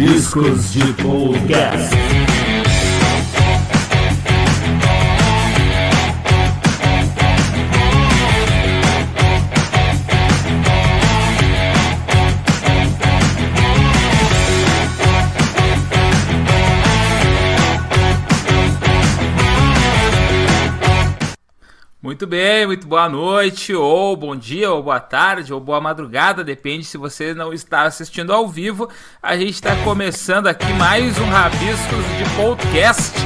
Rabiscos 0.00 0.72
de 0.72 0.94
Podcast. 0.94 2.29
Bem, 22.30 22.64
muito 22.64 22.86
boa 22.86 23.08
noite, 23.08 23.74
ou 23.74 24.16
bom 24.16 24.36
dia, 24.36 24.70
ou 24.70 24.80
boa 24.80 25.00
tarde, 25.00 25.52
ou 25.52 25.58
boa 25.58 25.80
madrugada, 25.80 26.44
depende 26.44 26.84
se 26.84 26.96
você 26.96 27.34
não 27.34 27.52
está 27.52 27.82
assistindo 27.82 28.32
ao 28.32 28.46
vivo. 28.46 28.88
A 29.20 29.36
gente 29.36 29.54
está 29.54 29.74
começando 29.82 30.46
aqui 30.46 30.72
mais 30.74 31.18
um 31.18 31.24
Rabiscos 31.24 32.04
de 32.16 32.36
Podcast. 32.36 33.18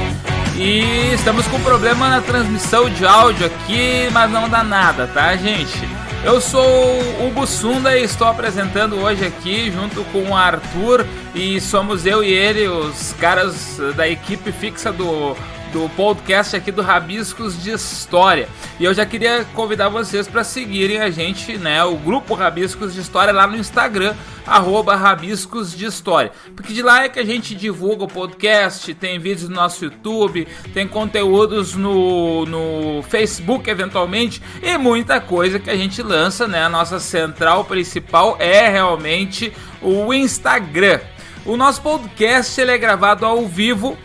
E 0.57 1.13
estamos 1.13 1.45
com 1.49 1.61
problema 1.61 2.09
na 2.09 2.19
transmissão 2.19 2.89
de 2.89 3.05
áudio 3.05 3.45
aqui, 3.45 4.09
mas 4.11 4.31
não 4.31 4.49
dá 4.49 4.63
nada, 4.63 5.05
tá, 5.05 5.35
gente? 5.35 5.87
Eu 6.23 6.41
sou 6.41 6.65
o 6.65 7.27
Hugo 7.27 7.45
Sunda 7.45 7.95
e 7.95 8.03
estou 8.03 8.27
apresentando 8.27 8.95
hoje 8.95 9.23
aqui 9.23 9.69
junto 9.69 10.03
com 10.05 10.31
o 10.31 10.35
Arthur 10.35 11.05
e 11.35 11.61
somos 11.61 12.07
eu 12.07 12.23
e 12.23 12.33
ele, 12.33 12.67
os 12.67 13.13
caras 13.19 13.77
da 13.95 14.09
equipe 14.09 14.51
fixa 14.51 14.91
do 14.91 15.37
do 15.75 15.89
podcast 15.89 16.55
aqui 16.55 16.71
do 16.71 16.81
Rabiscos 16.81 17.61
de 17.61 17.69
História. 17.71 18.47
E 18.79 18.85
eu 18.85 18.93
já 18.93 19.05
queria 19.05 19.43
convidar 19.53 19.89
vocês 19.89 20.25
para 20.25 20.41
seguirem 20.41 21.01
a 21.01 21.09
gente, 21.09 21.57
né, 21.57 21.83
o 21.83 21.97
grupo 21.97 22.33
Rabiscos 22.33 22.93
de 22.93 23.01
História 23.01 23.33
lá 23.33 23.45
no 23.45 23.57
Instagram, 23.57 24.15
arroba 24.47 24.95
Rabiscos 24.95 25.75
de 25.75 25.85
História. 25.85 26.31
Porque 26.55 26.71
de 26.71 26.81
lá 26.81 27.03
é 27.03 27.09
que 27.09 27.19
a 27.19 27.25
gente 27.25 27.53
divulga 27.53 28.05
o 28.05 28.07
podcast, 28.07 28.93
tem 28.93 29.19
vídeos 29.19 29.49
no 29.49 29.55
nosso 29.57 29.83
YouTube, 29.83 30.47
tem 30.73 30.87
conteúdos 30.87 31.75
no, 31.75 32.45
no 32.45 33.03
Facebook 33.09 33.69
eventualmente 33.69 34.41
e 34.63 34.77
muita 34.77 35.19
coisa 35.19 35.59
que 35.59 35.69
a 35.69 35.75
gente 35.75 36.01
lança, 36.01 36.47
né? 36.47 36.63
A 36.63 36.69
nossa 36.69 37.01
central 37.01 37.65
principal 37.65 38.37
é 38.39 38.69
realmente 38.69 39.51
o 39.81 40.13
Instagram. 40.13 41.01
O 41.45 41.57
nosso 41.57 41.81
podcast 41.81 42.61
ele 42.61 42.71
é 42.71 42.77
gravado 42.77 43.25
ao 43.25 43.45
vivo 43.45 43.97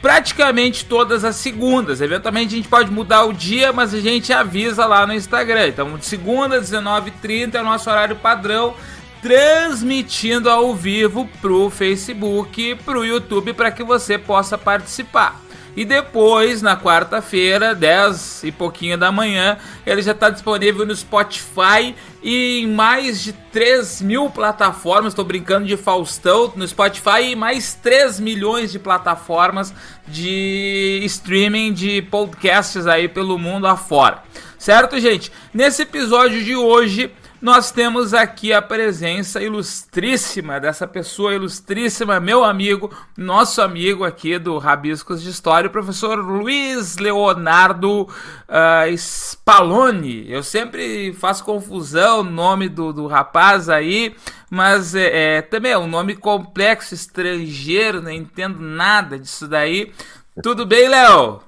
praticamente 0.00 0.84
todas 0.84 1.24
as 1.24 1.36
segundas. 1.36 2.00
Eventualmente 2.00 2.54
a 2.54 2.56
gente 2.56 2.68
pode 2.68 2.90
mudar 2.90 3.24
o 3.24 3.32
dia, 3.32 3.72
mas 3.72 3.92
a 3.92 4.00
gente 4.00 4.32
avisa 4.32 4.86
lá 4.86 5.06
no 5.06 5.14
Instagram. 5.14 5.68
Então, 5.68 5.96
de 5.96 6.04
segunda, 6.04 6.60
19h30 6.60 7.54
é 7.54 7.60
o 7.60 7.64
nosso 7.64 7.90
horário 7.90 8.16
padrão, 8.16 8.74
transmitindo 9.20 10.48
ao 10.48 10.74
vivo 10.74 11.28
pro 11.40 11.68
Facebook, 11.70 12.76
pro 12.84 13.04
YouTube, 13.04 13.52
para 13.52 13.70
que 13.70 13.82
você 13.82 14.16
possa 14.16 14.56
participar. 14.56 15.47
E 15.78 15.84
depois, 15.84 16.60
na 16.60 16.76
quarta-feira, 16.76 17.72
10 17.72 18.42
e 18.42 18.50
pouquinho 18.50 18.98
da 18.98 19.12
manhã, 19.12 19.56
ele 19.86 20.02
já 20.02 20.10
está 20.10 20.28
disponível 20.28 20.84
no 20.84 20.96
Spotify 20.96 21.94
e 22.20 22.62
em 22.62 22.66
mais 22.66 23.22
de 23.22 23.32
3 23.32 24.02
mil 24.02 24.28
plataformas. 24.28 25.12
Estou 25.12 25.24
brincando 25.24 25.68
de 25.68 25.76
Faustão 25.76 26.52
no 26.56 26.66
Spotify 26.66 27.30
e 27.30 27.36
mais 27.36 27.74
3 27.74 28.18
milhões 28.18 28.72
de 28.72 28.80
plataformas 28.80 29.72
de 30.04 30.98
streaming 31.04 31.72
de 31.72 32.02
podcasts 32.02 32.88
aí 32.88 33.06
pelo 33.06 33.38
mundo 33.38 33.68
afora. 33.68 34.24
Certo, 34.58 34.98
gente? 34.98 35.30
Nesse 35.54 35.82
episódio 35.82 36.42
de 36.42 36.56
hoje 36.56 37.08
nós 37.40 37.70
temos 37.70 38.12
aqui 38.12 38.52
a 38.52 38.60
presença 38.60 39.40
ilustríssima 39.40 40.58
dessa 40.58 40.86
pessoa 40.86 41.34
ilustríssima, 41.34 42.18
meu 42.18 42.44
amigo, 42.44 42.90
nosso 43.16 43.62
amigo 43.62 44.04
aqui 44.04 44.38
do 44.38 44.58
Rabiscos 44.58 45.22
de 45.22 45.30
História, 45.30 45.68
o 45.68 45.72
professor 45.72 46.18
Luiz 46.18 46.96
Leonardo 46.96 48.02
uh. 48.02 48.88
Eu 50.26 50.42
sempre 50.42 51.12
faço 51.12 51.44
confusão 51.44 52.20
o 52.20 52.24
nome 52.24 52.68
do, 52.68 52.92
do 52.92 53.06
rapaz 53.06 53.68
aí, 53.68 54.16
mas 54.50 54.94
é, 54.94 55.36
é, 55.36 55.42
também 55.42 55.72
é 55.72 55.78
um 55.78 55.86
nome 55.86 56.16
complexo, 56.16 56.94
estrangeiro, 56.94 58.02
não 58.02 58.10
entendo 58.10 58.58
nada 58.60 59.18
disso 59.18 59.46
daí. 59.46 59.92
Tudo 60.42 60.66
bem, 60.66 60.88
Léo? 60.88 61.47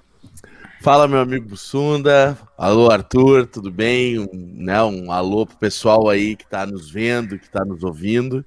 Fala, 0.82 1.06
meu 1.06 1.18
amigo 1.18 1.46
Bussunda. 1.46 2.38
Alô, 2.56 2.90
Arthur, 2.90 3.46
tudo 3.46 3.70
bem? 3.70 4.18
Um, 4.18 4.28
né, 4.32 4.82
um 4.82 5.12
alô 5.12 5.44
pro 5.44 5.58
pessoal 5.58 6.08
aí 6.08 6.34
que 6.34 6.44
está 6.44 6.64
nos 6.64 6.90
vendo, 6.90 7.38
que 7.38 7.44
está 7.44 7.62
nos 7.66 7.84
ouvindo. 7.84 8.38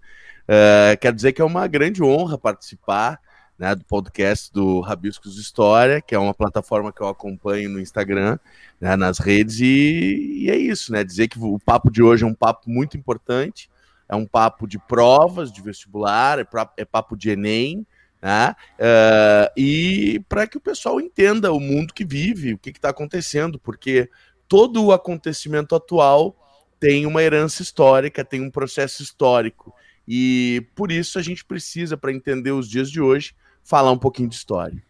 Uh, 0.45 0.97
quero 0.99 1.15
dizer 1.15 1.31
que 1.33 1.43
é 1.43 1.45
uma 1.45 1.67
grande 1.67 2.01
honra 2.01 2.35
participar 2.35 3.19
né, 3.57 3.75
do 3.75 3.85
podcast 3.85 4.51
do 4.51 4.79
Rabiscos 4.79 5.37
História, 5.37 6.01
que 6.01 6.15
é 6.15 6.17
uma 6.17 6.33
plataforma 6.33 6.91
que 6.91 7.01
eu 7.01 7.07
acompanho 7.07 7.69
no 7.69 7.79
Instagram, 7.79 8.39
né, 8.81 8.95
nas 8.95 9.19
redes, 9.19 9.59
e, 9.59 10.45
e 10.45 10.49
é 10.49 10.57
isso, 10.57 10.91
né? 10.91 11.03
Dizer 11.03 11.27
que 11.27 11.37
o 11.37 11.59
papo 11.59 11.91
de 11.91 12.01
hoje 12.01 12.23
é 12.23 12.27
um 12.27 12.33
papo 12.33 12.67
muito 12.67 12.97
importante, 12.97 13.69
é 14.09 14.15
um 14.15 14.25
papo 14.25 14.67
de 14.67 14.79
provas 14.79 15.51
de 15.51 15.61
vestibular, 15.61 16.39
é, 16.39 16.43
pra, 16.43 16.67
é 16.77 16.83
papo 16.83 17.15
de 17.15 17.29
Enem, 17.29 17.85
né? 18.23 18.55
Uh, 18.79 19.51
e 19.59 20.21
para 20.29 20.47
que 20.47 20.55
o 20.55 20.61
pessoal 20.61 21.01
entenda 21.01 21.51
o 21.51 21.59
mundo 21.59 21.93
que 21.93 22.05
vive, 22.05 22.53
o 22.53 22.57
que 22.57 22.69
está 22.69 22.87
acontecendo, 22.87 23.59
porque 23.59 24.09
todo 24.47 24.81
o 24.81 24.93
acontecimento 24.93 25.75
atual 25.75 26.33
tem 26.79 27.05
uma 27.05 27.21
herança 27.21 27.61
histórica, 27.61 28.23
tem 28.23 28.39
um 28.39 28.49
processo 28.49 29.03
histórico. 29.03 29.75
E 30.07 30.65
por 30.73 30.89
isso 30.89 31.19
a 31.19 31.21
gente 31.21 31.43
precisa, 31.43 31.97
para 31.97 32.13
entender 32.13 32.51
os 32.51 32.69
dias 32.69 32.89
de 32.89 33.01
hoje, 33.01 33.35
falar 33.61 33.91
um 33.91 33.97
pouquinho 33.97 34.29
de 34.29 34.35
história. 34.35 34.81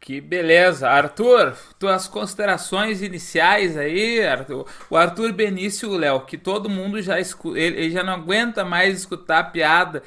Que 0.00 0.18
beleza. 0.18 0.88
Arthur, 0.88 1.54
tuas 1.78 2.08
considerações 2.08 3.02
iniciais 3.02 3.76
aí, 3.76 4.24
Arthur. 4.24 4.66
O 4.88 4.96
Arthur 4.96 5.32
Benício, 5.32 5.90
Léo, 5.90 6.24
que 6.24 6.38
todo 6.38 6.70
mundo 6.70 7.00
já 7.02 7.20
escuta, 7.20 7.58
ele, 7.58 7.76
ele 7.76 7.90
já 7.90 8.02
não 8.02 8.14
aguenta 8.14 8.64
mais 8.64 8.98
escutar 8.98 9.38
a 9.40 9.44
piada 9.44 10.02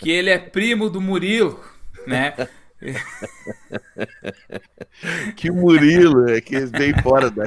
que 0.00 0.10
ele 0.10 0.30
é 0.30 0.38
primo 0.38 0.88
do 0.88 1.00
Murilo, 1.00 1.60
né? 2.06 2.34
que 5.36 5.50
Murilo, 5.50 6.30
é 6.30 6.40
que 6.40 6.66
bem 6.66 6.94
fora 7.02 7.30
da. 7.30 7.44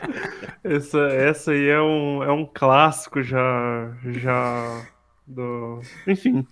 essa, 0.64 1.00
essa 1.08 1.52
aí 1.52 1.68
é 1.68 1.80
um, 1.80 2.22
é 2.22 2.32
um 2.32 2.46
clássico 2.46 3.22
já. 3.22 3.94
já 4.06 4.86
do... 5.26 5.80
Enfim. 6.06 6.46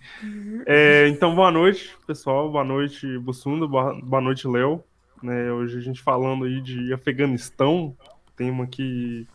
É, 0.65 1.07
então, 1.07 1.35
boa 1.35 1.51
noite, 1.51 1.95
pessoal. 2.05 2.51
Boa 2.51 2.63
noite, 2.63 3.17
Bussunda. 3.17 3.67
Boa, 3.67 3.99
boa 4.01 4.21
noite, 4.21 4.47
Léo. 4.47 4.83
Né, 5.21 5.51
hoje 5.51 5.77
a 5.77 5.81
gente 5.81 6.01
falando 6.01 6.45
aí 6.45 6.61
de 6.61 6.91
Afeganistão, 6.93 7.95
tema 8.35 8.65
que 8.65 9.27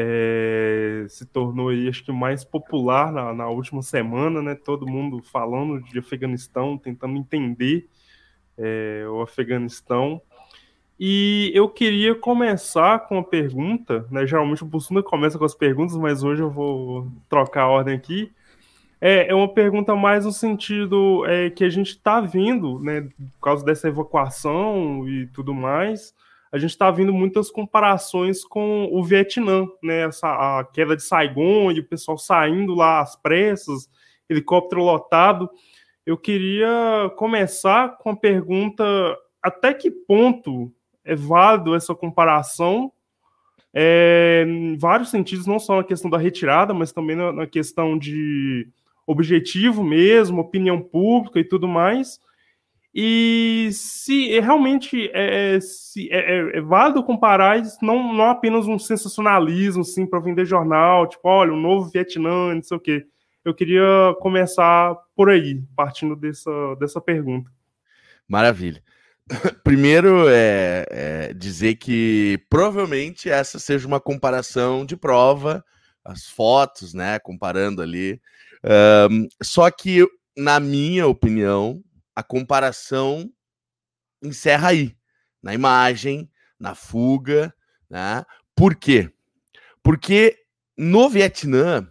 é, 0.00 1.06
se 1.08 1.26
tornou 1.26 1.70
aí, 1.70 1.88
acho 1.88 2.04
que 2.04 2.12
mais 2.12 2.44
popular 2.44 3.10
na, 3.12 3.34
na, 3.34 3.48
última 3.48 3.82
semana, 3.82 4.40
né? 4.40 4.54
Todo 4.54 4.86
mundo 4.86 5.20
falando 5.24 5.82
de 5.82 5.98
Afeganistão, 5.98 6.78
tentando 6.78 7.18
entender 7.18 7.88
é, 8.56 9.04
o 9.08 9.20
Afeganistão. 9.20 10.22
E 11.00 11.50
eu 11.52 11.68
queria 11.68 12.14
começar 12.14 13.08
com 13.08 13.16
uma 13.16 13.24
pergunta, 13.24 14.06
né? 14.08 14.24
Geralmente 14.24 14.62
o 14.62 14.66
Bussunda 14.66 15.02
começa 15.02 15.36
com 15.36 15.44
as 15.44 15.54
perguntas, 15.56 15.96
mas 15.96 16.22
hoje 16.22 16.42
eu 16.42 16.50
vou 16.50 17.10
trocar 17.28 17.62
a 17.62 17.68
ordem 17.68 17.96
aqui. 17.96 18.30
É, 19.00 19.28
é 19.28 19.34
uma 19.34 19.52
pergunta 19.52 19.96
mais 19.96 20.24
no 20.24 20.30
sentido 20.32 21.26
é, 21.26 21.50
que 21.50 21.64
a 21.64 21.70
gente 21.70 21.90
está 21.90 22.20
vindo, 22.20 22.78
né, 22.78 23.00
por 23.00 23.40
causa 23.40 23.64
dessa 23.64 23.88
evacuação 23.88 25.08
e 25.08 25.26
tudo 25.28 25.54
mais, 25.54 26.14
a 26.50 26.58
gente 26.58 26.70
está 26.70 26.90
vendo 26.90 27.12
muitas 27.12 27.50
comparações 27.50 28.44
com 28.44 28.88
o 28.90 29.02
Vietnã, 29.04 29.66
né? 29.82 30.06
Essa, 30.06 30.28
a 30.58 30.64
queda 30.64 30.96
de 30.96 31.02
Saigon 31.02 31.70
e 31.72 31.80
o 31.80 31.84
pessoal 31.84 32.16
saindo 32.16 32.74
lá 32.74 33.00
às 33.00 33.16
pressas, 33.16 33.88
helicóptero 34.28 34.82
lotado. 34.82 35.48
Eu 36.06 36.16
queria 36.16 37.12
começar 37.16 37.98
com 37.98 38.10
a 38.10 38.16
pergunta: 38.16 38.84
até 39.42 39.74
que 39.74 39.90
ponto 39.90 40.72
é 41.04 41.14
válido 41.14 41.74
essa 41.74 41.94
comparação? 41.94 42.90
É, 43.74 44.46
em 44.48 44.76
vários 44.78 45.10
sentidos, 45.10 45.46
não 45.46 45.58
só 45.58 45.76
na 45.76 45.84
questão 45.84 46.10
da 46.10 46.16
retirada, 46.16 46.72
mas 46.72 46.92
também 46.92 47.14
na, 47.14 47.32
na 47.32 47.46
questão 47.46 47.98
de 47.98 48.66
objetivo 49.06 49.84
mesmo, 49.84 50.40
opinião 50.40 50.80
pública 50.80 51.38
e 51.38 51.44
tudo 51.44 51.68
mais. 51.68 52.18
E 53.00 53.70
se 53.70 54.40
realmente 54.40 55.08
é, 55.14 55.54
é 55.54 55.60
se 55.60 56.08
é, 56.10 56.18
é, 56.18 56.58
é, 56.58 56.60
válido 56.60 57.04
comparar 57.04 57.62
não, 57.80 58.12
não 58.12 58.24
apenas 58.24 58.66
um 58.66 58.76
sensacionalismo 58.76 59.82
assim, 59.82 60.04
para 60.04 60.18
vender 60.18 60.44
jornal, 60.44 61.06
tipo, 61.06 61.28
olha, 61.28 61.52
um 61.52 61.60
novo 61.60 61.88
Vietnã, 61.88 62.52
não 62.52 62.60
sei 62.60 62.76
o 62.76 62.80
quê. 62.80 63.06
Eu 63.44 63.54
queria 63.54 63.86
começar 64.18 64.96
por 65.14 65.30
aí, 65.30 65.62
partindo 65.76 66.16
dessa, 66.16 66.50
dessa 66.80 67.00
pergunta. 67.00 67.48
Maravilha. 68.26 68.82
Primeiro 69.62 70.28
é, 70.28 70.84
é 70.90 71.32
dizer 71.34 71.76
que 71.76 72.44
provavelmente 72.50 73.30
essa 73.30 73.60
seja 73.60 73.86
uma 73.86 74.00
comparação 74.00 74.84
de 74.84 74.96
prova, 74.96 75.64
as 76.04 76.26
fotos, 76.26 76.94
né? 76.94 77.20
Comparando 77.20 77.80
ali. 77.80 78.20
Um, 79.08 79.28
só 79.40 79.70
que 79.70 80.04
na 80.36 80.60
minha 80.60 81.06
opinião, 81.06 81.82
a 82.18 82.22
comparação 82.24 83.32
encerra 84.20 84.70
aí, 84.70 84.96
na 85.40 85.54
imagem, 85.54 86.28
na 86.58 86.74
fuga, 86.74 87.54
né? 87.88 88.24
Por 88.56 88.74
quê? 88.74 89.08
Porque 89.84 90.36
no 90.76 91.08
Vietnã, 91.08 91.88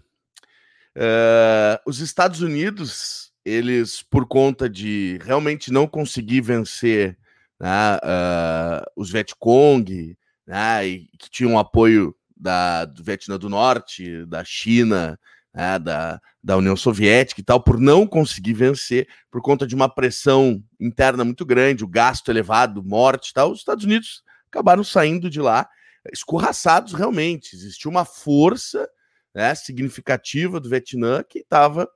uh, 0.97 1.79
os 1.85 2.01
Estados 2.01 2.41
Unidos, 2.41 3.31
eles, 3.45 4.03
por 4.03 4.27
conta 4.27 4.69
de 4.69 5.17
realmente 5.23 5.71
não 5.71 5.87
conseguir 5.87 6.41
vencer 6.41 7.17
né, 7.57 7.95
uh, 7.95 8.83
os 8.97 9.09
Vietcong, 9.09 10.17
né, 10.45 10.83
que 11.17 11.29
tinham 11.31 11.57
apoio 11.57 12.13
da, 12.35 12.83
do 12.83 13.01
Vietnã 13.01 13.39
do 13.39 13.47
Norte, 13.47 14.25
da 14.25 14.43
China, 14.43 15.17
né, 15.57 15.79
da, 15.79 16.21
da 16.43 16.55
União 16.55 16.75
Soviética 16.77 17.41
e 17.41 17.43
tal, 17.43 17.59
por 17.59 17.79
não 17.79 18.05
conseguir 18.05 18.53
vencer, 18.53 19.07
por 19.31 19.41
conta 19.41 19.65
de 19.65 19.73
uma 19.73 19.89
pressão 19.89 20.63
interna 20.79 21.25
muito 21.25 21.43
grande, 21.43 21.83
o 21.83 21.87
gasto 21.87 22.29
elevado, 22.29 22.83
morte 22.83 23.31
e 23.31 23.33
tal, 23.33 23.51
os 23.51 23.59
Estados 23.59 23.83
Unidos 23.83 24.21
acabaram 24.47 24.83
saindo 24.83 25.31
de 25.31 25.41
lá 25.41 25.67
escorraçados 26.13 26.93
realmente. 26.93 27.55
Existia 27.55 27.89
uma 27.89 28.05
força 28.05 28.87
né, 29.33 29.55
significativa 29.55 30.59
do 30.59 30.69
Vietnã 30.69 31.23
que 31.27 31.39
estava 31.39 31.89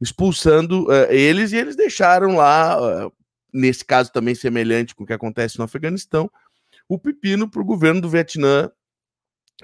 expulsando 0.00 0.86
uh, 0.86 1.10
eles 1.10 1.50
e 1.50 1.56
eles 1.56 1.74
deixaram 1.74 2.36
lá, 2.36 3.06
uh, 3.06 3.12
nesse 3.52 3.84
caso 3.84 4.12
também 4.12 4.34
semelhante 4.36 4.94
com 4.94 5.02
o 5.02 5.06
que 5.06 5.12
acontece 5.12 5.58
no 5.58 5.64
Afeganistão, 5.64 6.30
o 6.88 7.00
pepino 7.00 7.50
para 7.50 7.60
o 7.60 7.64
governo 7.64 8.00
do 8.00 8.08
Vietnã 8.08 8.70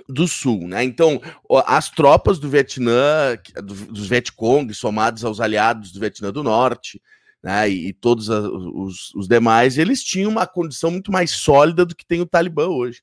do 0.08 0.26
Sul, 0.26 0.66
né? 0.66 0.82
Então, 0.82 1.20
as 1.66 1.90
tropas 1.90 2.38
do 2.38 2.48
Vietnã, 2.48 3.36
dos 3.62 4.08
Vietcong, 4.08 4.72
somados 4.74 5.24
aos 5.24 5.40
aliados 5.40 5.92
do 5.92 6.00
Vietnã 6.00 6.32
do 6.32 6.42
Norte, 6.42 7.00
né? 7.42 7.68
E, 7.68 7.92
todos 7.92 8.28
os, 8.28 9.14
os 9.14 9.28
demais, 9.28 9.78
eles 9.78 10.02
tinham 10.02 10.30
uma 10.30 10.46
condição 10.46 10.90
muito 10.90 11.12
mais 11.12 11.30
sólida 11.30 11.84
do 11.84 11.94
que 11.94 12.06
tem 12.06 12.20
o 12.20 12.26
Talibã 12.26 12.66
hoje 12.66 13.02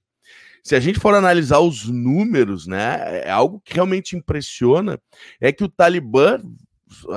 se 0.63 0.75
a 0.75 0.79
gente 0.79 0.99
for 0.99 1.13
analisar 1.13 1.59
os 1.59 1.85
números, 1.85 2.67
né, 2.67 3.21
é 3.25 3.31
algo 3.31 3.61
que 3.63 3.73
realmente 3.73 4.15
impressiona, 4.15 4.99
é 5.39 5.51
que 5.51 5.63
o 5.63 5.69
Talibã, 5.69 6.39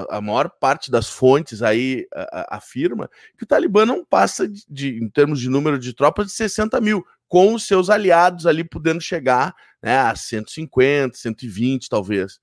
a 0.09 0.21
maior 0.21 0.49
parte 0.49 0.91
das 0.91 1.09
fontes 1.09 1.61
aí 1.61 2.07
afirma 2.49 3.11
que 3.37 3.45
o 3.45 3.47
Talibã 3.47 3.85
não 3.85 4.05
passa 4.05 4.49
de, 4.49 4.65
de, 4.69 4.89
em 5.03 5.09
termos 5.09 5.41
de 5.41 5.51
número 5.51 5.79
de 5.79 5.93
tropas, 5.93 6.29
de 6.29 6.33
60 6.33 6.81
mil, 6.81 7.05
com 7.35 7.53
os 7.53 7.67
seus 7.67 7.91
aliados 7.91 8.47
ali 8.47 8.63
podendo 8.63 9.01
chegar 9.01 9.53
né, 9.83 9.99
a 9.99 10.15
150, 10.15 11.17
120 11.17 11.89
talvez, 11.89 12.39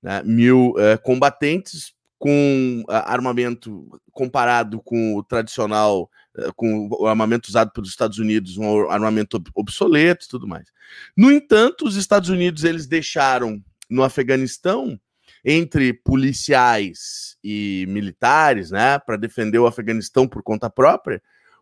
né, 0.00 0.22
mil 0.22 0.72
é, 0.78 0.96
combatentes 0.96 1.92
com 2.16 2.84
armamento 2.88 3.88
comparado 4.12 4.80
com 4.80 5.16
o 5.16 5.24
tradicional 5.24 6.08
eh, 6.38 6.50
com 6.54 6.88
o 6.92 7.08
armamento 7.08 7.48
usado 7.48 7.72
pelos 7.72 7.90
Estados 7.90 8.18
Unidos, 8.18 8.56
um 8.56 8.88
armamento 8.88 9.42
obsoleto 9.52 10.24
e 10.24 10.28
tudo 10.28 10.46
mais. 10.46 10.68
No 11.16 11.32
entanto, 11.32 11.84
os 11.84 11.96
Estados 11.96 12.28
Unidos 12.28 12.62
eles 12.62 12.86
deixaram 12.86 13.60
no 13.90 14.04
Afeganistão 14.04 14.98
entre 15.44 15.92
policiais 15.92 17.36
e 17.42 17.84
militares, 17.88 18.70
né, 18.70 18.96
para 19.00 19.16
defender 19.16 19.58
o 19.58 19.66
Afeganistão 19.66 20.28
por 20.28 20.40
conta 20.40 20.70
própria, 20.70 21.20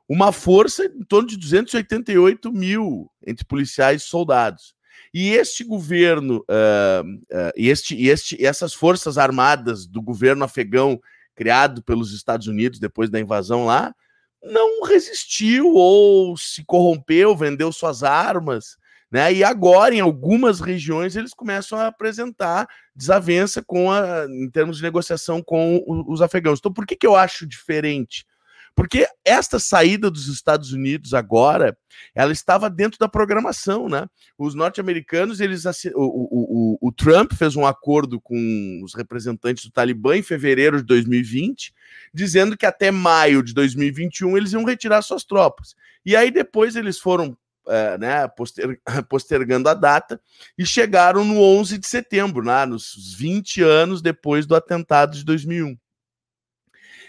uma 0.09 0.33
força 0.33 0.85
em 0.85 1.03
torno 1.05 1.29
de 1.29 1.37
288 1.37 2.53
mil 2.53 3.11
entre 3.27 3.45
policiais 3.45 4.03
e 4.03 4.07
soldados. 4.07 4.75
E 5.13 5.31
este 5.31 5.65
governo, 5.65 6.45
uh, 6.51 7.05
uh, 7.05 7.53
e, 7.57 7.69
este, 7.69 8.07
este, 8.07 8.45
essas 8.45 8.75
forças 8.75 9.17
armadas 9.17 9.87
do 9.87 10.03
governo 10.03 10.45
afegão 10.45 11.01
criado 11.35 11.83
pelos 11.83 12.13
Estados 12.13 12.47
Unidos 12.47 12.79
depois 12.79 13.11
da 13.11 13.21
invasão 13.21 13.65
lá, 13.65 13.95
não 14.43 14.83
resistiu 14.83 15.73
ou 15.75 16.37
se 16.37 16.65
corrompeu, 16.65 17.35
vendeu 17.37 17.73
suas 17.73 18.03
armas, 18.03 18.77
né? 19.11 19.33
E 19.33 19.45
agora, 19.45 19.95
em 19.95 20.01
algumas 20.01 20.61
regiões, 20.61 21.17
eles 21.17 21.33
começam 21.33 21.79
a 21.79 21.87
apresentar 21.87 22.69
desavença 22.95 23.63
com 23.63 23.91
a, 23.91 24.27
em 24.29 24.51
termos 24.51 24.79
de 24.79 24.83
negociação 24.83 25.41
com 25.43 25.83
os 26.09 26.21
afegãos. 26.21 26.59
Então, 26.59 26.73
por 26.73 26.85
que, 26.85 26.97
que 26.97 27.07
eu 27.07 27.15
acho 27.15 27.47
diferente? 27.47 28.27
Porque 28.75 29.07
esta 29.25 29.61
saída 29.61 30.11
dos 30.11 30.27
Estados 30.27 30.73
Unidos 30.73 31.15
agora, 31.15 31.77
ela 32.15 32.33
estava 32.33 32.69
dentro 32.69 32.99
da 32.99 33.09
programação, 33.09 33.89
né? 33.89 34.07
Os 34.37 34.55
norte-americanos, 34.55 35.41
eles 35.41 35.65
o, 35.65 35.71
o, 35.95 36.79
o, 36.83 36.89
o, 36.89 36.93
Trump 36.93 37.33
fez 37.35 37.55
um 37.55 37.65
acordo 37.65 38.21
com 38.21 38.81
os 38.85 38.95
representantes 38.95 39.65
do 39.65 39.71
Talibã 39.71 40.17
em 40.17 40.23
fevereiro 40.23 40.79
de 40.79 40.85
2020, 40.85 41.73
dizendo 42.13 42.57
que 42.57 42.67
até 42.67 42.91
maio 42.91 43.45
de 43.45 43.55
2021 43.55 44.37
eles 44.37 44.53
iam 44.53 44.65
retirar 44.65 45.03
suas 45.03 45.25
tropas. 45.25 45.77
E 46.05 46.17
aí 46.17 46.33
depois 46.33 46.75
eles 46.75 46.99
foram 46.99 47.37
é, 47.69 47.97
né, 47.97 48.29
poster, 48.29 48.81
postergando 49.09 49.69
a 49.69 49.75
data 49.75 50.21
e 50.59 50.67
chegaram 50.67 51.25
no 51.25 51.41
11 51.41 51.79
de 51.79 51.87
setembro, 51.87 52.45
né, 52.45 52.67
nos 52.67 53.15
20 53.17 53.63
anos 53.63 54.03
depois 54.03 54.47
do 54.47 54.55
atentado 54.55 55.17
de 55.17 55.25
2001. 55.25 55.77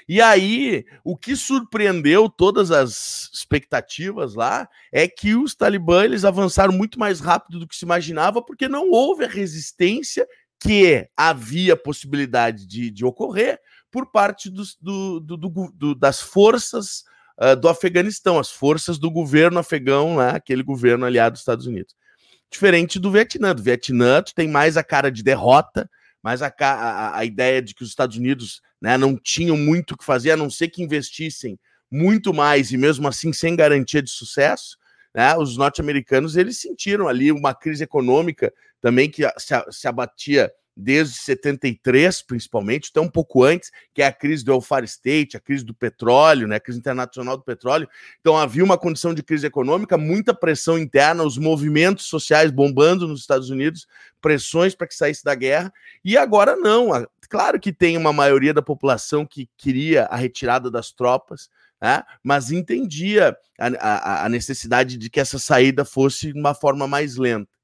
E 0.08 0.22
aí, 0.22 0.86
o 1.04 1.18
que 1.18 1.36
surpreendeu 1.36 2.30
todas 2.30 2.70
as 2.70 3.30
expectativas 3.34 4.36
lá 4.36 4.70
é 4.92 5.08
que 5.08 5.36
os 5.36 5.56
talibãs 5.56 6.06
eles 6.06 6.26
avançaram 6.26 6.72
muito 6.72 7.00
mais 7.00 7.20
rápido 7.20 7.60
do 7.60 7.68
que 7.68 7.76
se 7.76 7.86
imaginava, 7.86 8.42
porque 8.42 8.68
não 8.68 8.92
houve 8.92 9.26
a 9.26 9.30
resistência 9.30 10.28
que 10.60 11.08
havia 11.18 11.76
possibilidade 11.76 12.68
de, 12.68 12.92
de 12.92 13.04
ocorrer 13.04 13.60
por 13.92 14.12
parte 14.12 14.50
dos, 14.50 14.78
do, 14.80 15.20
do, 15.20 15.38
do, 15.38 15.96
das 15.96 16.22
forças 16.22 17.04
uh, 17.40 17.56
do 17.56 17.68
Afeganistão, 17.68 18.38
as 18.38 18.52
forças 18.52 19.00
do 19.00 19.10
governo 19.10 19.58
afegão, 19.58 20.18
né, 20.18 20.32
aquele 20.32 20.64
governo 20.64 21.06
aliado 21.06 21.34
dos 21.34 21.42
Estados 21.42 21.66
Unidos. 21.66 21.96
Diferente 22.52 23.00
do 23.00 23.12
Vietnã. 23.12 23.56
Do 23.56 23.64
Vietnã, 23.64 24.22
tu 24.22 24.34
tem 24.36 24.48
mais 24.48 24.78
a 24.78 24.84
cara 24.84 25.12
de 25.12 25.24
derrota, 25.24 25.90
mais 26.26 26.42
a, 26.42 26.52
a, 26.60 27.20
a 27.20 27.24
ideia 27.24 27.62
de 27.62 27.76
que 27.76 27.84
os 27.84 27.90
Estados 27.90 28.18
Unidos 28.18 28.60
né, 28.82 28.98
não 28.98 29.16
tinham 29.16 29.56
muito 29.56 29.92
o 29.92 29.98
que 29.98 30.04
fazer, 30.04 30.32
a 30.32 30.36
não 30.36 30.50
ser 30.50 30.70
que 30.70 30.82
investissem 30.82 31.60
muito 31.92 32.34
mais 32.34 32.72
e 32.72 32.78
mesmo 32.78 33.08
assim 33.08 33.32
sem 33.32 33.56
garantia 33.56 34.02
de 34.02 34.10
sucesso. 34.10 34.76
Né, 35.14 35.38
os 35.38 35.56
norte-americanos 35.56 36.36
eles 36.36 36.58
sentiram 36.58 37.08
ali 37.08 37.32
uma 37.32 37.54
crise 37.54 37.84
econômica 37.84 38.52
também 38.82 39.08
que 39.08 39.22
se, 39.38 39.54
se 39.70 39.88
abatia 39.88 40.52
desde 40.76 41.16
73, 41.16 42.22
principalmente, 42.24 42.90
até 42.92 43.00
um 43.00 43.10
pouco 43.10 43.44
antes, 43.44 43.72
que 43.94 44.02
é 44.02 44.08
a 44.08 44.12
crise 44.12 44.44
do 44.44 44.52
Elfar 44.52 44.84
State, 44.84 45.38
a 45.38 45.40
crise 45.40 45.64
do 45.64 45.74
petróleo, 45.74 46.48
né, 46.48 46.58
a 46.58 46.60
crise 46.60 46.80
internacional 46.80 47.38
do 47.38 47.44
petróleo. 47.44 47.88
Então 48.20 48.38
havia 48.38 48.64
uma 48.64 48.78
condição 48.78 49.14
de 49.14 49.24
crise 49.24 49.48
econômica, 49.48 49.98
muita 49.98 50.34
pressão 50.34 50.78
interna, 50.78 51.24
os 51.24 51.38
movimentos 51.38 52.06
sociais 52.06 52.52
bombando 52.52 53.08
nos 53.08 53.22
Estados 53.22 53.50
Unidos, 53.50 53.88
pressões 54.22 54.76
para 54.76 54.88
que 54.88 54.96
saísse 54.96 55.24
da 55.24 55.34
guerra. 55.34 55.72
E 56.04 56.18
agora 56.18 56.56
não. 56.56 56.90
Claro 57.30 57.60
que 57.60 57.72
tem 57.72 57.96
uma 57.96 58.12
maioria 58.12 58.54
da 58.54 58.62
população 58.62 59.26
que 59.26 59.50
queria 59.58 60.06
a 60.06 60.16
retirada 60.18 60.70
das 60.70 60.92
tropas, 60.92 61.50
né, 61.82 62.04
mas 62.22 62.52
entendia 62.52 63.36
a, 63.60 63.68
a, 63.68 64.26
a 64.26 64.30
necessidade 64.30 64.98
de 64.98 65.10
que 65.10 65.20
essa 65.20 65.40
saída 65.40 65.86
fosse 65.86 66.34
de 66.34 66.40
uma 66.40 66.54
forma 66.54 66.86
mais 66.86 67.16
lenta. 67.16 67.55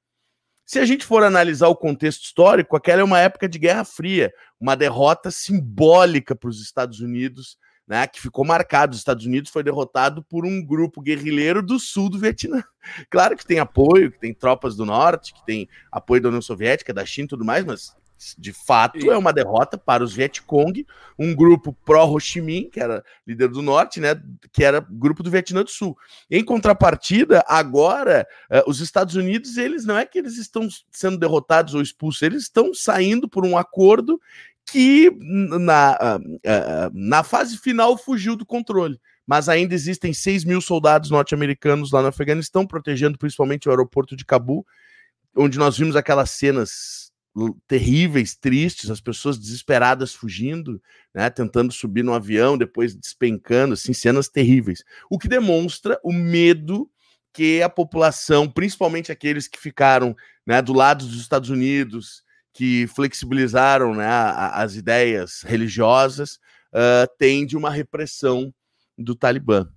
Se 0.65 0.80
a 0.80 0.86
gente 0.86 1.06
for 1.06 1.24
analisar 1.24 1.68
o 1.68 1.75
contexto 1.75 2.24
histórico, 2.24 2.75
aquela 2.75 3.01
é 3.01 3.03
uma 3.03 3.20
época 3.20 3.48
de 3.50 3.60
Guerra 3.60 3.84
Fria, 3.84 4.32
uma 4.60 4.75
derrota 4.75 5.30
simbólica 5.30 6.36
para 6.36 6.50
os 6.50 6.62
Estados 6.62 7.01
Unidos, 7.01 7.58
né, 7.88 8.08
que 8.08 8.22
ficou 8.22 8.46
marcado. 8.46 8.94
Os 8.94 9.00
Estados 9.00 9.25
Unidos 9.25 9.51
foi 9.51 9.63
derrotado 9.63 10.24
por 10.24 10.46
um 10.46 10.65
grupo 10.65 11.01
guerrilheiro 11.01 11.62
do 11.62 11.77
sul 11.77 12.10
do 12.10 12.18
Vietnã. 12.18 12.63
Claro 13.10 13.36
que 13.36 13.46
tem 13.46 13.60
apoio, 13.60 14.12
que 14.12 14.20
tem 14.20 14.34
tropas 14.34 14.75
do 14.75 14.86
norte, 14.86 15.34
que 15.34 15.46
tem 15.46 15.68
apoio 15.91 16.22
da 16.22 16.30
União 16.30 16.41
Soviética, 16.41 16.94
da 16.94 17.06
China 17.06 17.25
e 17.25 17.30
tudo 17.30 17.44
mais, 17.44 17.65
mas 17.65 17.96
de 18.38 18.54
fato 18.54 19.12
é 19.12 19.18
uma 19.18 19.34
derrota 19.34 19.78
para 19.78 20.04
os 20.04 20.13
Vietcong, 20.13 20.86
um 21.18 21.34
grupo 21.34 21.75
pró-Ho 21.86 22.20
Chi 22.20 22.42
Minh, 22.42 22.70
que 22.70 22.80
era 22.80 23.04
líder 23.25 23.50
do 23.50 23.62
norte, 23.62 24.00
né, 24.00 24.22
que 24.51 24.63
era 24.63 24.86
grupo 24.90 25.24
do 25.24 25.32
Vietnã 25.32 25.63
do 25.63 25.70
Sul. 25.70 25.98
Em 26.30 26.44
contrapartida, 26.44 27.44
agora 27.48 28.28
uh, 28.51 28.70
os 28.70 28.80
Estados 28.80 29.16
Unidos, 29.16 29.58
eles 29.58 29.86
não 29.86 29.98
é 29.98 30.06
que 30.06 30.20
eles 30.20 30.38
estão 30.38 30.68
sendo 30.92 31.18
derrotados 31.18 31.74
ou 31.74 31.82
expulsos, 31.82 32.22
eles 32.22 32.44
estão 32.44 32.74
saindo 32.74 33.28
por 33.28 33.46
um 33.46 33.58
acordo 33.58 34.22
que 34.70 35.12
na, 35.20 35.98
uh, 36.00 36.20
uh, 36.20 36.92
na 36.94 37.24
fase 37.24 37.58
final 37.58 37.98
fugiu 37.98 38.36
do 38.36 38.46
controle. 38.46 39.00
Mas 39.25 39.48
ainda 39.48 39.74
existem 39.74 40.13
6 40.13 40.44
mil 40.46 40.62
soldados 40.62 41.10
norte-americanos 41.10 41.92
lá 41.92 42.01
no 42.01 42.08
Afeganistão, 42.08 42.68
protegendo 42.68 43.18
principalmente 43.18 43.68
o 43.68 43.72
aeroporto 43.72 44.16
de 44.16 44.25
Cabul, 44.25 44.66
onde 45.36 45.58
nós 45.58 45.78
vimos 45.78 45.96
aquelas 45.96 46.32
cenas 46.32 47.00
terríveis, 47.68 48.36
tristes, 48.36 48.90
as 48.90 49.00
pessoas 49.00 49.38
desesperadas 49.38 50.14
fugindo, 50.14 50.82
né, 51.14 51.30
tentando 51.30 51.72
subir 51.72 52.04
no 52.04 52.14
avião, 52.14 52.58
depois 52.58 52.94
despencando, 52.94 53.74
assim, 53.74 53.94
cenas 53.94 54.28
terríveis. 54.28 54.84
O 55.10 55.18
que 55.18 55.28
demonstra 55.28 56.00
o 56.04 56.12
medo 56.12 56.90
que 57.34 57.62
a 57.62 57.70
população, 57.70 58.50
principalmente 58.50 59.12
aqueles 59.12 59.48
que 59.48 59.60
ficaram 59.60 60.16
né, 60.46 60.62
do 60.62 60.74
lado 60.74 61.06
dos 61.06 61.22
Estados 61.22 61.50
Unidos, 61.50 62.24
que 62.54 62.88
flexibilizaram 62.88 63.96
né, 63.96 64.08
as 64.08 64.76
ideias 64.76 65.42
religiosas, 65.44 66.36
uh, 66.74 67.08
tem 67.18 67.46
de 67.46 67.56
uma 67.56 67.70
repressão 67.70 68.54
do 68.98 69.16
Talibã. 69.16 69.68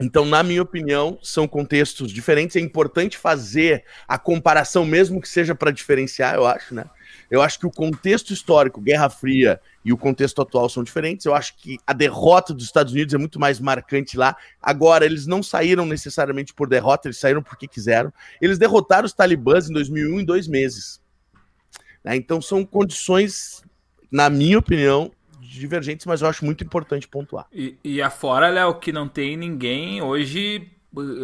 Então, 0.00 0.24
na 0.24 0.42
minha 0.42 0.62
opinião, 0.62 1.18
são 1.22 1.46
contextos 1.46 2.10
diferentes. 2.10 2.56
É 2.56 2.60
importante 2.60 3.18
fazer 3.18 3.84
a 4.08 4.18
comparação, 4.18 4.86
mesmo 4.86 5.20
que 5.20 5.28
seja 5.28 5.54
para 5.54 5.70
diferenciar, 5.70 6.36
eu 6.36 6.46
acho, 6.46 6.74
né? 6.74 6.86
Eu 7.30 7.42
acho 7.42 7.58
que 7.58 7.66
o 7.66 7.70
contexto 7.70 8.32
histórico, 8.32 8.80
Guerra 8.80 9.10
Fria 9.10 9.60
e 9.84 9.92
o 9.92 9.98
contexto 9.98 10.40
atual 10.40 10.70
são 10.70 10.82
diferentes. 10.82 11.26
Eu 11.26 11.34
acho 11.34 11.54
que 11.58 11.76
a 11.86 11.92
derrota 11.92 12.54
dos 12.54 12.64
Estados 12.64 12.92
Unidos 12.94 13.12
é 13.12 13.18
muito 13.18 13.38
mais 13.38 13.60
marcante 13.60 14.16
lá. 14.16 14.34
Agora, 14.60 15.04
eles 15.04 15.26
não 15.26 15.42
saíram 15.42 15.84
necessariamente 15.84 16.54
por 16.54 16.68
derrota, 16.68 17.06
eles 17.06 17.18
saíram 17.18 17.42
porque 17.42 17.68
quiseram. 17.68 18.12
Eles 18.40 18.58
derrotaram 18.58 19.04
os 19.04 19.12
talibãs 19.12 19.68
em 19.68 19.72
2001 19.72 20.20
em 20.20 20.24
dois 20.24 20.48
meses. 20.48 21.00
Né? 22.02 22.16
Então, 22.16 22.40
são 22.40 22.64
condições, 22.64 23.62
na 24.10 24.30
minha 24.30 24.58
opinião, 24.58 25.12
divergentes, 25.58 26.06
mas 26.06 26.22
eu 26.22 26.28
acho 26.28 26.44
muito 26.44 26.64
importante 26.64 27.08
pontuar. 27.08 27.46
E, 27.52 27.76
e 27.82 28.02
afora, 28.02 28.48
Léo, 28.48 28.74
que 28.74 28.92
não 28.92 29.08
tem 29.08 29.36
ninguém 29.36 30.02
hoje, 30.02 30.70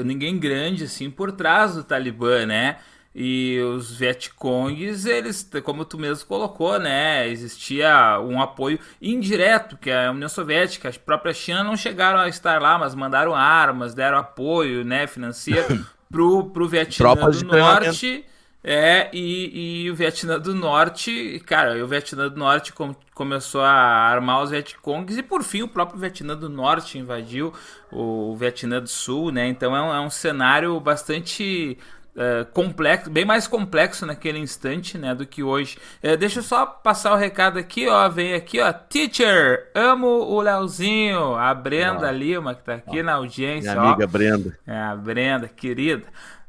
ninguém 0.04 0.38
grande 0.38 0.84
assim 0.84 1.10
por 1.10 1.32
trás 1.32 1.74
do 1.74 1.84
Talibã, 1.84 2.46
né? 2.46 2.78
E 3.18 3.58
os 3.60 3.96
Vietcongs, 3.96 5.06
eles, 5.06 5.50
como 5.64 5.86
tu 5.86 5.96
mesmo 5.96 6.26
colocou, 6.26 6.78
né? 6.78 7.26
Existia 7.26 8.20
um 8.20 8.42
apoio 8.42 8.78
indireto, 9.00 9.78
que 9.78 9.90
a 9.90 10.10
União 10.10 10.28
Soviética, 10.28 10.90
a 10.90 10.92
própria 10.92 11.32
China 11.32 11.64
não 11.64 11.76
chegaram 11.78 12.18
a 12.18 12.28
estar 12.28 12.60
lá, 12.60 12.78
mas 12.78 12.94
mandaram 12.94 13.34
armas, 13.34 13.94
deram 13.94 14.18
apoio, 14.18 14.84
né, 14.84 15.06
financeiro 15.06 15.82
pro, 16.12 16.50
pro 16.50 16.68
Vietnã 16.68 17.14
Tropas 17.14 17.42
do 17.42 17.56
Norte 17.56 18.26
é, 18.68 19.08
e, 19.12 19.84
e 19.84 19.90
o 19.92 19.94
Vietnã 19.94 20.40
do 20.40 20.52
Norte, 20.52 21.40
cara, 21.46 21.84
o 21.84 21.86
Vietnã 21.86 22.28
do 22.28 22.36
Norte 22.36 22.72
com, 22.72 22.92
começou 23.14 23.60
a 23.60 23.70
armar 23.70 24.42
os 24.42 24.50
Vietcongs 24.50 25.16
e 25.16 25.22
por 25.22 25.44
fim 25.44 25.62
o 25.62 25.68
próprio 25.68 26.00
Vietnã 26.00 26.36
do 26.36 26.48
Norte 26.48 26.98
invadiu 26.98 27.52
o 27.92 28.34
Vietnã 28.34 28.80
do 28.80 28.88
Sul, 28.88 29.30
né? 29.30 29.46
Então 29.46 29.76
é 29.76 29.80
um, 29.80 29.94
é 29.94 30.00
um 30.00 30.10
cenário 30.10 30.80
bastante 30.80 31.78
uh, 32.16 32.44
complexo, 32.46 33.08
bem 33.08 33.24
mais 33.24 33.46
complexo 33.46 34.04
naquele 34.04 34.40
instante, 34.40 34.98
né, 34.98 35.14
do 35.14 35.24
que 35.24 35.44
hoje. 35.44 35.78
Uh, 36.02 36.16
deixa 36.16 36.40
eu 36.40 36.42
só 36.42 36.66
passar 36.66 37.12
o 37.12 37.16
recado 37.16 37.60
aqui, 37.60 37.86
ó, 37.86 38.08
vem 38.08 38.34
aqui, 38.34 38.60
ó, 38.60 38.72
Teacher, 38.72 39.70
amo 39.76 40.08
o 40.08 40.40
Leozinho, 40.40 41.36
a 41.36 41.54
Brenda 41.54 42.08
ah. 42.08 42.12
Lima 42.12 42.52
que 42.54 42.64
tá 42.64 42.74
aqui 42.74 42.98
ah. 42.98 43.04
na 43.04 43.12
audiência, 43.14 43.72
Minha 43.72 43.84
amiga 43.84 44.06
Brenda. 44.08 44.58
É, 44.66 44.76
a 44.76 44.96
Brenda, 44.96 45.46
querida. 45.46 46.04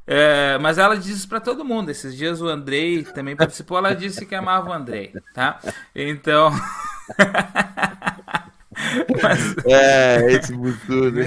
É, 0.10 0.58
mas 0.60 0.78
ela 0.78 0.96
disse 0.96 1.12
isso 1.12 1.28
para 1.28 1.42
todo 1.42 1.66
mundo. 1.66 1.92
Esses 1.92 2.16
dias 2.16 2.42
o 2.42 2.48
Andrei 2.48 3.04
também 3.04 3.36
participou. 3.36 3.78
Ela 3.78 3.94
disse 3.94 4.26
que 4.26 4.34
amava 4.34 4.70
o 4.70 4.74
Andrei, 4.74 5.14
tá? 5.34 5.60
Então. 5.94 6.50
mas... 9.22 9.56
É, 9.66 10.32
esse 10.32 10.54
futuro. 10.54 11.18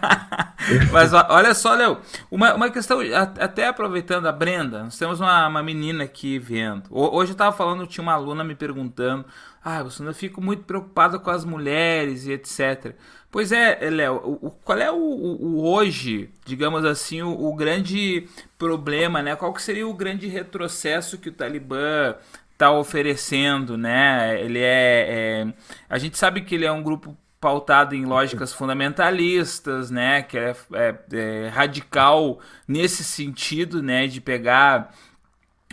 mas 0.90 1.12
olha 1.12 1.52
só, 1.54 1.74
Léo, 1.74 1.98
uma, 2.30 2.54
uma 2.54 2.70
questão, 2.70 3.00
até 3.38 3.66
aproveitando 3.68 4.26
a 4.26 4.32
Brenda, 4.32 4.84
nós 4.84 4.96
temos 4.96 5.20
uma, 5.20 5.46
uma 5.48 5.62
menina 5.62 6.04
aqui 6.04 6.38
vendo. 6.38 6.84
Hoje 6.90 7.32
eu 7.32 7.34
estava 7.34 7.54
falando, 7.54 7.86
tinha 7.86 8.02
uma 8.02 8.14
aluna 8.14 8.42
me 8.42 8.54
perguntando: 8.54 9.26
Ah, 9.62 9.82
você 9.82 10.02
não 10.02 10.14
fico 10.14 10.40
muito 10.40 10.64
preocupada 10.64 11.18
com 11.18 11.30
as 11.30 11.44
mulheres 11.44 12.24
e 12.24 12.32
etc. 12.32 12.96
Pois 13.32 13.50
é, 13.50 13.88
Léo, 13.88 14.52
qual 14.62 14.78
é 14.78 14.92
o, 14.92 14.94
o, 14.94 15.46
o, 15.46 15.66
hoje, 15.66 16.28
digamos 16.44 16.84
assim, 16.84 17.22
o, 17.22 17.30
o, 17.30 17.56
grande 17.56 18.28
problema, 18.58 19.22
né? 19.22 19.34
Qual 19.34 19.54
que 19.54 19.62
seria 19.62 19.88
o 19.88 19.94
grande 19.94 20.28
retrocesso 20.28 21.16
que 21.16 21.30
o 21.30 21.32
Talibã 21.32 22.14
está 22.52 22.70
oferecendo, 22.70 23.78
né? 23.78 24.38
Ele 24.38 24.58
é, 24.58 25.46
é, 25.46 25.54
a 25.88 25.96
gente 25.96 26.18
sabe 26.18 26.42
que 26.42 26.54
ele 26.54 26.66
é 26.66 26.72
um 26.72 26.82
grupo 26.82 27.16
pautado 27.40 27.94
em 27.94 28.04
lógicas 28.04 28.52
fundamentalistas, 28.52 29.90
né? 29.90 30.20
Que 30.20 30.36
é, 30.36 30.54
é, 30.74 30.94
é 31.12 31.48
radical 31.48 32.38
nesse 32.68 33.02
sentido, 33.02 33.82
né? 33.82 34.06
De 34.06 34.20
pegar 34.20 34.92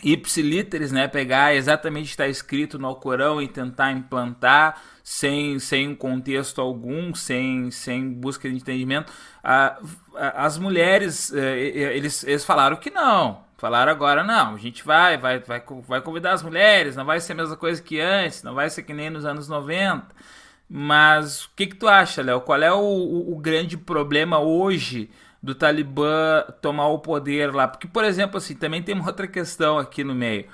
ipsiliteres, 0.02 0.94
né? 0.94 1.10
Pegar 1.10 1.54
exatamente 1.54 2.06
o 2.06 2.08
que 2.08 2.12
está 2.12 2.28
escrito 2.30 2.80
no 2.80 2.88
Alcorão 2.88 3.42
e 3.42 3.50
tentar 3.50 3.92
implantar 3.92 4.82
sem, 5.10 5.58
sem 5.58 5.96
contexto 5.96 6.62
algum, 6.62 7.16
sem, 7.16 7.72
sem 7.72 8.14
busca 8.14 8.48
de 8.48 8.56
entendimento. 8.56 9.12
Ah, 9.44 9.80
as 10.36 10.60
mulheres, 10.60 11.34
eh, 11.34 11.96
eles, 11.96 12.24
eles 12.24 12.46
falaram 12.46 12.76
que 12.76 12.92
não. 12.92 13.44
Falaram 13.58 13.92
agora, 13.92 14.24
não, 14.24 14.54
a 14.54 14.58
gente 14.60 14.86
vai, 14.86 15.18
vai, 15.18 15.40
vai, 15.40 15.64
vai 15.88 16.00
convidar 16.02 16.34
as 16.34 16.44
mulheres, 16.44 16.96
não 16.96 17.06
vai 17.06 17.20
ser 17.20 17.34
a 17.34 17.36
mesma 17.38 17.58
coisa 17.58 17.82
que 17.82 18.00
antes, 18.00 18.44
não 18.44 18.54
vai 18.54 18.70
ser 18.70 18.84
que 18.84 18.94
nem 18.94 19.10
nos 19.10 19.26
anos 19.26 19.50
90. 19.50 20.06
Mas 20.70 21.46
o 21.46 21.50
que, 21.56 21.66
que 21.66 21.76
tu 21.76 21.88
acha, 21.88 22.22
Léo? 22.22 22.42
Qual 22.42 22.62
é 22.62 22.72
o, 22.72 22.78
o, 22.78 23.34
o 23.34 23.40
grande 23.40 23.78
problema 23.78 24.38
hoje 24.38 25.10
do 25.42 25.56
Talibã 25.56 26.44
tomar 26.62 26.88
o 26.88 27.00
poder 27.00 27.52
lá? 27.52 27.68
Porque, 27.68 27.88
por 27.88 28.06
exemplo, 28.06 28.38
assim, 28.38 28.54
também 28.54 28.84
tem 28.84 28.94
uma 28.94 29.08
outra 29.08 29.28
questão 29.28 29.80
aqui 29.80 30.04
no 30.04 30.14
meio. 30.14 30.46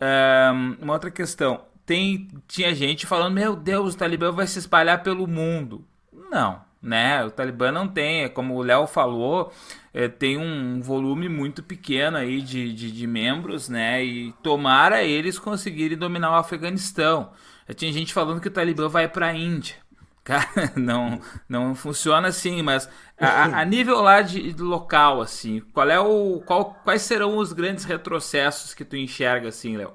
Um, 0.00 0.84
uma 0.84 0.92
outra 0.92 1.10
questão 1.10 1.62
tem, 1.86 2.28
tinha 2.48 2.74
gente 2.74 3.06
falando: 3.06 3.34
meu 3.34 3.54
Deus, 3.54 3.94
o 3.94 3.96
Talibã 3.96 4.30
vai 4.32 4.46
se 4.46 4.58
espalhar 4.58 5.02
pelo 5.02 5.26
mundo. 5.26 5.84
Não, 6.30 6.60
né? 6.82 7.24
O 7.24 7.30
Talibã 7.30 7.70
não 7.70 7.86
tem, 7.88 8.24
é 8.24 8.28
como 8.28 8.54
o 8.54 8.62
Léo 8.62 8.86
falou, 8.86 9.52
é, 9.92 10.08
tem 10.08 10.38
um 10.38 10.80
volume 10.80 11.28
muito 11.28 11.62
pequeno 11.62 12.16
aí 12.16 12.40
de, 12.40 12.72
de, 12.72 12.90
de, 12.90 13.06
membros, 13.06 13.68
né? 13.68 14.04
E 14.04 14.32
tomara 14.42 15.02
eles 15.02 15.38
conseguirem 15.38 15.96
dominar 15.96 16.32
o 16.32 16.36
Afeganistão. 16.36 17.32
Tinha 17.74 17.92
gente 17.92 18.12
falando 18.12 18.40
que 18.40 18.48
o 18.48 18.50
Talibã 18.52 18.88
vai 18.88 19.08
para 19.08 19.28
a 19.28 19.34
Índia. 19.34 19.76
Cara, 20.24 20.72
não, 20.74 21.20
não 21.46 21.74
funciona 21.74 22.28
assim, 22.28 22.62
mas 22.62 22.88
a, 23.18 23.60
a 23.60 23.64
nível 23.64 24.00
lá 24.00 24.22
de, 24.22 24.54
de, 24.54 24.62
local, 24.62 25.20
assim, 25.20 25.60
qual 25.74 25.90
é 25.90 26.00
o, 26.00 26.42
qual, 26.46 26.74
quais 26.82 27.02
serão 27.02 27.36
os 27.36 27.52
grandes 27.52 27.84
retrocessos 27.84 28.72
que 28.72 28.86
tu 28.86 28.96
enxerga, 28.96 29.48
assim, 29.48 29.76
Léo? 29.76 29.92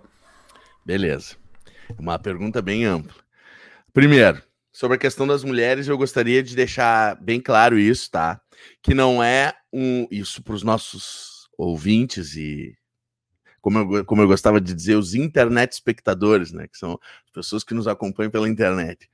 Beleza. 0.85 1.38
Uma 1.97 2.19
pergunta 2.19 2.61
bem 2.61 2.85
ampla. 2.85 3.15
Primeiro, 3.93 4.41
sobre 4.71 4.95
a 4.95 4.99
questão 4.99 5.27
das 5.27 5.43
mulheres, 5.43 5.87
eu 5.87 5.97
gostaria 5.97 6.43
de 6.43 6.55
deixar 6.55 7.15
bem 7.21 7.41
claro 7.41 7.77
isso, 7.77 8.09
tá? 8.11 8.39
Que 8.81 8.93
não 8.93 9.23
é 9.23 9.53
um. 9.73 10.07
Isso 10.11 10.43
para 10.43 10.53
os 10.53 10.63
nossos 10.63 11.49
ouvintes 11.57 12.35
e. 12.35 12.75
Como 13.61 13.77
eu, 13.77 14.05
como 14.05 14.21
eu 14.21 14.27
gostava 14.27 14.61
de 14.61 14.73
dizer, 14.73 14.95
os 14.95 15.13
internet 15.13 15.73
espectadores, 15.73 16.53
né? 16.53 16.67
Que 16.67 16.77
são 16.77 16.93
as 17.25 17.31
pessoas 17.33 17.63
que 17.63 17.73
nos 17.73 17.89
acompanham 17.89 18.31
pela 18.31 18.47
internet. 18.47 19.09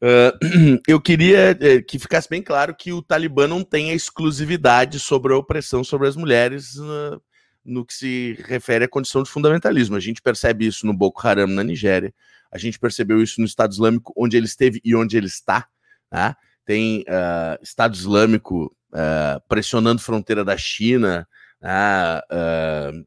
Uh, 0.00 0.80
eu 0.88 0.98
queria 1.00 1.52
uh, 1.52 1.84
que 1.84 1.98
ficasse 1.98 2.28
bem 2.28 2.42
claro 2.42 2.74
que 2.74 2.92
o 2.92 3.02
Talibã 3.02 3.46
não 3.46 3.62
tem 3.62 3.90
a 3.90 3.94
exclusividade 3.94 4.98
sobre 4.98 5.34
a 5.34 5.36
opressão 5.36 5.84
sobre 5.84 6.08
as 6.08 6.16
mulheres 6.16 6.76
uh, 6.76 7.20
no 7.64 7.84
que 7.84 7.94
se 7.94 8.38
refere 8.46 8.84
à 8.84 8.88
condição 8.88 9.22
de 9.22 9.30
fundamentalismo. 9.30 9.96
A 9.96 10.00
gente 10.00 10.22
percebe 10.22 10.66
isso 10.66 10.86
no 10.86 10.94
Boko 10.94 11.26
Haram 11.26 11.46
na 11.46 11.62
Nigéria, 11.62 12.14
a 12.50 12.58
gente 12.58 12.78
percebeu 12.78 13.22
isso 13.22 13.40
no 13.40 13.46
Estado 13.46 13.72
Islâmico, 13.72 14.12
onde 14.16 14.36
ele 14.36 14.46
esteve 14.46 14.80
e 14.84 14.94
onde 14.94 15.16
ele 15.16 15.26
está. 15.26 15.68
Né? 16.10 16.34
Tem 16.64 17.00
uh, 17.02 17.62
Estado 17.62 17.94
Islâmico 17.94 18.74
uh, 18.92 19.40
pressionando 19.48 20.00
fronteira 20.00 20.44
da 20.44 20.56
China, 20.56 21.28
uh, 21.62 23.06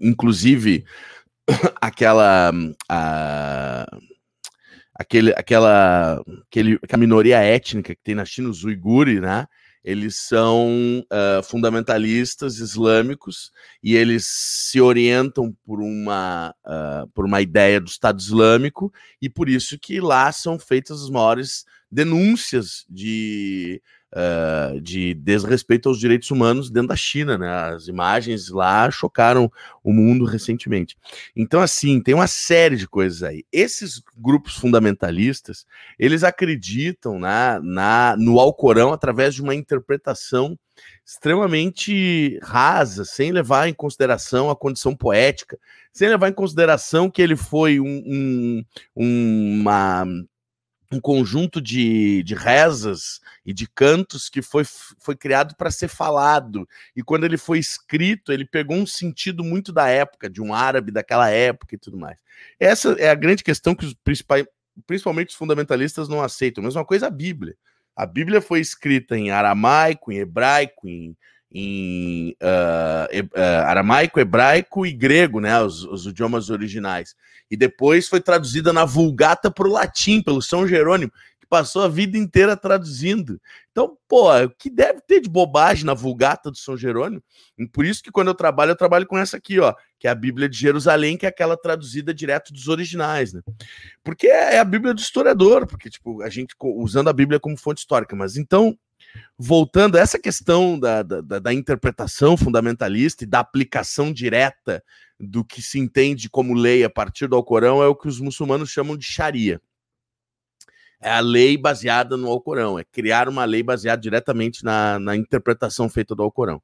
inclusive 0.00 0.84
aquela. 1.80 2.52
aquele, 4.94 5.32
aquela, 5.36 6.22
aquele, 6.46 6.78
aquela 6.82 7.00
minoria 7.00 7.38
étnica 7.38 7.94
que 7.94 8.02
tem 8.02 8.14
na 8.14 8.24
China, 8.24 8.48
os 8.48 8.62
uigures, 8.62 9.20
né? 9.20 9.48
Eles 9.84 10.16
são 10.16 11.04
uh, 11.12 11.42
fundamentalistas 11.42 12.58
islâmicos 12.58 13.52
e 13.82 13.94
eles 13.94 14.26
se 14.26 14.80
orientam 14.80 15.54
por 15.64 15.80
uma, 15.80 16.54
uh, 16.64 17.06
por 17.08 17.26
uma 17.26 17.42
ideia 17.42 17.78
do 17.78 17.88
Estado 17.88 18.18
Islâmico 18.18 18.92
e 19.20 19.28
por 19.28 19.48
isso 19.48 19.78
que 19.78 20.00
lá 20.00 20.32
são 20.32 20.58
feitas 20.58 21.02
as 21.02 21.10
maiores 21.10 21.66
denúncias 21.90 22.86
de 22.88 23.82
uh, 24.14 24.80
de 24.80 25.14
desrespeito 25.14 25.88
aos 25.88 25.98
direitos 25.98 26.30
humanos 26.30 26.70
dentro 26.70 26.88
da 26.88 26.96
China, 26.96 27.36
né? 27.36 27.48
As 27.74 27.88
imagens 27.88 28.48
lá 28.48 28.90
chocaram 28.90 29.50
o 29.82 29.92
mundo 29.92 30.24
recentemente. 30.24 30.96
Então, 31.34 31.60
assim, 31.60 32.00
tem 32.00 32.14
uma 32.14 32.26
série 32.26 32.76
de 32.76 32.86
coisas 32.86 33.22
aí. 33.22 33.44
Esses 33.52 34.00
grupos 34.16 34.54
fundamentalistas, 34.56 35.66
eles 35.98 36.22
acreditam 36.22 37.18
na, 37.18 37.60
na 37.60 38.16
no 38.16 38.38
Alcorão 38.38 38.92
através 38.92 39.34
de 39.34 39.42
uma 39.42 39.54
interpretação 39.54 40.56
extremamente 41.04 42.38
rasa, 42.42 43.04
sem 43.04 43.30
levar 43.30 43.68
em 43.68 43.74
consideração 43.74 44.50
a 44.50 44.56
condição 44.56 44.96
poética, 44.96 45.58
sem 45.92 46.08
levar 46.08 46.28
em 46.28 46.32
consideração 46.32 47.10
que 47.10 47.20
ele 47.20 47.36
foi 47.36 47.78
um, 47.78 48.64
um, 48.96 49.60
uma 49.60 50.06
um 50.92 51.00
conjunto 51.00 51.60
de, 51.60 52.22
de 52.22 52.34
rezas 52.34 53.20
e 53.44 53.52
de 53.52 53.66
cantos 53.66 54.28
que 54.28 54.42
foi, 54.42 54.64
foi 54.64 55.16
criado 55.16 55.54
para 55.56 55.70
ser 55.70 55.88
falado. 55.88 56.68
E 56.94 57.02
quando 57.02 57.24
ele 57.24 57.36
foi 57.36 57.58
escrito, 57.58 58.32
ele 58.32 58.44
pegou 58.44 58.76
um 58.76 58.86
sentido 58.86 59.42
muito 59.42 59.72
da 59.72 59.88
época, 59.88 60.28
de 60.30 60.40
um 60.40 60.54
árabe 60.54 60.92
daquela 60.92 61.30
época 61.30 61.74
e 61.74 61.78
tudo 61.78 61.98
mais. 61.98 62.16
Essa 62.58 62.92
é 62.98 63.10
a 63.10 63.14
grande 63.14 63.42
questão 63.42 63.74
que 63.74 63.84
os 63.84 63.94
principais, 63.94 64.46
principalmente 64.86 65.30
os 65.30 65.36
fundamentalistas 65.36 66.08
não 66.08 66.22
aceitam. 66.22 66.62
Mesma 66.62 66.84
coisa 66.84 67.06
a 67.06 67.10
Bíblia. 67.10 67.56
A 67.96 68.06
Bíblia 68.06 68.40
foi 68.40 68.60
escrita 68.60 69.16
em 69.16 69.30
aramaico, 69.30 70.10
em 70.10 70.18
hebraico, 70.18 70.88
em, 70.88 71.16
em 71.54 72.36
uh, 72.42 73.16
uh, 73.16 73.64
aramaico, 73.66 74.18
hebraico 74.18 74.84
e 74.84 74.92
grego, 74.92 75.38
né, 75.38 75.62
os, 75.62 75.84
os, 75.84 76.04
idiomas 76.04 76.50
originais. 76.50 77.14
E 77.48 77.56
depois 77.56 78.08
foi 78.08 78.20
traduzida 78.20 78.72
na 78.72 78.84
Vulgata 78.84 79.52
para 79.52 79.68
o 79.68 79.70
latim, 79.70 80.20
pelo 80.20 80.42
São 80.42 80.66
Jerônimo 80.66 81.12
que 81.44 81.48
passou 81.48 81.82
a 81.82 81.88
vida 81.88 82.16
inteira 82.16 82.56
traduzindo. 82.56 83.40
Então, 83.70 83.96
pô, 84.08 84.34
o 84.34 84.50
que 84.50 84.70
deve 84.70 85.00
ter 85.02 85.20
de 85.20 85.28
bobagem 85.28 85.84
na 85.84 85.92
Vulgata 85.94 86.50
do 86.50 86.56
São 86.56 86.76
Jerônimo? 86.76 87.22
E 87.58 87.66
por 87.66 87.84
isso 87.84 88.02
que 88.02 88.10
quando 88.10 88.28
eu 88.28 88.34
trabalho, 88.34 88.70
eu 88.70 88.76
trabalho 88.76 89.06
com 89.06 89.18
essa 89.18 89.36
aqui, 89.36 89.60
ó, 89.60 89.74
que 89.98 90.08
é 90.08 90.10
a 90.10 90.14
Bíblia 90.14 90.48
de 90.48 90.56
Jerusalém, 90.56 91.16
que 91.16 91.26
é 91.26 91.28
aquela 91.28 91.56
traduzida 91.56 92.14
direto 92.14 92.52
dos 92.52 92.68
originais, 92.68 93.32
né? 93.32 93.42
Porque 94.02 94.26
é 94.26 94.58
a 94.58 94.64
Bíblia 94.64 94.94
do 94.94 95.00
historiador, 95.00 95.66
porque, 95.66 95.90
tipo, 95.90 96.22
a 96.22 96.30
gente 96.30 96.54
usando 96.60 97.08
a 97.08 97.12
Bíblia 97.12 97.38
como 97.38 97.56
fonte 97.56 97.78
histórica. 97.78 98.16
Mas 98.16 98.36
então, 98.36 98.76
voltando 99.38 99.96
a 99.96 100.00
essa 100.00 100.18
questão 100.18 100.78
da, 100.78 101.02
da, 101.02 101.38
da 101.38 101.52
interpretação 101.52 102.36
fundamentalista 102.36 103.24
e 103.24 103.26
da 103.26 103.40
aplicação 103.40 104.12
direta 104.12 104.82
do 105.18 105.44
que 105.44 105.62
se 105.62 105.78
entende 105.78 106.28
como 106.28 106.54
lei 106.54 106.84
a 106.84 106.90
partir 106.90 107.26
do 107.26 107.36
Alcorão, 107.36 107.82
é 107.82 107.86
o 107.86 107.94
que 107.94 108.08
os 108.08 108.20
muçulmanos 108.20 108.70
chamam 108.70 108.96
de 108.96 109.04
Sharia 109.04 109.60
é 111.04 111.10
a 111.10 111.20
lei 111.20 111.58
baseada 111.58 112.16
no 112.16 112.28
Alcorão, 112.28 112.78
é 112.78 112.84
criar 112.84 113.28
uma 113.28 113.44
lei 113.44 113.62
baseada 113.62 114.00
diretamente 114.00 114.64
na, 114.64 114.98
na 114.98 115.14
interpretação 115.14 115.86
feita 115.86 116.14
do 116.14 116.22
Alcorão. 116.22 116.62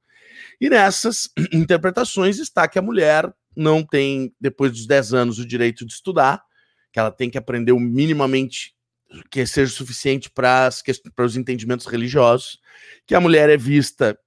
E 0.58 0.70
nessas 0.70 1.28
interpretações 1.52 2.38
está 2.38 2.66
que 2.66 2.78
a 2.78 2.82
mulher 2.82 3.30
não 3.54 3.84
tem, 3.84 4.34
depois 4.40 4.72
dos 4.72 4.86
10 4.86 5.12
anos, 5.12 5.38
o 5.38 5.46
direito 5.46 5.84
de 5.84 5.92
estudar, 5.92 6.42
que 6.90 6.98
ela 6.98 7.10
tem 7.10 7.28
que 7.28 7.36
aprender 7.36 7.72
o 7.72 7.78
minimamente 7.78 8.74
que 9.30 9.44
seja 9.46 9.72
suficiente 9.72 10.30
para 10.30 10.70
os 11.18 11.36
entendimentos 11.36 11.86
religiosos, 11.86 12.58
que 13.06 13.14
a 13.14 13.20
mulher 13.20 13.48
é 13.48 13.56
vista 13.56 14.18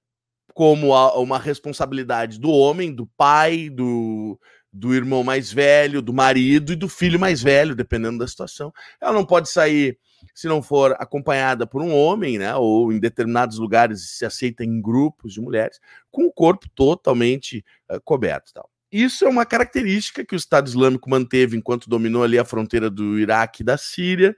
como 0.52 0.94
a, 0.94 1.18
uma 1.18 1.38
responsabilidade 1.38 2.38
do 2.38 2.50
homem, 2.50 2.94
do 2.94 3.06
pai, 3.16 3.68
do, 3.68 4.38
do 4.72 4.94
irmão 4.94 5.24
mais 5.24 5.52
velho, 5.52 6.00
do 6.00 6.12
marido 6.12 6.72
e 6.72 6.76
do 6.76 6.88
filho 6.88 7.18
mais 7.18 7.42
velho, 7.42 7.74
dependendo 7.74 8.18
da 8.18 8.28
situação. 8.28 8.72
Ela 9.00 9.12
não 9.12 9.24
pode 9.24 9.50
sair 9.50 9.98
se 10.34 10.46
não 10.46 10.62
for 10.62 10.92
acompanhada 10.98 11.66
por 11.66 11.82
um 11.82 11.94
homem, 11.94 12.38
né, 12.38 12.54
ou 12.54 12.92
em 12.92 12.98
determinados 12.98 13.58
lugares 13.58 14.16
se 14.16 14.24
aceita 14.24 14.64
em 14.64 14.80
grupos 14.80 15.34
de 15.34 15.40
mulheres, 15.40 15.78
com 16.10 16.26
o 16.26 16.32
corpo 16.32 16.66
totalmente 16.74 17.64
uh, 17.90 18.00
coberto. 18.02 18.52
Tal. 18.54 18.70
Isso 18.90 19.24
é 19.24 19.28
uma 19.28 19.44
característica 19.44 20.24
que 20.24 20.34
o 20.34 20.36
Estado 20.36 20.68
Islâmico 20.68 21.10
manteve 21.10 21.56
enquanto 21.56 21.90
dominou 21.90 22.22
ali 22.22 22.38
a 22.38 22.44
fronteira 22.44 22.88
do 22.88 23.18
Iraque 23.18 23.62
e 23.62 23.64
da 23.64 23.76
Síria, 23.76 24.36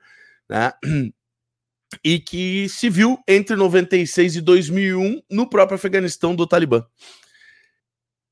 né, 0.48 0.72
e 2.04 2.18
que 2.18 2.68
se 2.68 2.88
viu 2.90 3.18
entre 3.26 3.56
96 3.56 4.36
e 4.36 4.40
2001 4.40 5.22
no 5.30 5.48
próprio 5.48 5.76
Afeganistão 5.76 6.34
do 6.34 6.46
Talibã. 6.46 6.84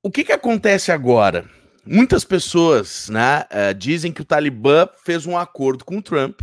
O 0.03 0.11
que, 0.11 0.25
que 0.25 0.33
acontece 0.33 0.93
agora? 0.93 1.49
Muitas 1.87 2.25
pessoas 2.25 3.09
né, 3.09 3.41
uh, 3.43 3.75
dizem 3.75 4.13
que 4.13 4.23
o 4.23 4.25
Talibã 4.25 4.89
fez 5.05 5.27
um 5.27 5.37
acordo 5.37 5.85
com 5.85 5.99
o 5.99 6.03
Trump 6.03 6.41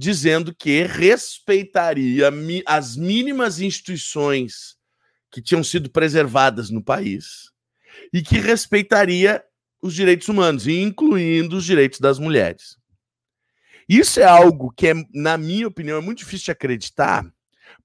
dizendo 0.00 0.54
que 0.54 0.82
respeitaria 0.84 2.30
as 2.64 2.96
mínimas 2.96 3.60
instituições 3.60 4.76
que 5.30 5.42
tinham 5.42 5.62
sido 5.62 5.90
preservadas 5.90 6.70
no 6.70 6.82
país 6.82 7.50
e 8.10 8.22
que 8.22 8.38
respeitaria 8.38 9.44
os 9.82 9.94
direitos 9.94 10.26
humanos, 10.28 10.66
incluindo 10.66 11.58
os 11.58 11.66
direitos 11.66 12.00
das 12.00 12.18
mulheres. 12.18 12.79
Isso 13.90 14.20
é 14.20 14.24
algo 14.24 14.70
que, 14.70 14.86
é, 14.86 14.94
na 15.12 15.36
minha 15.36 15.66
opinião, 15.66 15.98
é 15.98 16.00
muito 16.00 16.18
difícil 16.18 16.44
de 16.44 16.50
acreditar, 16.52 17.26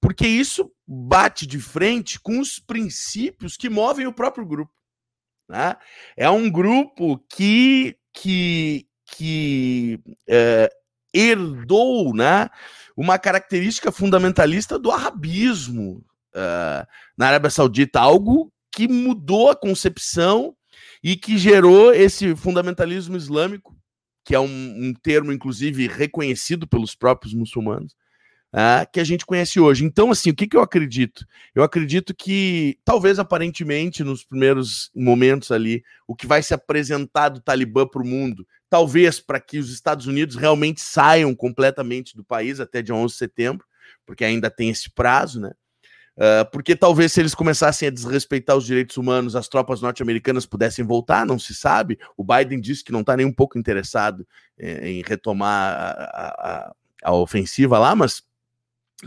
porque 0.00 0.24
isso 0.24 0.70
bate 0.86 1.44
de 1.44 1.58
frente 1.58 2.20
com 2.20 2.38
os 2.38 2.60
princípios 2.60 3.56
que 3.56 3.68
movem 3.68 4.06
o 4.06 4.12
próprio 4.12 4.46
grupo. 4.46 4.72
Né? 5.48 5.74
É 6.16 6.30
um 6.30 6.48
grupo 6.48 7.18
que, 7.28 7.96
que, 8.12 8.86
que 9.16 9.98
é, 10.28 10.70
herdou 11.12 12.14
né, 12.14 12.50
uma 12.96 13.18
característica 13.18 13.90
fundamentalista 13.90 14.78
do 14.78 14.92
arabismo 14.92 16.04
uh, 16.36 16.86
na 17.18 17.26
Arábia 17.26 17.50
Saudita, 17.50 17.98
algo 17.98 18.52
que 18.70 18.86
mudou 18.86 19.50
a 19.50 19.56
concepção 19.56 20.56
e 21.02 21.16
que 21.16 21.36
gerou 21.36 21.92
esse 21.92 22.36
fundamentalismo 22.36 23.16
islâmico, 23.16 23.76
que 24.26 24.34
é 24.34 24.40
um, 24.40 24.44
um 24.88 24.92
termo, 24.92 25.32
inclusive, 25.32 25.86
reconhecido 25.86 26.66
pelos 26.66 26.94
próprios 26.94 27.32
muçulmanos, 27.32 27.92
uh, 28.52 28.86
que 28.92 29.00
a 29.00 29.04
gente 29.04 29.24
conhece 29.24 29.58
hoje. 29.58 29.84
Então, 29.84 30.10
assim, 30.10 30.30
o 30.30 30.34
que, 30.34 30.46
que 30.46 30.56
eu 30.56 30.60
acredito? 30.60 31.24
Eu 31.54 31.62
acredito 31.62 32.14
que, 32.14 32.76
talvez 32.84 33.18
aparentemente, 33.18 34.04
nos 34.04 34.24
primeiros 34.24 34.90
momentos 34.94 35.50
ali, 35.50 35.82
o 36.06 36.14
que 36.14 36.26
vai 36.26 36.42
se 36.42 36.52
apresentar 36.52 37.28
do 37.30 37.40
Talibã 37.40 37.86
para 37.86 38.02
o 38.02 38.06
mundo 38.06 38.46
talvez 38.68 39.20
para 39.20 39.40
que 39.40 39.58
os 39.58 39.70
Estados 39.70 40.06
Unidos 40.06 40.36
realmente 40.36 40.80
saiam 40.80 41.34
completamente 41.34 42.16
do 42.16 42.24
país 42.24 42.60
até 42.60 42.82
dia 42.82 42.94
11 42.94 43.12
de 43.12 43.18
setembro, 43.18 43.66
porque 44.04 44.24
ainda 44.24 44.50
tem 44.50 44.70
esse 44.70 44.90
prazo, 44.90 45.40
né? 45.40 45.52
Uh, 46.16 46.50
porque 46.50 46.74
talvez 46.74 47.12
se 47.12 47.20
eles 47.20 47.34
começassem 47.34 47.88
a 47.88 47.90
desrespeitar 47.90 48.56
os 48.56 48.64
direitos 48.64 48.96
humanos, 48.96 49.36
as 49.36 49.48
tropas 49.48 49.82
norte-americanas 49.82 50.46
pudessem 50.46 50.84
voltar, 50.84 51.26
não 51.26 51.38
se 51.38 51.54
sabe. 51.54 51.98
O 52.16 52.24
Biden 52.24 52.58
disse 52.58 52.82
que 52.82 52.92
não 52.92 53.00
está 53.00 53.14
nem 53.16 53.26
um 53.26 53.32
pouco 53.32 53.58
interessado 53.58 54.26
eh, 54.58 54.90
em 54.90 55.02
retomar 55.02 55.74
a, 55.76 56.24
a, 56.24 56.74
a, 57.04 57.12
ofensiva 57.12 57.78
lá, 57.78 57.94
mas 57.94 58.22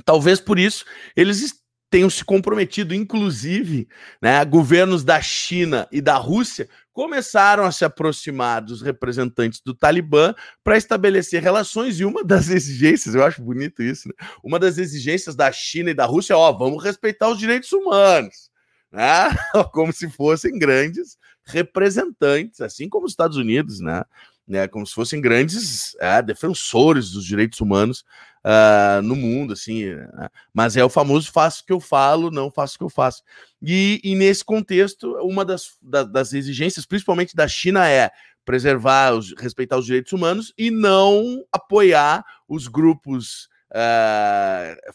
talvez 0.05 0.39
por 0.39 0.59
isso 0.59 0.85
eles 1.15 1.59
tenham 1.89 2.11
se 2.11 2.23
comprometido, 2.23 2.93
inclusive, 2.93 3.87
né, 4.21 4.45
governos 4.45 5.03
da 5.03 5.19
China 5.19 5.87
e 5.91 5.99
da 6.01 6.15
Rússia 6.15 6.69
começaram 6.99 7.63
a 7.63 7.71
se 7.71 7.85
aproximar 7.85 8.61
dos 8.61 8.81
representantes 8.81 9.61
do 9.61 9.73
Talibã 9.73 10.35
para 10.61 10.75
estabelecer 10.75 11.41
relações, 11.41 11.97
e 11.97 12.03
uma 12.03 12.25
das 12.25 12.49
exigências, 12.51 13.15
eu 13.15 13.23
acho 13.23 13.41
bonito 13.41 13.81
isso, 13.81 14.09
né? 14.09 14.13
uma 14.43 14.59
das 14.59 14.77
exigências 14.77 15.33
da 15.33 15.49
China 15.49 15.91
e 15.91 15.93
da 15.93 16.05
Rússia 16.05 16.33
é, 16.33 16.35
ó, 16.35 16.51
vamos 16.51 16.83
respeitar 16.83 17.29
os 17.29 17.39
direitos 17.39 17.71
humanos, 17.71 18.51
né? 18.91 19.29
como 19.71 19.93
se 19.93 20.09
fossem 20.09 20.59
grandes 20.59 21.17
representantes, 21.45 22.59
assim 22.59 22.89
como 22.89 23.05
os 23.05 23.13
Estados 23.13 23.37
Unidos, 23.37 23.79
né? 23.79 24.03
Né, 24.49 24.67
como 24.67 24.85
se 24.85 24.95
fossem 24.95 25.21
grandes 25.21 25.95
é, 25.99 26.23
defensores 26.23 27.11
dos 27.11 27.23
direitos 27.23 27.61
humanos 27.61 28.03
uh, 28.43 29.01
no 29.03 29.15
mundo, 29.15 29.53
assim. 29.53 29.93
Né? 29.93 30.29
Mas 30.51 30.75
é 30.75 30.83
o 30.83 30.89
famoso 30.89 31.31
faço 31.31 31.61
o 31.61 31.65
que 31.67 31.71
eu 31.71 31.79
falo, 31.79 32.31
não 32.31 32.49
faço 32.49 32.75
o 32.75 32.77
que 32.79 32.83
eu 32.83 32.89
faço. 32.89 33.21
E, 33.61 34.01
e 34.03 34.15
nesse 34.15 34.43
contexto, 34.43 35.13
uma 35.21 35.45
das, 35.45 35.77
da, 35.79 36.03
das 36.03 36.33
exigências, 36.33 36.85
principalmente 36.85 37.35
da 37.35 37.47
China, 37.47 37.87
é 37.87 38.09
preservar, 38.43 39.13
os, 39.13 39.35
respeitar 39.37 39.77
os 39.77 39.85
direitos 39.85 40.11
humanos 40.11 40.51
e 40.57 40.71
não 40.71 41.45
apoiar 41.51 42.25
os 42.47 42.67
grupos 42.67 43.47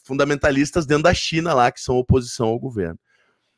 fundamentalistas 0.03 0.85
dentro 0.85 1.05
da 1.05 1.15
China 1.15 1.55
lá, 1.55 1.71
que 1.71 1.81
são 1.81 1.97
oposição 1.97 2.49
ao 2.49 2.59
governo. 2.59 2.99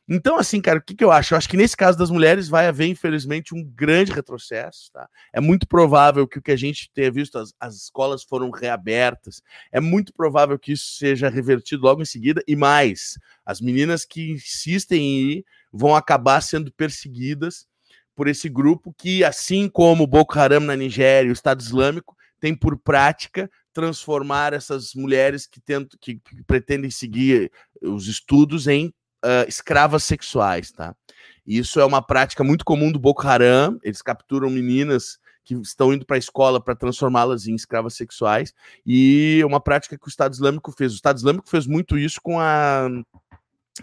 Então, 0.08 0.38
assim, 0.38 0.60
cara, 0.60 0.78
o 0.78 0.82
que, 0.82 0.94
que 0.94 1.02
eu 1.02 1.10
acho? 1.10 1.34
Eu 1.34 1.38
acho 1.38 1.48
que 1.48 1.56
nesse 1.56 1.76
caso 1.76 1.98
das 1.98 2.10
mulheres 2.10 2.48
vai 2.48 2.68
haver, 2.68 2.86
infelizmente, 2.86 3.54
um 3.54 3.64
grande 3.64 4.12
retrocesso. 4.12 4.90
Tá? 4.92 5.08
É 5.32 5.40
muito 5.40 5.66
provável 5.66 6.28
que 6.28 6.38
o 6.38 6.42
que 6.42 6.52
a 6.52 6.56
gente 6.56 6.88
tenha 6.94 7.10
visto, 7.10 7.36
as, 7.38 7.52
as 7.58 7.74
escolas 7.74 8.22
foram 8.22 8.50
reabertas, 8.50 9.42
é 9.72 9.80
muito 9.80 10.12
provável 10.12 10.56
que 10.58 10.72
isso 10.72 10.94
seja 10.96 11.28
revertido 11.28 11.82
logo 11.82 12.02
em 12.02 12.06
seguida. 12.06 12.40
E 12.46 12.54
mais, 12.54 13.18
as 13.44 13.60
meninas 13.60 14.04
que 14.04 14.30
insistem 14.30 15.00
em 15.00 15.30
ir 15.30 15.44
vão 15.72 15.96
acabar 15.96 16.40
sendo 16.40 16.72
perseguidas 16.72 17.66
por 18.14 18.28
esse 18.28 18.48
grupo 18.48 18.94
que, 18.96 19.24
assim 19.24 19.68
como 19.68 20.06
Boko 20.06 20.38
Haram 20.38 20.60
na 20.60 20.76
Nigéria 20.76 21.28
e 21.28 21.30
o 21.30 21.34
Estado 21.34 21.60
Islâmico, 21.60 22.16
tem 22.38 22.54
por 22.54 22.78
prática 22.78 23.50
transformar 23.72 24.52
essas 24.52 24.94
mulheres 24.94 25.46
que, 25.46 25.60
tentam, 25.60 25.98
que, 26.00 26.14
que 26.14 26.42
pretendem 26.44 26.90
seguir 26.90 27.50
os 27.82 28.06
estudos 28.06 28.66
em 28.66 28.92
uh, 29.24 29.48
escravas 29.48 30.04
sexuais, 30.04 30.70
tá? 30.70 30.94
Isso 31.46 31.78
é 31.78 31.84
uma 31.84 32.02
prática 32.02 32.42
muito 32.42 32.64
comum 32.64 32.90
do 32.90 32.98
Boko 32.98 33.26
Haram. 33.26 33.78
Eles 33.82 34.02
capturam 34.02 34.50
meninas 34.50 35.18
que 35.44 35.54
estão 35.54 35.94
indo 35.94 36.04
para 36.04 36.16
a 36.16 36.18
escola 36.18 36.60
para 36.60 36.74
transformá-las 36.74 37.46
em 37.46 37.54
escravas 37.54 37.94
sexuais 37.94 38.52
e 38.84 39.38
é 39.40 39.46
uma 39.46 39.60
prática 39.60 39.96
que 39.96 40.06
o 40.06 40.10
Estado 40.10 40.34
Islâmico 40.34 40.72
fez. 40.72 40.92
O 40.92 40.96
Estado 40.96 41.18
Islâmico 41.18 41.48
fez 41.48 41.68
muito 41.68 41.96
isso 41.96 42.20
com, 42.20 42.40
a, 42.40 42.88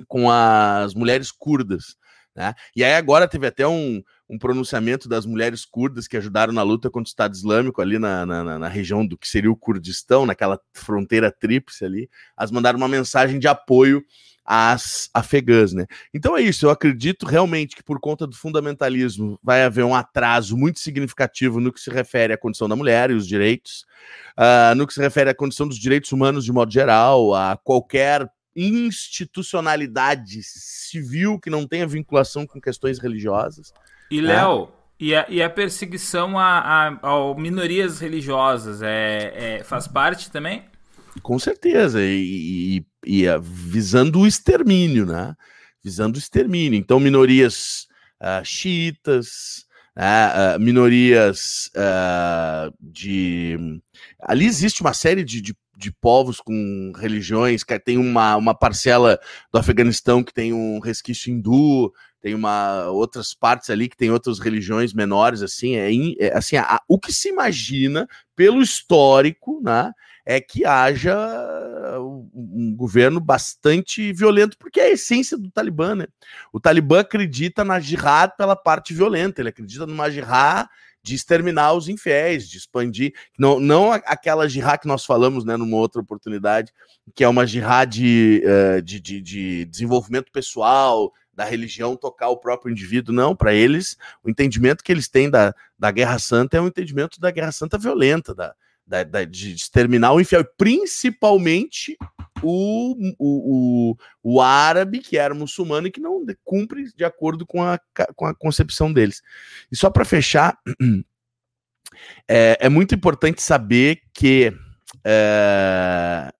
com 0.07 0.29
as 0.29 0.93
mulheres 0.93 1.31
curdas. 1.31 1.95
Né? 2.35 2.53
E 2.75 2.83
aí 2.83 2.95
agora 2.95 3.29
teve 3.29 3.47
até 3.47 3.65
um, 3.65 4.03
um 4.27 4.37
pronunciamento 4.37 5.07
das 5.07 5.25
mulheres 5.25 5.63
curdas 5.63 6.05
que 6.05 6.17
ajudaram 6.17 6.51
na 6.51 6.63
luta 6.63 6.89
contra 6.89 7.07
o 7.07 7.11
Estado 7.11 7.33
Islâmico 7.33 7.81
ali 7.81 7.97
na, 7.97 8.25
na, 8.25 8.59
na 8.59 8.67
região 8.67 9.05
do 9.05 9.17
que 9.17 9.27
seria 9.27 9.51
o 9.51 9.55
Kurdistão, 9.55 10.25
naquela 10.25 10.59
fronteira 10.73 11.31
tríplice 11.31 11.85
ali. 11.85 12.09
Elas 12.37 12.51
mandaram 12.51 12.77
uma 12.77 12.89
mensagem 12.89 13.39
de 13.39 13.47
apoio 13.47 14.03
as 14.45 15.09
afegãs, 15.13 15.73
né? 15.73 15.85
Então 16.13 16.35
é 16.37 16.41
isso, 16.41 16.65
eu 16.65 16.69
acredito 16.69 17.25
realmente 17.25 17.75
que 17.75 17.83
por 17.83 17.99
conta 17.99 18.27
do 18.27 18.35
fundamentalismo 18.35 19.39
vai 19.41 19.63
haver 19.63 19.85
um 19.85 19.95
atraso 19.95 20.57
muito 20.57 20.79
significativo 20.79 21.59
no 21.59 21.71
que 21.71 21.79
se 21.79 21.89
refere 21.89 22.33
à 22.33 22.37
condição 22.37 22.67
da 22.67 22.75
mulher 22.75 23.11
e 23.11 23.13
os 23.13 23.27
direitos, 23.27 23.85
uh, 24.37 24.75
no 24.75 24.85
que 24.85 24.93
se 24.93 24.99
refere 25.01 25.29
à 25.29 25.35
condição 25.35 25.67
dos 25.67 25.77
direitos 25.77 26.11
humanos 26.11 26.43
de 26.43 26.51
modo 26.51 26.71
geral, 26.71 27.33
a 27.33 27.57
qualquer 27.63 28.29
institucionalidade 28.55 30.41
civil 30.43 31.39
que 31.39 31.49
não 31.49 31.67
tenha 31.67 31.87
vinculação 31.87 32.45
com 32.45 32.61
questões 32.61 32.99
religiosas. 32.99 33.73
E, 34.11 34.21
né? 34.21 34.35
Léo, 34.35 34.69
e, 34.99 35.15
a, 35.15 35.25
e 35.27 35.41
a 35.41 35.49
perseguição 35.49 36.37
a, 36.37 36.59
a, 36.59 36.87
a 36.87 37.35
minorias 37.35 37.99
religiosas 37.99 38.81
é, 38.81 39.57
é, 39.59 39.63
faz 39.63 39.87
parte 39.87 40.29
também? 40.29 40.65
Com 41.21 41.37
certeza, 41.37 42.01
e, 42.01 42.83
e, 43.05 43.23
e 43.23 43.39
visando 43.39 44.19
o 44.19 44.27
extermínio, 44.27 45.05
né? 45.05 45.35
Visando 45.83 46.15
o 46.15 46.19
extermínio. 46.19 46.77
Então, 46.77 46.99
minorias 46.99 47.87
uh, 48.21 48.43
xiitas, 48.43 49.65
uh, 49.97 50.57
uh, 50.57 50.59
minorias 50.59 51.69
de. 52.79 53.57
Ali 54.21 54.45
existe 54.45 54.81
uma 54.81 54.93
série 54.93 55.23
de, 55.23 55.41
de, 55.41 55.55
de, 55.77 55.91
povos 55.91 56.39
com 56.39 56.91
religiões, 56.95 57.63
que 57.63 57.77
tem 57.79 57.97
uma, 57.97 58.35
uma 58.35 58.55
parcela 58.55 59.19
do 59.51 59.59
Afeganistão 59.59 60.23
que 60.23 60.33
tem 60.33 60.53
um 60.53 60.79
resquício 60.79 61.31
hindu, 61.31 61.93
tem 62.23 62.33
uma 62.33 62.85
outras 62.89 63.33
partes 63.33 63.69
ali 63.69 63.89
que 63.89 63.97
tem 63.97 64.09
outras 64.09 64.39
religiões 64.39 64.93
menores 64.93 65.41
assim 65.41 65.75
é, 65.75 65.91
é 66.17 66.37
assim 66.37 66.55
a, 66.55 66.81
o 66.87 66.97
que 66.97 67.11
se 67.11 67.27
imagina 67.27 68.07
pelo 68.33 68.61
histórico 68.61 69.59
né 69.61 69.91
é 70.25 70.39
que 70.39 70.65
haja 70.65 71.15
um 72.33 72.73
governo 72.75 73.19
bastante 73.19 74.13
violento, 74.13 74.57
porque 74.57 74.79
é 74.79 74.85
a 74.85 74.91
essência 74.91 75.37
do 75.37 75.51
Talibã, 75.51 75.95
né? 75.95 76.07
O 76.51 76.59
Talibã 76.59 77.01
acredita 77.01 77.63
na 77.63 77.79
jihad 77.79 78.33
pela 78.37 78.55
parte 78.55 78.93
violenta, 78.93 79.41
ele 79.41 79.49
acredita 79.49 79.85
numa 79.85 80.09
jihad 80.09 80.67
de 81.03 81.15
exterminar 81.15 81.73
os 81.73 81.89
infiéis, 81.89 82.47
de 82.47 82.57
expandir, 82.57 83.13
não, 83.37 83.59
não 83.59 83.91
aquela 83.91 84.47
jihad 84.47 84.79
que 84.79 84.87
nós 84.87 85.05
falamos, 85.05 85.43
né, 85.43 85.57
numa 85.57 85.75
outra 85.75 86.01
oportunidade, 86.01 86.71
que 87.13 87.25
é 87.25 87.27
uma 87.27 87.45
jihad 87.45 87.91
de, 87.91 88.41
uh, 88.45 88.81
de, 88.81 89.01
de, 89.01 89.21
de 89.21 89.65
desenvolvimento 89.65 90.31
pessoal, 90.31 91.11
da 91.33 91.43
religião 91.43 91.95
tocar 91.95 92.29
o 92.29 92.37
próprio 92.37 92.71
indivíduo, 92.71 93.13
não, 93.13 93.35
para 93.35 93.53
eles, 93.53 93.97
o 94.23 94.29
entendimento 94.29 94.83
que 94.83 94.91
eles 94.91 95.09
têm 95.09 95.29
da, 95.29 95.53
da 95.77 95.91
Guerra 95.91 96.19
Santa 96.19 96.57
é 96.57 96.61
um 96.61 96.67
entendimento 96.67 97.19
da 97.19 97.31
Guerra 97.31 97.51
Santa 97.51 97.77
violenta, 97.77 98.33
da, 98.33 98.55
da, 98.85 99.03
da, 99.03 99.23
de 99.23 99.53
exterminar 99.53 100.13
o 100.13 100.19
infiel, 100.19 100.45
principalmente 100.57 101.97
o, 102.41 102.95
o, 103.17 103.93
o, 103.93 103.97
o, 104.21 104.41
árabe, 104.41 104.99
que 104.99 105.17
era 105.17 105.33
muçulmano 105.33 105.87
e 105.87 105.91
que 105.91 106.01
não 106.01 106.25
cumpre 106.43 106.85
de 106.93 107.05
acordo 107.05 107.45
com 107.45 107.63
a, 107.63 107.79
com 108.15 108.25
a 108.25 108.35
concepção 108.35 108.91
deles. 108.91 109.21
E 109.71 109.75
só 109.75 109.89
para 109.89 110.05
fechar, 110.05 110.57
é, 112.27 112.57
é, 112.59 112.69
muito 112.69 112.93
importante 112.93 113.41
saber 113.41 114.01
que, 114.13 114.53
é, 115.03 116.31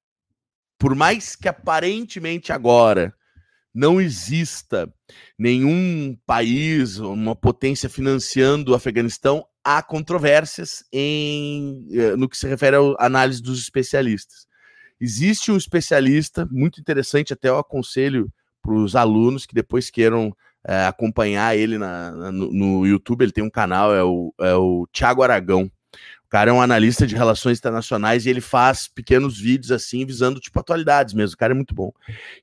por 0.78 0.94
mais 0.94 1.36
que 1.36 1.48
aparentemente 1.48 2.52
agora 2.52 3.14
não 3.74 4.00
exista 4.00 4.94
nenhum 5.38 6.16
país, 6.26 7.00
uma 7.00 7.36
potência 7.36 7.90
financiando 7.90 8.72
o 8.72 8.76
Afeganistão, 8.76 9.46
há 9.64 9.82
controvérsias 9.82 10.84
em, 10.92 11.88
eh, 11.92 12.16
no 12.16 12.28
que 12.28 12.38
se 12.38 12.48
refere 12.48 12.76
à 12.76 13.06
análise 13.06 13.42
dos 13.42 13.60
especialistas. 13.60 14.46
Existe 15.00 15.52
um 15.52 15.58
especialista 15.58 16.48
muito 16.52 16.80
interessante, 16.80 17.34
até 17.34 17.50
eu 17.50 17.58
aconselho 17.58 18.32
para 18.62 18.74
os 18.74 18.96
alunos 18.96 19.46
que 19.46 19.54
depois 19.54 19.90
queiram 19.90 20.36
é, 20.66 20.86
acompanhar 20.86 21.58
ele 21.58 21.78
na, 21.78 22.12
na, 22.12 22.32
no, 22.32 22.88
YouTube, 22.88 23.24
ele 23.24 23.32
tem 23.32 23.44
um 23.44 23.50
canal, 23.50 23.94
é 23.94 24.04
o, 24.04 24.34
é 24.40 24.56
o 24.56 24.88
Tiago 24.92 25.22
Aragão. 25.22 25.70
O 26.26 26.30
cara 26.30 26.50
é 26.50 26.54
um 26.54 26.62
analista 26.62 27.06
de 27.06 27.16
relações 27.16 27.60
internacionais 27.60 28.26
e 28.26 28.30
ele 28.30 28.42
faz 28.42 28.88
pequenos 28.88 29.38
vídeos 29.38 29.72
assim, 29.72 30.06
visando 30.06 30.40
tipo 30.40 30.60
atualidades 30.60 31.14
mesmo. 31.14 31.36
O 31.36 31.38
cara 31.38 31.54
é 31.54 31.56
muito 31.56 31.76
bom. 31.76 31.92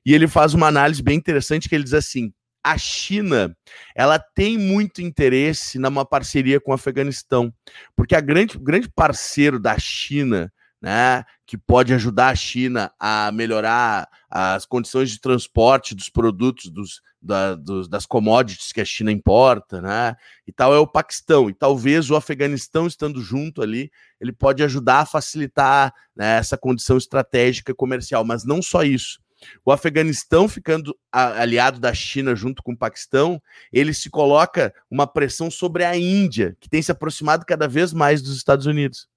E 0.05 0.13
ele 0.13 0.27
faz 0.27 0.53
uma 0.53 0.67
análise 0.67 1.03
bem 1.03 1.17
interessante 1.17 1.67
que 1.67 1.75
ele 1.75 1.83
diz 1.83 1.93
assim: 1.93 2.31
a 2.63 2.77
China 2.77 3.55
ela 3.95 4.19
tem 4.19 4.57
muito 4.57 5.01
interesse 5.01 5.79
numa 5.79 6.05
parceria 6.05 6.59
com 6.59 6.71
o 6.71 6.73
Afeganistão, 6.73 7.53
porque 7.95 8.15
a 8.15 8.21
grande, 8.21 8.57
grande 8.57 8.89
parceiro 8.89 9.59
da 9.59 9.77
China, 9.79 10.51
né, 10.81 11.23
que 11.45 11.57
pode 11.57 11.93
ajudar 11.93 12.29
a 12.29 12.35
China 12.35 12.91
a 12.99 13.31
melhorar 13.31 14.07
as 14.29 14.65
condições 14.65 15.11
de 15.11 15.19
transporte 15.19 15.93
dos 15.93 16.09
produtos, 16.09 16.71
dos, 16.71 17.01
da, 17.21 17.53
dos, 17.53 17.87
das 17.87 18.05
commodities 18.05 18.71
que 18.71 18.81
a 18.81 18.85
China 18.85 19.11
importa, 19.11 19.79
né, 19.79 20.15
e 20.47 20.51
tal, 20.51 20.73
é 20.73 20.79
o 20.79 20.87
Paquistão. 20.87 21.49
E 21.49 21.53
talvez 21.53 22.09
o 22.09 22.15
Afeganistão 22.15 22.87
estando 22.87 23.21
junto 23.21 23.61
ali, 23.61 23.91
ele 24.19 24.31
pode 24.31 24.63
ajudar 24.63 25.01
a 25.01 25.05
facilitar 25.05 25.93
né, 26.15 26.37
essa 26.37 26.57
condição 26.57 26.97
estratégica 26.97 27.75
comercial, 27.75 28.25
mas 28.25 28.43
não 28.43 28.61
só 28.61 28.83
isso 28.83 29.20
o 29.65 29.71
Afeganistão 29.71 30.47
ficando 30.47 30.95
aliado 31.11 31.79
da 31.79 31.93
China 31.93 32.35
junto 32.35 32.63
com 32.63 32.73
o 32.73 32.77
Paquistão, 32.77 33.41
ele 33.71 33.93
se 33.93 34.09
coloca 34.09 34.73
uma 34.89 35.05
pressão 35.05 35.51
sobre 35.51 35.83
a 35.83 35.97
Índia, 35.97 36.55
que 36.59 36.69
tem 36.69 36.81
se 36.81 36.91
aproximado 36.91 37.45
cada 37.45 37.67
vez 37.67 37.93
mais 37.93 38.21
dos 38.21 38.35
Estados 38.35 38.65
Unidos. 38.65 39.10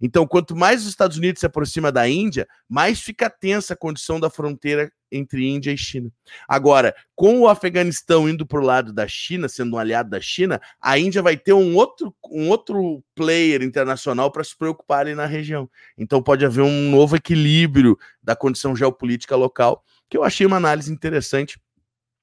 Então, 0.00 0.26
quanto 0.26 0.56
mais 0.56 0.82
os 0.82 0.88
Estados 0.88 1.18
Unidos 1.18 1.40
se 1.40 1.46
aproxima 1.46 1.92
da 1.92 2.08
Índia, 2.08 2.48
mais 2.68 3.00
fica 3.00 3.28
tensa 3.28 3.74
a 3.74 3.76
condição 3.76 4.18
da 4.18 4.30
fronteira 4.30 4.90
entre 5.12 5.46
Índia 5.46 5.72
e 5.72 5.76
China. 5.76 6.10
Agora, 6.48 6.94
com 7.14 7.40
o 7.40 7.48
Afeganistão 7.48 8.28
indo 8.28 8.46
para 8.46 8.60
o 8.60 8.64
lado 8.64 8.92
da 8.92 9.06
China, 9.06 9.48
sendo 9.48 9.76
um 9.76 9.78
aliado 9.78 10.08
da 10.08 10.20
China, 10.20 10.60
a 10.80 10.98
Índia 10.98 11.20
vai 11.20 11.36
ter 11.36 11.52
um 11.52 11.74
outro, 11.76 12.14
um 12.30 12.48
outro 12.48 13.02
player 13.14 13.62
internacional 13.62 14.30
para 14.30 14.44
se 14.44 14.56
preocupar 14.56 15.00
ali 15.00 15.14
na 15.14 15.26
região. 15.26 15.68
Então, 15.98 16.22
pode 16.22 16.44
haver 16.46 16.62
um 16.62 16.90
novo 16.90 17.16
equilíbrio 17.16 17.98
da 18.22 18.34
condição 18.34 18.74
geopolítica 18.74 19.36
local, 19.36 19.84
que 20.08 20.16
eu 20.16 20.24
achei 20.24 20.46
uma 20.46 20.56
análise 20.56 20.92
interessante. 20.92 21.60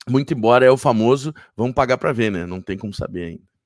Muito 0.10 0.34
embora 0.34 0.66
é 0.66 0.72
o 0.72 0.78
famoso, 0.78 1.34
vamos 1.56 1.76
pagar 1.76 1.98
para 1.98 2.13
ver, 2.13 2.32
né? 2.32 2.46
Não 2.46 2.62
tem 2.62 2.78
como 2.78 2.94
saber 2.94 3.26
ainda. 3.26 3.57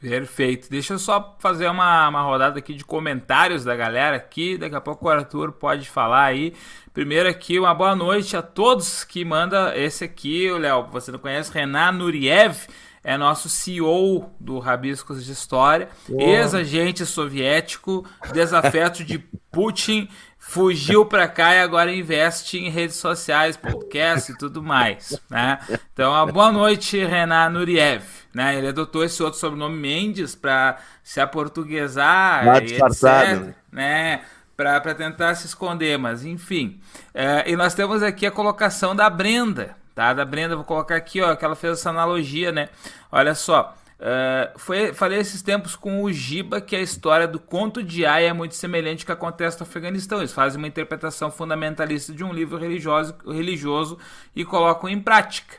Perfeito. 0.00 0.70
Deixa 0.70 0.94
eu 0.94 0.98
só 0.98 1.36
fazer 1.38 1.68
uma, 1.68 2.08
uma 2.08 2.22
rodada 2.22 2.58
aqui 2.58 2.74
de 2.74 2.84
comentários 2.84 3.64
da 3.64 3.76
galera 3.76 4.16
aqui. 4.16 4.56
Daqui 4.56 4.74
a 4.74 4.80
pouco 4.80 5.06
o 5.06 5.10
Arthur 5.10 5.52
pode 5.52 5.88
falar 5.88 6.24
aí. 6.24 6.54
Primeiro 6.94 7.28
aqui, 7.28 7.58
uma 7.58 7.74
boa 7.74 7.94
noite 7.94 8.34
a 8.34 8.40
todos 8.40 9.04
que 9.04 9.24
manda 9.24 9.76
esse 9.76 10.02
aqui, 10.02 10.50
o 10.50 10.56
Léo. 10.56 10.86
Você 10.90 11.12
não 11.12 11.18
conhece? 11.18 11.52
Renan 11.52 11.92
Nuriev 11.92 12.66
é 13.04 13.16
nosso 13.16 13.48
CEO 13.48 14.30
do 14.40 14.58
Rabiscos 14.58 15.24
de 15.24 15.32
História, 15.32 15.88
ex-agente 16.08 17.04
soviético, 17.04 18.06
desafeto 18.32 19.04
de 19.04 19.22
Putin 19.50 20.08
fugiu 20.38 21.04
para 21.04 21.28
cá 21.28 21.54
e 21.54 21.60
agora 21.60 21.94
investe 21.94 22.58
em 22.58 22.70
redes 22.70 22.96
sociais, 22.96 23.56
podcast 23.56 24.32
e 24.32 24.38
tudo 24.38 24.62
mais, 24.62 25.20
né? 25.28 25.58
Então, 25.92 26.10
uma 26.12 26.26
boa 26.26 26.50
noite, 26.50 27.04
Renan 27.04 27.50
Nuriev, 27.50 28.04
né? 28.34 28.56
Ele 28.56 28.68
adotou 28.68 29.04
esse 29.04 29.22
outro 29.22 29.38
sobrenome 29.38 29.76
Mendes 29.76 30.34
para 30.34 30.78
se 31.04 31.20
aportuguesar 31.20 32.62
etc, 32.62 33.54
né? 33.70 34.22
Para 34.56 34.94
tentar 34.94 35.34
se 35.34 35.46
esconder, 35.46 35.98
mas 35.98 36.24
enfim. 36.24 36.80
É, 37.14 37.50
e 37.50 37.56
nós 37.56 37.74
temos 37.74 38.02
aqui 38.02 38.26
a 38.26 38.30
colocação 38.30 38.94
da 38.94 39.08
Brenda, 39.08 39.76
tá? 39.94 40.12
Da 40.12 40.24
Brenda, 40.24 40.56
vou 40.56 40.64
colocar 40.64 40.96
aqui, 40.96 41.20
ó, 41.20 41.34
que 41.34 41.44
ela 41.44 41.56
fez 41.56 41.78
essa 41.78 41.90
analogia, 41.90 42.50
né? 42.52 42.68
Olha 43.10 43.34
só, 43.34 43.74
Uh, 44.00 44.58
foi, 44.58 44.94
falei 44.94 45.18
esses 45.18 45.42
tempos 45.42 45.76
com 45.76 46.02
o 46.02 46.10
Giba 46.10 46.58
que 46.58 46.74
a 46.74 46.80
história 46.80 47.28
do 47.28 47.38
conto 47.38 47.82
de 47.82 48.06
Aya 48.06 48.30
é 48.30 48.32
muito 48.32 48.54
semelhante 48.54 49.02
ao 49.02 49.06
que 49.06 49.12
acontece 49.12 49.60
no 49.60 49.66
Afeganistão. 49.66 50.18
Eles 50.18 50.32
fazem 50.32 50.56
uma 50.56 50.66
interpretação 50.66 51.30
fundamentalista 51.30 52.10
de 52.10 52.24
um 52.24 52.32
livro 52.32 52.56
religioso, 52.56 53.14
religioso 53.26 53.98
e 54.34 54.42
colocam 54.42 54.88
em 54.88 54.98
prática. 54.98 55.56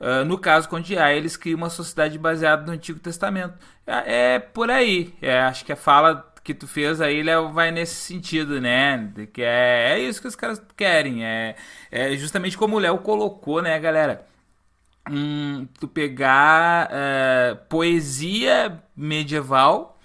Uh, 0.00 0.24
no 0.24 0.38
caso, 0.38 0.70
com 0.70 0.80
de 0.80 0.96
Aya, 0.96 1.16
eles 1.18 1.36
criam 1.36 1.58
uma 1.58 1.68
sociedade 1.68 2.18
baseada 2.18 2.64
no 2.64 2.72
Antigo 2.72 2.98
Testamento. 2.98 3.54
É, 3.86 4.36
é 4.36 4.38
por 4.38 4.70
aí. 4.70 5.14
É, 5.20 5.40
acho 5.42 5.62
que 5.64 5.72
a 5.72 5.76
fala 5.76 6.32
que 6.42 6.54
tu 6.54 6.66
fez 6.66 7.00
aí 7.00 7.22
Léo, 7.22 7.52
vai 7.52 7.70
nesse 7.70 7.94
sentido, 7.94 8.60
né? 8.60 9.12
Que 9.32 9.42
é, 9.42 9.92
é 9.92 9.98
isso 10.00 10.20
que 10.20 10.26
os 10.26 10.34
caras 10.34 10.60
querem. 10.76 11.24
É, 11.24 11.56
é 11.90 12.16
justamente 12.16 12.56
como 12.56 12.76
o 12.76 12.78
Léo 12.78 12.98
colocou, 12.98 13.60
né, 13.62 13.78
galera? 13.78 14.31
Um, 15.10 15.66
tu 15.78 15.88
pegar 15.88 16.88
uh, 16.90 17.56
poesia 17.68 18.82
medieval 18.96 19.98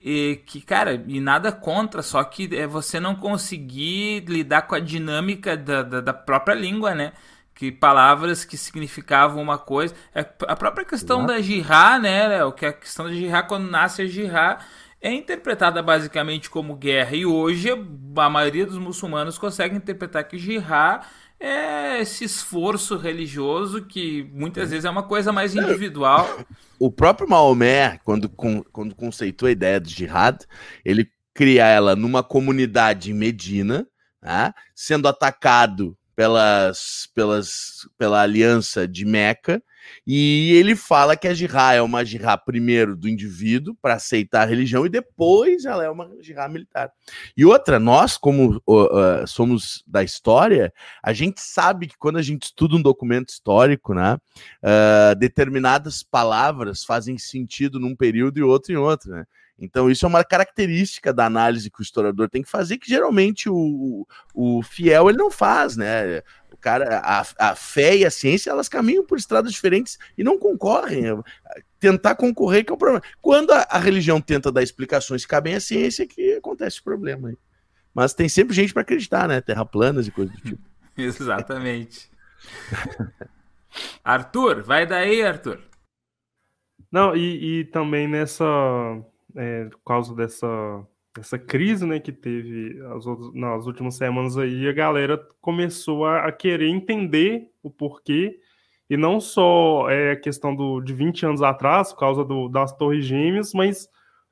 e 0.00 0.40
que, 0.46 0.60
cara, 0.60 1.02
e 1.06 1.20
nada 1.20 1.50
contra, 1.50 2.02
só 2.02 2.22
que 2.22 2.54
é 2.54 2.66
você 2.66 3.00
não 3.00 3.14
conseguir 3.14 4.24
lidar 4.28 4.62
com 4.62 4.74
a 4.74 4.80
dinâmica 4.80 5.56
da, 5.56 5.82
da, 5.82 6.00
da 6.00 6.12
própria 6.12 6.54
língua, 6.54 6.94
né? 6.94 7.12
Que 7.54 7.72
palavras 7.72 8.44
que 8.44 8.56
significavam 8.56 9.42
uma 9.42 9.58
coisa. 9.58 9.94
É 10.14 10.20
a 10.20 10.54
própria 10.54 10.86
questão 10.86 11.26
da 11.26 11.40
jirá, 11.40 11.98
né, 11.98 12.44
o 12.44 12.52
Que 12.52 12.66
a 12.66 12.72
questão 12.72 13.06
da 13.06 13.12
jirá, 13.12 13.42
quando 13.42 13.68
nasce 13.68 14.02
a 14.02 14.06
jirá, 14.06 14.58
é 15.00 15.12
interpretada 15.12 15.82
basicamente 15.82 16.48
como 16.48 16.76
guerra. 16.76 17.16
E 17.16 17.26
hoje 17.26 17.68
a 18.16 18.30
maioria 18.30 18.64
dos 18.64 18.78
muçulmanos 18.78 19.36
consegue 19.36 19.74
interpretar 19.74 20.22
que 20.24 20.38
jirá 20.38 21.00
é 21.40 22.00
esse 22.00 22.24
esforço 22.24 22.96
religioso 22.96 23.84
que 23.84 24.28
muitas 24.32 24.70
vezes 24.70 24.84
é 24.84 24.90
uma 24.90 25.02
coisa 25.02 25.32
mais 25.32 25.54
individual. 25.54 26.40
O 26.78 26.90
próprio 26.90 27.28
Maomé, 27.28 27.98
quando, 28.04 28.28
quando 28.28 28.94
conceitou 28.94 29.48
a 29.48 29.52
ideia 29.52 29.80
de 29.80 29.92
jihad, 29.92 30.44
ele 30.84 31.10
cria 31.34 31.66
ela 31.66 31.94
numa 31.94 32.22
comunidade 32.22 33.10
em 33.10 33.14
Medina, 33.14 33.86
né, 34.22 34.52
sendo 34.74 35.06
atacado 35.06 35.96
pelas, 36.16 37.08
pelas, 37.14 37.88
pela 37.96 38.20
aliança 38.20 38.88
de 38.88 39.04
Meca, 39.04 39.62
e 40.10 40.54
ele 40.54 40.74
fala 40.74 41.14
que 41.14 41.28
a 41.28 41.34
jihá 41.34 41.74
é 41.74 41.82
uma 41.82 42.02
jihá 42.02 42.34
primeiro 42.38 42.96
do 42.96 43.06
indivíduo 43.10 43.76
para 43.82 43.92
aceitar 43.92 44.44
a 44.44 44.46
religião 44.46 44.86
e 44.86 44.88
depois 44.88 45.66
ela 45.66 45.84
é 45.84 45.90
uma 45.90 46.10
jihá 46.22 46.48
militar. 46.48 46.90
E 47.36 47.44
outra, 47.44 47.78
nós 47.78 48.16
como 48.16 48.58
uh, 48.66 48.84
uh, 49.22 49.26
somos 49.26 49.84
da 49.86 50.02
história, 50.02 50.72
a 51.02 51.12
gente 51.12 51.42
sabe 51.42 51.88
que 51.88 51.98
quando 51.98 52.16
a 52.16 52.22
gente 52.22 52.44
estuda 52.44 52.76
um 52.76 52.80
documento 52.80 53.28
histórico, 53.28 53.92
né, 53.92 54.14
uh, 54.14 55.14
determinadas 55.18 56.02
palavras 56.02 56.84
fazem 56.84 57.18
sentido 57.18 57.78
num 57.78 57.94
período 57.94 58.38
e 58.38 58.42
outro 58.42 58.72
em 58.72 58.76
outro, 58.76 59.10
né? 59.10 59.26
Então, 59.60 59.90
isso 59.90 60.06
é 60.06 60.08
uma 60.08 60.22
característica 60.22 61.12
da 61.12 61.26
análise 61.26 61.68
que 61.68 61.80
o 61.80 61.82
historiador 61.82 62.30
tem 62.30 62.42
que 62.42 62.48
fazer, 62.48 62.78
que 62.78 62.88
geralmente 62.88 63.50
o, 63.50 64.06
o 64.32 64.62
fiel 64.62 65.08
ele 65.08 65.18
não 65.18 65.32
faz, 65.32 65.76
né? 65.76 66.22
Cara, 66.60 66.98
a, 66.98 67.50
a 67.50 67.54
fé 67.54 67.96
e 67.96 68.04
a 68.04 68.10
ciência, 68.10 68.50
elas 68.50 68.68
caminham 68.68 69.04
por 69.04 69.16
estradas 69.16 69.52
diferentes 69.52 69.98
e 70.16 70.24
não 70.24 70.38
concorrem. 70.38 71.04
Tentar 71.78 72.16
concorrer 72.16 72.64
que 72.64 72.72
é 72.72 72.74
o 72.74 72.78
problema. 72.78 73.02
Quando 73.20 73.52
a, 73.52 73.66
a 73.70 73.78
religião 73.78 74.20
tenta 74.20 74.50
dar 74.50 74.62
explicações 74.62 75.22
que 75.22 75.30
cabem 75.30 75.54
à 75.54 75.60
ciência, 75.60 76.02
é 76.02 76.06
que 76.06 76.34
acontece 76.34 76.80
o 76.80 76.84
problema 76.84 77.28
aí. 77.28 77.38
Mas 77.94 78.14
tem 78.14 78.28
sempre 78.28 78.54
gente 78.54 78.72
para 78.72 78.82
acreditar, 78.82 79.28
né? 79.28 79.40
Terra 79.40 79.64
planas 79.64 80.06
e 80.06 80.10
coisas 80.10 80.34
do 80.36 80.42
tipo. 80.42 80.62
Exatamente. 80.96 82.10
Arthur, 84.02 84.62
vai 84.62 84.86
daí, 84.86 85.22
Arthur. 85.22 85.60
Não, 86.90 87.14
e, 87.14 87.60
e 87.60 87.64
também 87.66 88.08
nessa 88.08 88.44
é, 89.36 89.64
por 89.66 89.80
causa 89.84 90.14
dessa, 90.14 90.46
dessa 91.14 91.38
crise 91.38 91.86
né, 91.86 91.98
que 91.98 92.12
teve 92.12 92.78
nas 93.34 93.66
últimas 93.66 93.96
semanas 93.96 94.36
aí, 94.36 94.68
a 94.68 94.72
galera 94.72 95.18
começou 95.40 96.04
a, 96.04 96.26
a 96.26 96.32
querer 96.32 96.68
entender 96.68 97.48
o 97.62 97.70
porquê, 97.70 98.38
e 98.88 98.96
não 98.96 99.20
só 99.20 99.90
é, 99.90 100.12
a 100.12 100.16
questão 100.16 100.54
do, 100.54 100.80
de 100.80 100.94
20 100.94 101.26
anos 101.26 101.42
atrás, 101.42 101.92
por 101.92 102.00
causa 102.00 102.24
do, 102.24 102.48
das 102.48 102.72
Torres 102.76 103.04
Gêmeas, 103.04 103.52
mas 103.52 103.88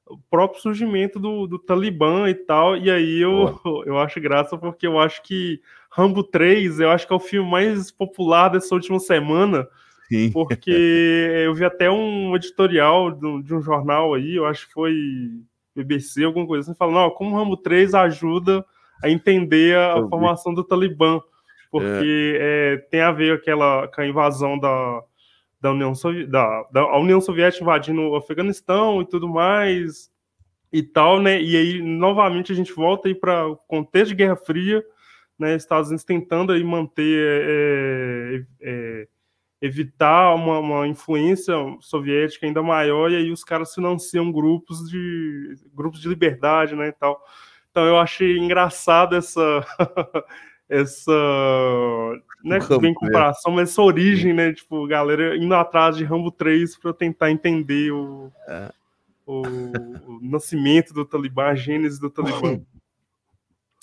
o 0.06 0.18
próprio 0.30 0.62
surgimento 0.62 1.18
do, 1.18 1.46
do 1.46 1.58
Talibã 1.58 2.30
e 2.30 2.34
tal, 2.34 2.76
e 2.76 2.90
aí 2.90 3.20
eu, 3.20 3.60
eu 3.84 3.98
acho 3.98 4.20
graça 4.20 4.56
porque 4.56 4.86
eu 4.86 4.98
acho 4.98 5.22
que 5.22 5.60
Rambo 5.90 6.22
3, 6.22 6.80
eu 6.80 6.90
acho 6.90 7.06
que 7.06 7.12
é 7.12 7.16
o 7.16 7.20
filme 7.20 7.50
mais 7.50 7.90
popular 7.90 8.48
dessa 8.48 8.74
última 8.74 8.98
semana, 8.98 9.68
Sim. 10.08 10.30
Porque 10.30 10.70
eu 11.44 11.54
vi 11.54 11.64
até 11.64 11.90
um 11.90 12.34
editorial 12.36 13.10
de 13.10 13.54
um 13.54 13.60
jornal 13.60 14.14
aí, 14.14 14.36
eu 14.36 14.46
acho 14.46 14.66
que 14.68 14.72
foi 14.72 14.94
BBC, 15.76 16.24
alguma 16.24 16.46
coisa 16.46 16.70
assim, 16.70 16.78
falando, 16.78 17.10
como 17.12 17.34
o 17.34 17.38
Rambo 17.38 17.56
3 17.56 17.94
ajuda 17.94 18.64
a 19.02 19.10
entender 19.10 19.76
a, 19.76 19.94
a 19.94 20.08
formação 20.08 20.54
do 20.54 20.64
Talibã, 20.64 21.20
porque 21.70 22.38
é. 22.40 22.74
É, 22.74 22.76
tem 22.90 23.00
a 23.00 23.12
ver 23.12 23.34
aquela, 23.34 23.88
com 23.88 24.00
a 24.00 24.06
invasão 24.06 24.58
da, 24.58 25.02
da, 25.60 25.70
União 25.72 25.92
da, 26.28 26.62
da 26.72 26.96
União 26.98 27.20
Soviética 27.20 27.62
invadindo 27.62 28.00
o 28.00 28.16
Afeganistão 28.16 29.02
e 29.02 29.06
tudo 29.06 29.28
mais 29.28 30.10
e 30.72 30.82
tal, 30.82 31.20
né? 31.20 31.40
E 31.40 31.56
aí, 31.56 31.82
novamente, 31.82 32.52
a 32.52 32.54
gente 32.54 32.72
volta 32.72 33.08
aí 33.08 33.14
para 33.14 33.46
o 33.46 33.56
contexto 33.56 34.08
de 34.08 34.16
Guerra 34.16 34.36
Fria, 34.36 34.84
né? 35.38 35.54
Estados 35.54 35.88
Unidos 35.88 36.04
tentando 36.04 36.52
aí 36.52 36.64
manter 36.64 37.22
é, 37.22 38.44
é, 38.60 39.08
evitar 39.66 40.35
uma, 40.35 40.59
uma, 40.59 40.88
influência 40.88 41.55
soviética 41.81 42.46
ainda 42.46 42.62
maior, 42.62 43.11
e 43.11 43.16
aí 43.16 43.31
os 43.31 43.44
caras 43.44 43.74
financiam 43.74 44.33
grupos 44.33 44.88
de 44.88 45.57
grupos 45.74 46.00
de 46.00 46.09
liberdade, 46.09 46.74
né, 46.74 46.88
e 46.88 46.92
tal. 46.92 47.20
Então 47.70 47.85
eu 47.85 47.98
achei 47.98 48.38
engraçado 48.38 49.14
essa 49.16 49.66
essa 50.68 51.12
né, 52.42 52.59
bem 52.81 52.94
comparação, 52.94 53.52
mas 53.52 53.70
essa 53.70 53.83
origem, 53.83 54.33
né, 54.33 54.52
tipo, 54.52 54.87
galera 54.87 55.37
indo 55.37 55.55
atrás 55.55 55.96
de 55.96 56.05
Rambo 56.05 56.31
3 56.31 56.76
para 56.79 56.92
tentar 56.92 57.31
entender 57.31 57.92
o, 57.92 58.33
é. 58.48 58.72
o, 59.26 59.42
o 60.07 60.20
nascimento 60.22 60.92
do 60.92 61.05
Talibã, 61.05 61.46
a 61.46 61.55
gênese 61.55 62.00
do 62.00 62.11
Talibã. 62.11 62.61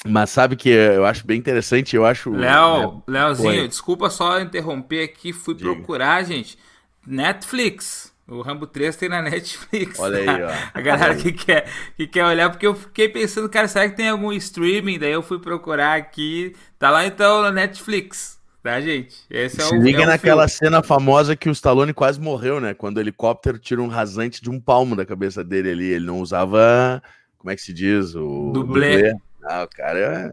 Mas 0.06 0.30
sabe 0.30 0.56
que 0.56 0.70
eu 0.70 1.06
acho 1.06 1.26
bem 1.26 1.38
interessante, 1.38 1.96
eu 1.96 2.06
acho. 2.06 2.30
Léo, 2.32 2.96
né? 2.96 3.02
Léozinho, 3.08 3.68
desculpa 3.68 4.10
só 4.10 4.40
interromper 4.40 5.04
aqui, 5.04 5.32
fui 5.32 5.56
Diga. 5.56 5.74
procurar, 5.74 6.24
gente. 6.24 6.58
Netflix. 7.06 8.14
O 8.28 8.42
Rambo 8.42 8.66
3 8.66 8.96
tem 8.96 9.10
na 9.10 9.22
Netflix. 9.22 10.00
Olha 10.00 10.20
aí, 10.20 10.44
ó. 10.44 10.52
A 10.74 10.82
galera 10.82 11.16
que 11.16 11.32
quer, 11.32 11.70
que 11.98 12.08
quer 12.08 12.26
olhar, 12.26 12.50
porque 12.50 12.66
eu 12.66 12.74
fiquei 12.74 13.10
pensando, 13.10 13.50
cara, 13.50 13.68
será 13.68 13.90
que 13.90 13.98
tem 13.98 14.10
algum 14.10 14.32
streaming? 14.32 14.98
Daí 14.98 15.12
eu 15.12 15.22
fui 15.22 15.40
procurar 15.40 15.98
aqui. 15.98 16.56
Tá 16.80 16.90
lá 16.90 17.06
então 17.06 17.42
na 17.42 17.52
Netflix. 17.52 18.42
Tá, 18.62 18.80
gente? 18.80 19.18
Esse 19.30 19.60
é 19.60 19.66
Se 19.66 19.76
o, 19.76 19.82
liga 19.82 20.04
é 20.04 20.06
naquela 20.06 20.48
filme. 20.48 20.72
cena 20.72 20.82
famosa 20.82 21.36
que 21.36 21.50
o 21.50 21.52
Stallone 21.52 21.94
quase 21.94 22.20
morreu, 22.20 22.62
né? 22.62 22.74
Quando 22.74 22.96
o 22.96 23.02
helicóptero 23.02 23.60
tira 23.60 23.82
um 23.82 23.90
rasante 23.90 24.42
de 24.42 24.50
um 24.50 24.58
palmo 24.58 24.96
da 24.96 25.06
cabeça 25.06 25.44
dele 25.44 25.72
ali. 25.72 25.86
Ele 25.86 26.06
não 26.06 26.22
usava. 26.22 27.04
Como 27.38 27.52
é 27.52 27.56
que 27.58 27.62
se 27.62 27.74
diz? 27.74 28.16
O 28.16 28.52
dublê. 28.54 28.96
dublê. 28.96 29.16
Ah, 29.46 29.64
o 29.64 29.68
cara 29.68 30.00
é... 30.00 30.32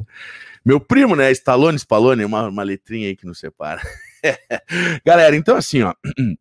Meu 0.65 0.79
primo, 0.79 1.17
né? 1.17 1.31
Stallone, 1.33 1.77
Spallone, 1.77 2.25
uma, 2.25 2.49
uma 2.49 2.63
letrinha 2.63 3.09
aí 3.09 3.17
que 3.17 3.27
nos 3.27 3.39
separa. 3.39 3.81
Galera, 5.05 5.35
então 5.37 5.57
assim, 5.57 5.83
ó. 5.83 5.95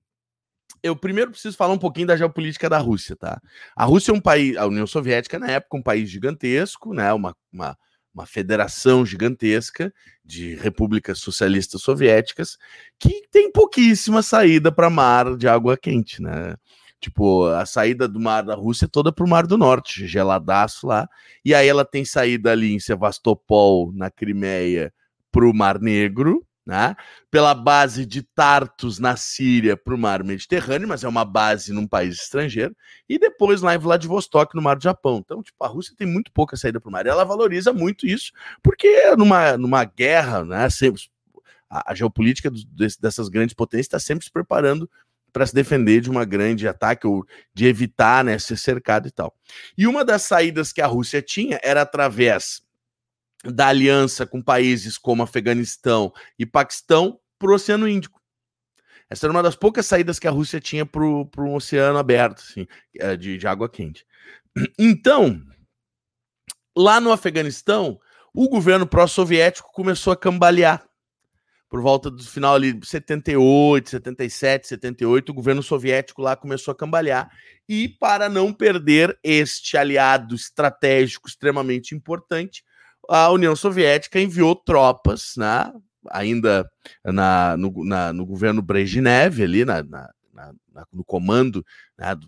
Eu 0.82 0.96
primeiro 0.96 1.32
preciso 1.32 1.58
falar 1.58 1.74
um 1.74 1.78
pouquinho 1.78 2.08
da 2.08 2.16
geopolítica 2.16 2.70
da 2.70 2.78
Rússia, 2.78 3.14
tá? 3.14 3.42
A 3.76 3.84
Rússia 3.84 4.12
é 4.12 4.16
um 4.16 4.22
país, 4.22 4.56
a 4.56 4.66
União 4.66 4.88
Soviética, 4.88 5.38
na 5.38 5.52
época, 5.52 5.76
um 5.76 5.84
país 5.84 6.10
gigantesco, 6.10 6.94
né? 6.94 7.12
Uma, 7.12 7.36
uma, 7.52 7.78
uma 8.14 8.26
federação 8.26 9.06
gigantesca 9.06 9.94
de 10.24 10.56
repúblicas 10.56 11.20
socialistas 11.20 11.82
soviéticas 11.82 12.58
que 12.98 13.28
tem 13.30 13.52
pouquíssima 13.52 14.22
saída 14.22 14.72
para 14.72 14.90
mar 14.90 15.36
de 15.36 15.50
água 15.50 15.76
quente, 15.78 16.22
né? 16.22 16.56
Tipo, 17.00 17.46
a 17.48 17.66
saída 17.66 18.08
do 18.08 18.20
mar 18.20 18.44
da 18.44 18.56
Rússia 18.56 18.86
é 18.86 18.88
toda 18.88 19.12
pro 19.12 19.28
Mar 19.28 19.48
do 19.48 19.58
Norte, 19.58 20.06
geladaço 20.06 20.86
lá. 20.86 21.08
E 21.46 21.56
aí 21.56 21.68
ela 21.68 21.86
tem 21.86 22.04
saída 22.04 22.52
ali 22.52 22.74
em 22.74 22.80
Sevastopol, 22.80 23.92
na 23.94 24.12
Crimeia, 24.12 24.94
pro 25.32 25.54
Mar 25.54 25.80
Negro, 25.80 26.46
né? 26.66 26.96
Pela 27.32 27.56
base 27.56 28.06
de 28.06 28.22
Tartus, 28.22 29.00
na 29.00 29.16
Síria, 29.16 29.78
pro 29.78 29.98
Mar 29.98 30.24
Mediterrâneo, 30.24 30.88
mas 30.88 31.04
é 31.04 31.08
uma 31.08 31.24
base 31.24 31.72
num 31.72 31.88
país 31.88 32.16
estrangeiro. 32.16 32.76
E 33.08 33.18
depois 33.18 33.62
lá 33.62 33.74
em 33.74 33.80
Vladivostok, 33.80 34.54
no 34.56 34.62
Mar 34.62 34.76
do 34.76 34.84
Japão. 34.84 35.20
Então, 35.24 35.42
tipo, 35.42 35.64
a 35.64 35.68
Rússia 35.68 35.96
tem 35.98 36.06
muito 36.06 36.32
pouca 36.34 36.58
saída 36.58 36.82
pro 36.82 36.92
mar. 36.92 37.06
E 37.06 37.10
ela 37.10 37.24
valoriza 37.24 37.72
muito 37.72 38.06
isso, 38.06 38.32
porque 38.62 39.16
numa, 39.16 39.58
numa 39.58 39.86
guerra, 39.86 40.44
né? 40.44 40.70
Sempre, 40.70 41.02
a, 41.70 41.92
a 41.92 41.96
geopolítica 41.96 42.52
do, 42.52 42.60
dessas 43.00 43.30
grandes 43.30 43.56
potências 43.56 43.88
está 43.88 44.00
sempre 44.00 44.26
se 44.26 44.32
preparando 44.32 44.90
para 45.32 45.46
se 45.46 45.54
defender 45.54 46.02
de 46.02 46.10
uma 46.10 46.26
grande 46.26 46.68
ataque 46.68 47.08
ou 47.08 47.26
de 47.54 47.66
evitar 47.66 48.24
né, 48.24 48.38
ser 48.38 48.58
cercado 48.58 49.08
e 49.08 49.12
tal. 49.12 49.36
E 49.78 49.88
uma 49.88 50.04
das 50.04 50.24
saídas 50.24 50.72
que 50.72 50.82
a 50.82 50.88
Rússia 50.88 51.22
tinha 51.22 51.60
era 51.64 51.82
através 51.82 52.62
da 53.44 53.68
aliança 53.68 54.26
com 54.26 54.42
países 54.42 54.98
como 54.98 55.24
Afeganistão 55.24 56.12
e 56.38 56.46
Paquistão 56.46 57.20
para 57.38 57.52
o 57.52 57.54
Oceano 57.56 57.88
Índico. 57.88 58.20
Essa 59.10 59.26
era 59.26 59.32
uma 59.32 59.42
das 59.42 59.56
poucas 59.56 59.86
saídas 59.86 60.20
que 60.20 60.28
a 60.28 60.32
Rússia 60.32 60.60
tinha 60.60 60.86
para 60.86 61.04
um 61.04 61.56
oceano 61.56 61.98
aberto, 61.98 62.44
assim, 62.48 62.68
é, 63.00 63.18
de, 63.18 63.38
de 63.38 63.48
água 63.48 63.68
quente. 63.68 64.06
Então, 64.78 65.42
lá 66.78 67.02
no 67.02 67.12
Afeganistão, 67.12 68.00
o 68.34 68.48
governo 68.48 68.86
pró-soviético 68.86 69.72
começou 69.72 70.14
a 70.14 70.18
cambalear 70.18 70.88
por 71.70 71.82
volta 71.82 72.10
do 72.10 72.24
final 72.24 72.56
ali 72.56 72.74
de 72.74 72.88
78, 72.88 73.92
77, 73.92 74.68
78, 74.68 75.30
o 75.30 75.36
governo 75.36 75.62
soviético 75.62 76.22
lá 76.22 76.36
começou 76.36 76.72
a 76.72 76.76
cambalear. 76.76 77.30
E 77.68 77.88
para 77.88 78.28
não 78.28 78.52
perder 78.52 79.18
este 79.24 79.78
aliado 79.78 80.34
estratégico 80.34 81.30
extremamente 81.30 81.94
importante, 81.94 82.64
a 83.08 83.30
União 83.32 83.56
Soviética 83.56 84.20
enviou 84.20 84.56
tropas, 84.56 85.34
né, 85.38 85.72
ainda 86.10 86.70
na, 87.06 87.56
no, 87.56 87.86
na, 87.86 88.14
no 88.14 88.26
governo 88.26 88.62
Brezhnev, 88.62 89.44
ali 89.44 89.64
na, 89.64 89.84
na, 89.84 90.10
na 90.34 90.54
no 90.92 91.04
comando, 91.04 91.64
né, 91.98 92.16
do, 92.16 92.28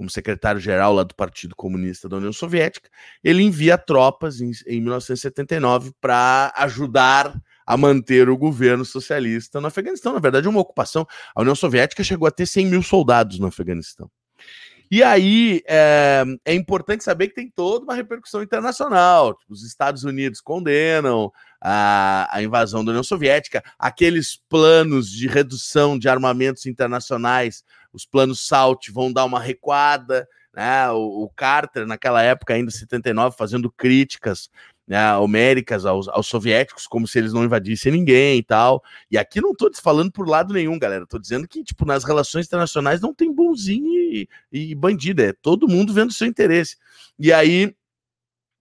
como 0.00 0.08
secretário-geral 0.08 0.94
lá 0.94 1.02
do 1.02 1.14
Partido 1.14 1.54
Comunista 1.54 2.08
da 2.08 2.16
União 2.16 2.32
Soviética, 2.32 2.88
ele 3.22 3.42
envia 3.42 3.76
tropas 3.76 4.40
em, 4.40 4.50
em 4.66 4.80
1979 4.80 5.92
para 6.00 6.54
ajudar 6.56 7.38
a 7.66 7.76
manter 7.76 8.30
o 8.30 8.38
governo 8.38 8.82
socialista 8.82 9.60
no 9.60 9.66
Afeganistão. 9.66 10.14
Na 10.14 10.18
verdade, 10.18 10.46
é 10.46 10.50
uma 10.50 10.62
ocupação. 10.62 11.06
A 11.36 11.42
União 11.42 11.54
Soviética 11.54 12.02
chegou 12.02 12.26
a 12.26 12.30
ter 12.30 12.46
100 12.46 12.66
mil 12.66 12.82
soldados 12.82 13.38
no 13.38 13.48
Afeganistão. 13.48 14.10
E 14.90 15.04
aí 15.04 15.62
é, 15.68 16.24
é, 16.44 16.52
importante 16.52 17.04
saber 17.04 17.28
que 17.28 17.34
tem 17.34 17.48
toda 17.48 17.84
uma 17.84 17.94
repercussão 17.94 18.42
internacional. 18.42 19.34
Tipo, 19.34 19.52
os 19.52 19.62
Estados 19.62 20.02
Unidos 20.02 20.40
condenam 20.40 21.30
a, 21.60 22.28
a, 22.36 22.42
invasão 22.42 22.84
da 22.84 22.90
União 22.90 23.04
Soviética, 23.04 23.62
aqueles 23.78 24.36
planos 24.48 25.08
de 25.08 25.28
redução 25.28 25.96
de 25.96 26.08
armamentos 26.08 26.66
internacionais, 26.66 27.62
os 27.92 28.04
planos 28.04 28.44
SALT, 28.48 28.90
vão 28.90 29.12
dar 29.12 29.24
uma 29.24 29.38
recuada. 29.38 30.26
Né? 30.52 30.90
O, 30.90 31.22
o 31.24 31.30
Carter, 31.36 31.86
naquela 31.86 32.20
época, 32.20 32.54
ainda 32.54 32.72
79, 32.72 33.36
fazendo 33.36 33.70
críticas 33.70 34.50
né, 34.90 35.16
homéricas 35.18 35.86
aos, 35.86 36.08
aos, 36.08 36.26
soviéticos, 36.26 36.88
como 36.88 37.06
se 37.06 37.16
eles 37.16 37.32
não 37.32 37.44
invadissem 37.44 37.92
ninguém 37.92 38.38
e 38.38 38.42
tal. 38.42 38.82
E 39.08 39.16
aqui 39.16 39.40
não 39.40 39.52
estou 39.52 39.70
falando 39.80 40.10
por 40.10 40.28
lado 40.28 40.52
nenhum, 40.52 40.76
galera. 40.76 41.04
Estou 41.04 41.20
dizendo 41.20 41.46
que, 41.46 41.62
tipo, 41.62 41.86
nas 41.86 42.02
relações 42.02 42.46
internacionais 42.46 43.00
não 43.00 43.14
tem 43.14 43.32
bonzinho 43.32 43.86
e, 43.86 44.28
e 44.50 44.74
bandido, 44.74 45.22
é 45.22 45.32
todo 45.32 45.68
mundo 45.68 45.94
vendo 45.94 46.12
seu 46.12 46.26
interesse. 46.26 46.76
E 47.16 47.32
aí 47.32 47.72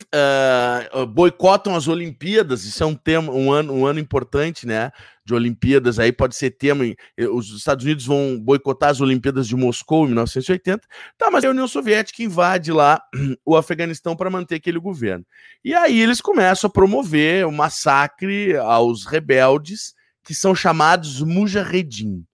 uh, 0.03 1.05
boicotam 1.05 1.75
as 1.75 1.87
Olimpíadas, 1.87 2.63
isso 2.63 2.81
é 2.83 2.85
um 2.85 2.95
tema, 2.95 3.31
um 3.31 3.51
ano, 3.51 3.73
um 3.73 3.85
ano 3.85 3.99
importante, 3.99 4.65
né? 4.65 4.91
De 5.25 5.33
Olimpíadas, 5.33 5.99
aí 5.99 6.11
pode 6.11 6.35
ser 6.35 6.51
tema. 6.51 6.83
Os 7.31 7.49
Estados 7.51 7.85
Unidos 7.85 8.05
vão 8.05 8.39
boicotar 8.39 8.89
as 8.89 9.01
Olimpíadas 9.01 9.47
de 9.47 9.55
Moscou 9.55 10.05
em 10.05 10.07
1980. 10.07 10.87
Tá, 11.17 11.29
mas 11.29 11.43
a 11.43 11.49
União 11.49 11.67
Soviética 11.67 12.23
invade 12.23 12.71
lá 12.71 13.01
o 13.45 13.55
Afeganistão 13.55 14.15
para 14.15 14.29
manter 14.29 14.55
aquele 14.55 14.79
governo. 14.79 15.25
E 15.63 15.73
aí 15.73 15.99
eles 15.99 16.21
começam 16.21 16.67
a 16.67 16.73
promover 16.73 17.45
o 17.45 17.51
massacre 17.51 18.57
aos 18.57 19.05
rebeldes, 19.05 19.93
que 20.23 20.33
são 20.33 20.55
chamados 20.55 21.21
Mujahedin. 21.21 22.25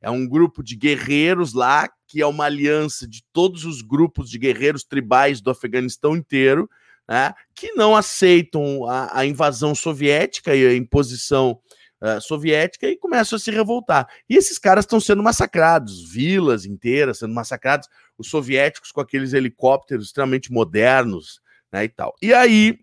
É 0.00 0.10
um 0.10 0.26
grupo 0.26 0.62
de 0.62 0.76
guerreiros 0.76 1.52
lá, 1.52 1.88
que 2.06 2.22
é 2.22 2.26
uma 2.26 2.44
aliança 2.44 3.06
de 3.06 3.22
todos 3.32 3.64
os 3.64 3.82
grupos 3.82 4.30
de 4.30 4.38
guerreiros 4.38 4.84
tribais 4.84 5.40
do 5.40 5.50
Afeganistão 5.50 6.16
inteiro, 6.16 6.68
né, 7.08 7.34
que 7.54 7.72
não 7.72 7.96
aceitam 7.96 8.86
a, 8.86 9.20
a, 9.20 9.26
invasão 9.26 9.74
soviética 9.74 10.54
e 10.54 10.66
a 10.66 10.74
imposição 10.74 11.58
uh, 12.02 12.20
soviética 12.20 12.86
e 12.86 12.96
começam 12.96 13.36
a 13.36 13.40
se 13.40 13.50
revoltar. 13.50 14.06
E 14.28 14.36
esses 14.36 14.58
caras 14.58 14.84
estão 14.84 15.00
sendo 15.00 15.22
massacrados, 15.22 16.12
vilas 16.12 16.66
inteiras 16.66 17.18
sendo 17.18 17.34
massacrados, 17.34 17.88
os 18.18 18.28
soviéticos 18.28 18.92
com 18.92 19.00
aqueles 19.00 19.32
helicópteros 19.32 20.06
extremamente 20.06 20.52
modernos 20.52 21.40
né, 21.72 21.84
e 21.84 21.88
tal. 21.88 22.14
E 22.20 22.34
aí 22.34 22.78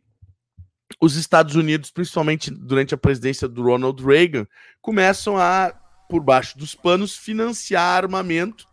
os 0.99 1.15
Estados 1.15 1.55
Unidos, 1.55 1.91
principalmente 1.91 2.49
durante 2.49 2.93
a 2.93 2.97
presidência 2.97 3.47
do 3.47 3.63
Ronald 3.63 4.03
Reagan, 4.03 4.47
começam 4.81 5.37
a, 5.37 5.73
por 6.09 6.21
baixo 6.21 6.57
dos 6.57 6.73
panos, 6.73 7.15
financiar 7.15 8.03
armamento 8.03 8.65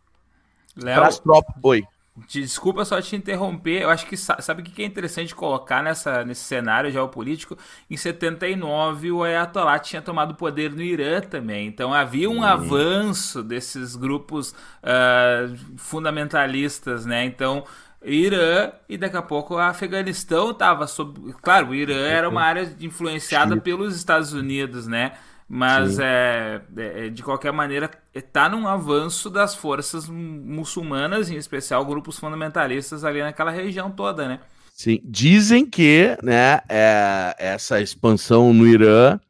para 0.80 1.08
as 1.08 1.18
tropas. 1.18 1.54
Oi. 1.62 1.82
Desculpa 2.28 2.84
só 2.84 3.00
te 3.00 3.16
interromper, 3.16 3.80
eu 3.82 3.88
acho 3.88 4.04
que 4.04 4.18
sabe 4.18 4.60
o 4.60 4.64
que 4.64 4.82
é 4.82 4.84
interessante 4.84 5.34
colocar 5.34 5.82
nessa, 5.82 6.22
nesse 6.22 6.42
cenário 6.42 6.90
geopolítico? 6.90 7.56
Em 7.90 7.96
79 7.96 9.12
o 9.12 9.22
Ayatollah 9.22 9.78
tinha 9.78 10.02
tomado 10.02 10.34
poder 10.34 10.70
no 10.72 10.82
Irã 10.82 11.22
também, 11.22 11.66
então 11.66 11.92
havia 11.92 12.28
um 12.28 12.42
avanço 12.42 13.42
desses 13.42 13.96
grupos 13.96 14.50
uh, 14.50 15.56
fundamentalistas, 15.78 17.06
né? 17.06 17.24
Então 17.24 17.64
Irã 18.04 18.72
e 18.88 18.98
daqui 18.98 19.16
a 19.16 19.22
pouco 19.22 19.54
o 19.54 19.58
Afeganistão 19.58 20.50
estava 20.50 20.86
sob. 20.86 21.32
Claro, 21.40 21.68
o 21.68 21.74
Irã 21.74 21.96
era 21.96 22.28
uma 22.28 22.42
área 22.42 22.76
influenciada 22.80 23.56
pelos 23.56 23.96
Estados 23.96 24.34
Unidos, 24.34 24.86
né? 24.86 25.12
Mas 25.48 25.98
é, 25.98 26.62
é, 26.76 27.08
de 27.08 27.22
qualquer 27.22 27.52
maneira 27.52 27.90
está 28.14 28.48
num 28.48 28.66
avanço 28.66 29.28
das 29.28 29.54
forças 29.54 30.08
muçulmanas, 30.08 31.30
em 31.30 31.36
especial 31.36 31.84
grupos 31.84 32.18
fundamentalistas 32.18 33.04
ali 33.04 33.20
naquela 33.20 33.50
região 33.50 33.90
toda, 33.90 34.26
né? 34.26 34.40
Sim, 34.74 35.00
dizem 35.04 35.66
que 35.68 36.16
né, 36.22 36.60
é, 36.68 37.34
essa 37.38 37.80
expansão 37.80 38.54
no 38.54 38.66
Irã, 38.66 39.20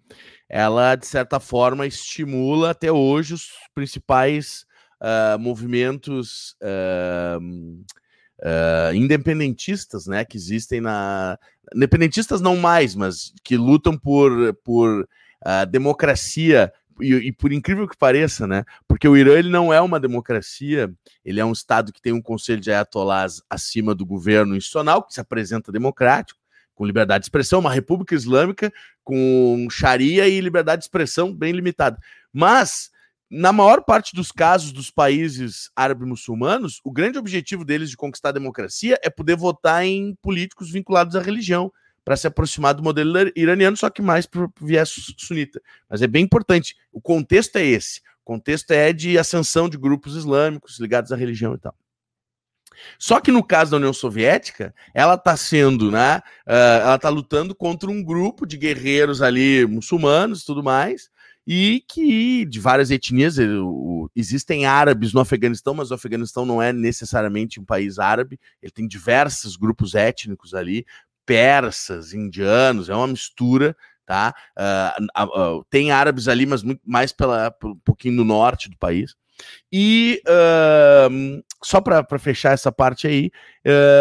ela 0.49 0.95
de 0.95 1.07
certa 1.07 1.41
forma 1.41 1.87
estimula 1.87 2.71
até 2.71 2.93
hoje 2.93 3.35
os 3.35 3.51
principais 3.75 4.65
uh, 5.03 5.39
movimentos 5.39 6.55
uh, 6.63 7.43
uh, 7.43 8.95
independentistas, 8.95 10.07
né, 10.07 10.25
que 10.25 10.37
existem 10.37 10.81
na 10.81 11.39
independentistas 11.75 12.41
não 12.41 12.57
mais, 12.57 12.95
mas 12.95 13.33
que 13.43 13.57
lutam 13.57 13.97
por 13.99 14.55
por 14.65 15.09
a 15.45 15.65
democracia 15.65 16.73
e, 17.01 17.15
e, 17.15 17.33
por 17.33 17.53
incrível 17.53 17.89
que 17.89 17.97
pareça, 17.97 18.47
né? 18.47 18.65
Porque 18.87 19.09
o 19.09 19.17
Irã 19.17 19.39
ele 19.39 19.49
não 19.49 19.73
é 19.73 19.81
uma 19.81 19.99
democracia, 19.99 20.93
ele 21.25 21.41
é 21.41 21.45
um 21.45 21.53
estado 21.53 21.93
que 21.93 22.03
tem 22.03 22.13
um 22.13 22.23
conselho 22.23 22.61
de 22.61 22.71
ayatollahs 22.71 23.43
acima 23.49 23.95
do 23.95 24.07
governo 24.07 24.55
institucional, 24.55 25.03
que 25.03 25.15
se 25.15 25.21
apresenta 25.21 25.73
democrático, 25.73 26.41
com 26.75 26.87
liberdade 26.87 27.23
de 27.23 27.27
expressão, 27.27 27.61
uma 27.61 27.73
república 27.73 28.15
islâmica 28.15 28.73
com 29.05 29.67
sharia 29.71 30.29
e 30.29 30.41
liberdade 30.41 30.81
de 30.81 30.85
expressão 30.85 31.35
bem 31.35 31.53
limitada. 31.53 31.99
Mas 32.33 32.91
na 33.31 33.51
maior 33.51 33.83
parte 33.83 34.15
dos 34.15 34.31
casos 34.31 34.73
dos 34.73 34.91
países 34.91 35.71
árabes 35.75 36.07
muçulmanos, 36.07 36.81
o 36.85 36.93
grande 36.93 37.19
objetivo 37.19 37.65
deles 37.65 37.89
de 37.89 37.97
conquistar 37.97 38.29
a 38.29 38.33
democracia 38.33 38.99
é 39.03 39.09
poder 39.09 39.37
votar 39.37 39.85
em 39.85 40.15
políticos 40.21 40.71
vinculados 40.71 41.17
à 41.17 41.23
religião, 41.23 41.73
para 42.05 42.17
se 42.17 42.27
aproximar 42.27 42.75
do 42.75 42.83
modelo 42.83 43.13
iraniano, 43.37 43.77
só 43.77 43.89
que 43.89 44.03
mais 44.03 44.27
para 44.27 44.45
o 44.45 44.53
viés 44.61 45.15
sunita. 45.17 45.61
Mas 45.89 46.03
é 46.03 46.07
bem 46.07 46.25
importante. 46.25 46.77
O 46.93 47.01
contexto 47.01 47.57
é 47.57 47.65
esse. 47.65 48.01
O 48.23 48.25
contexto 48.25 48.71
é 48.71 48.93
de 48.93 49.19
ascensão 49.19 49.69
de 49.69 49.77
grupos 49.77 50.17
islâmicos 50.17 50.79
ligados 50.79 51.13
à 51.13 51.17
religião 51.17 51.55
e 51.55 51.59
tal. 51.59 51.75
Só 52.99 53.21
que 53.21 53.31
no 53.31 53.45
caso 53.45 53.71
da 53.71 53.77
União 53.77 53.93
Soviética, 53.93 54.75
ela 54.95 55.15
está 55.15 55.37
sendo, 55.37 55.91
né? 55.91 56.19
Uh, 56.47 56.83
ela 56.83 56.97
está 56.97 57.09
lutando 57.09 57.55
contra 57.55 57.91
um 57.91 58.03
grupo 58.03 58.47
de 58.47 58.57
guerreiros 58.57 59.23
ali 59.23 59.67
muçulmanos 59.67 60.45
tudo 60.45 60.63
mais, 60.63 61.11
e 61.47 61.85
que 61.89 62.45
de 62.45 62.61
várias 62.61 62.91
etnias, 62.91 63.37
existem 64.15 64.65
árabes 64.65 65.13
no 65.13 65.21
Afeganistão, 65.21 65.75
mas 65.75 65.91
o 65.91 65.95
Afeganistão 65.95 66.47
não 66.47 66.63
é 66.63 66.73
necessariamente 66.73 67.61
um 67.61 67.65
país 67.65 67.99
árabe, 67.99 68.39
ele 68.63 68.73
tem 68.73 68.87
diversos 68.87 69.57
grupos 69.57 69.95
étnicos 69.95 70.55
ali, 70.55 70.87
persas, 71.25 72.13
indianos, 72.13 72.89
é 72.89 72.95
uma 72.95 73.07
mistura, 73.07 73.77
tá? 74.07 74.35
Uh, 74.59 75.23
uh, 75.23 75.59
uh, 75.59 75.65
tem 75.71 75.91
árabes 75.91 76.29
ali, 76.29 76.47
mas 76.47 76.63
muito 76.63 76.83
mais 76.85 77.13
pela, 77.13 77.55
um 77.65 77.79
pouquinho 77.85 78.15
no 78.15 78.25
norte 78.25 78.69
do 78.69 78.77
país. 78.77 79.15
E 79.73 80.23
só 81.65 81.81
para 81.81 82.19
fechar 82.19 82.53
essa 82.53 82.71
parte 82.71 83.09
aí, 83.09 83.31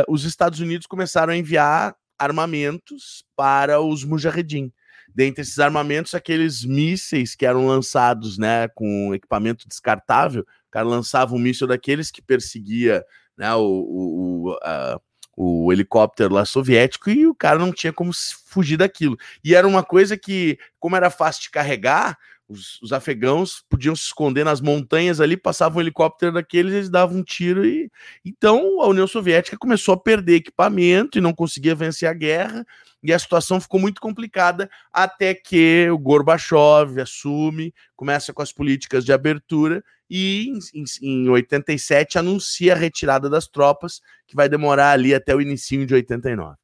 os 0.08 0.24
Estados 0.24 0.60
Unidos 0.60 0.86
começaram 0.86 1.34
a 1.34 1.38
enviar 1.38 1.96
armamentos 2.20 3.26
para 3.36 3.82
os 3.82 4.04
Mujahedin. 4.04 4.72
Dentre 5.14 5.42
esses 5.42 5.58
armamentos, 5.58 6.14
aqueles 6.14 6.64
mísseis 6.64 7.34
que 7.34 7.46
eram 7.46 7.66
lançados 7.66 8.38
né, 8.38 8.68
com 8.70 9.16
equipamento 9.16 9.68
descartável, 9.68 10.42
o 10.44 10.72
cara 10.72 10.86
lançava 10.86 11.34
um 11.34 11.40
míssil 11.40 11.66
daqueles 11.68 12.12
que 12.12 12.22
perseguia 12.22 13.04
né, 13.36 13.54
o, 13.56 13.62
o, 13.62 14.52
o 14.52 15.02
o 15.36 15.72
helicóptero 15.72 16.34
lá 16.34 16.46
soviético 16.46 17.10
e 17.10 17.26
o 17.26 17.36
cara 17.36 17.58
não 17.58 17.72
tinha 17.72 17.94
como 17.94 18.12
fugir 18.46 18.78
daquilo. 18.78 19.18
E 19.44 19.56
era 19.56 19.68
uma 19.68 19.84
coisa 19.84 20.18
que, 20.18 20.58
como 20.80 20.96
era 20.96 21.10
fácil 21.10 21.44
de 21.44 21.50
carregar, 21.52 22.18
os, 22.52 22.82
os 22.82 22.92
afegãos 22.92 23.64
podiam 23.70 23.96
se 23.96 24.04
esconder 24.04 24.44
nas 24.44 24.60
montanhas 24.60 25.22
ali, 25.22 25.38
passava 25.38 25.78
um 25.78 25.82
helicóptero 25.82 26.34
daqueles, 26.34 26.74
eles 26.74 26.90
davam 26.90 27.20
um 27.20 27.24
tiro 27.24 27.66
e 27.66 27.90
então 28.26 28.82
a 28.82 28.88
União 28.88 29.08
Soviética 29.08 29.58
começou 29.58 29.94
a 29.94 30.00
perder 30.00 30.36
equipamento 30.36 31.18
e 31.18 31.22
não 31.22 31.34
conseguia 31.34 31.74
vencer 31.74 32.10
a 32.10 32.14
guerra 32.14 32.66
e 33.02 33.14
a 33.14 33.18
situação 33.18 33.60
ficou 33.60 33.80
muito 33.80 34.02
complicada 34.02 34.70
até 34.92 35.34
que 35.34 35.90
o 35.90 35.98
Gorbachev 35.98 37.00
assume, 37.02 37.74
começa 37.96 38.34
com 38.34 38.42
as 38.42 38.52
políticas 38.52 39.06
de 39.06 39.14
abertura 39.14 39.84
e 40.10 40.50
em, 40.50 40.82
em, 40.82 41.24
em 41.26 41.30
87 41.30 42.20
anuncia 42.20 42.74
a 42.74 42.78
retirada 42.78 43.30
das 43.30 43.48
tropas, 43.48 44.02
que 44.28 44.36
vai 44.36 44.50
demorar 44.50 44.92
ali 44.92 45.16
até 45.16 45.34
o 45.34 45.42
início 45.42 45.86
de 45.86 45.94
89. 45.94 46.61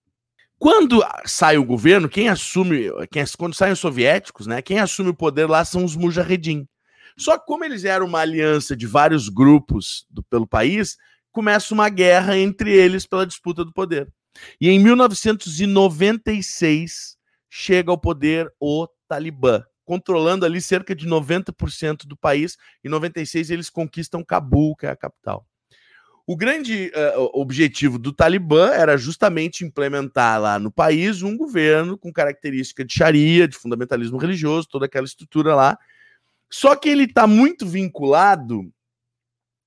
Quando 0.60 1.04
sai 1.26 1.58
o 1.58 1.64
governo, 1.64 2.10
quem 2.10 2.28
assume, 2.30 2.90
quem, 3.12 3.24
quando 3.38 3.54
saem 3.54 3.74
os 3.74 3.80
soviéticos, 3.80 4.48
né, 4.48 4.60
quem 4.62 4.80
assume 4.80 5.12
o 5.12 5.16
poder 5.16 5.46
lá 5.46 5.64
são 5.64 5.86
os 5.86 5.96
Mujahedin. 5.96 6.68
Só 7.16 7.38
que 7.38 7.46
como 7.46 7.64
eles 7.64 7.84
eram 7.84 8.08
uma 8.08 8.20
aliança 8.20 8.76
de 8.76 8.88
vários 8.88 9.30
grupos 9.30 10.06
do, 10.10 10.24
pelo 10.24 10.48
país, 10.48 10.98
começa 11.32 11.74
uma 11.74 11.90
guerra 11.90 12.38
entre 12.38 12.74
eles 12.74 13.06
pela 13.06 13.26
disputa 13.26 13.64
do 13.64 13.72
poder. 13.72 14.12
E 14.60 14.70
em 14.70 14.80
1996 14.80 17.16
chega 17.50 17.92
ao 17.92 17.98
poder 17.98 18.52
o 18.60 18.88
Talibã, 19.08 19.64
controlando 19.86 20.46
ali 20.46 20.60
cerca 20.60 20.96
de 20.96 21.08
90% 21.08 22.06
do 22.06 22.18
país. 22.18 22.58
Em 22.84 22.90
96 22.90 23.52
eles 23.52 23.70
conquistam 23.70 24.24
Cabul, 24.24 24.76
que 24.76 24.88
é 24.88 24.90
a 24.90 24.96
capital. 24.96 25.46
O 26.30 26.36
grande 26.36 26.92
uh, 26.94 27.40
objetivo 27.40 27.98
do 27.98 28.12
Talibã 28.12 28.72
era 28.74 28.98
justamente 28.98 29.64
implementar 29.64 30.42
lá 30.42 30.60
no 30.60 30.70
país 30.70 31.22
um 31.22 31.38
governo 31.38 31.98
com 31.98 32.12
característica 32.12 32.84
de 32.84 32.94
Sharia, 32.94 33.48
de 33.48 33.56
fundamentalismo 33.56 34.18
religioso, 34.18 34.68
toda 34.70 34.88
aquela 34.88 35.06
estrutura 35.06 35.56
lá. 35.56 35.80
Só 36.52 36.76
que 36.76 36.90
ele 36.90 37.06
está 37.06 37.26
muito 37.26 37.66
vinculado 37.66 38.70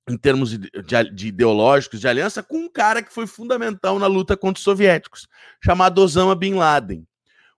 em 0.06 0.18
termos 0.18 0.50
de, 0.50 0.70
de, 1.14 1.28
ideológicos 1.28 1.98
de 1.98 2.06
aliança 2.06 2.42
com 2.42 2.58
um 2.58 2.68
cara 2.68 3.02
que 3.02 3.12
foi 3.12 3.26
fundamental 3.26 3.98
na 3.98 4.06
luta 4.06 4.36
contra 4.36 4.58
os 4.58 4.64
soviéticos, 4.64 5.26
chamado 5.64 6.02
Osama 6.02 6.34
Bin 6.34 6.54
Laden. 6.54 7.06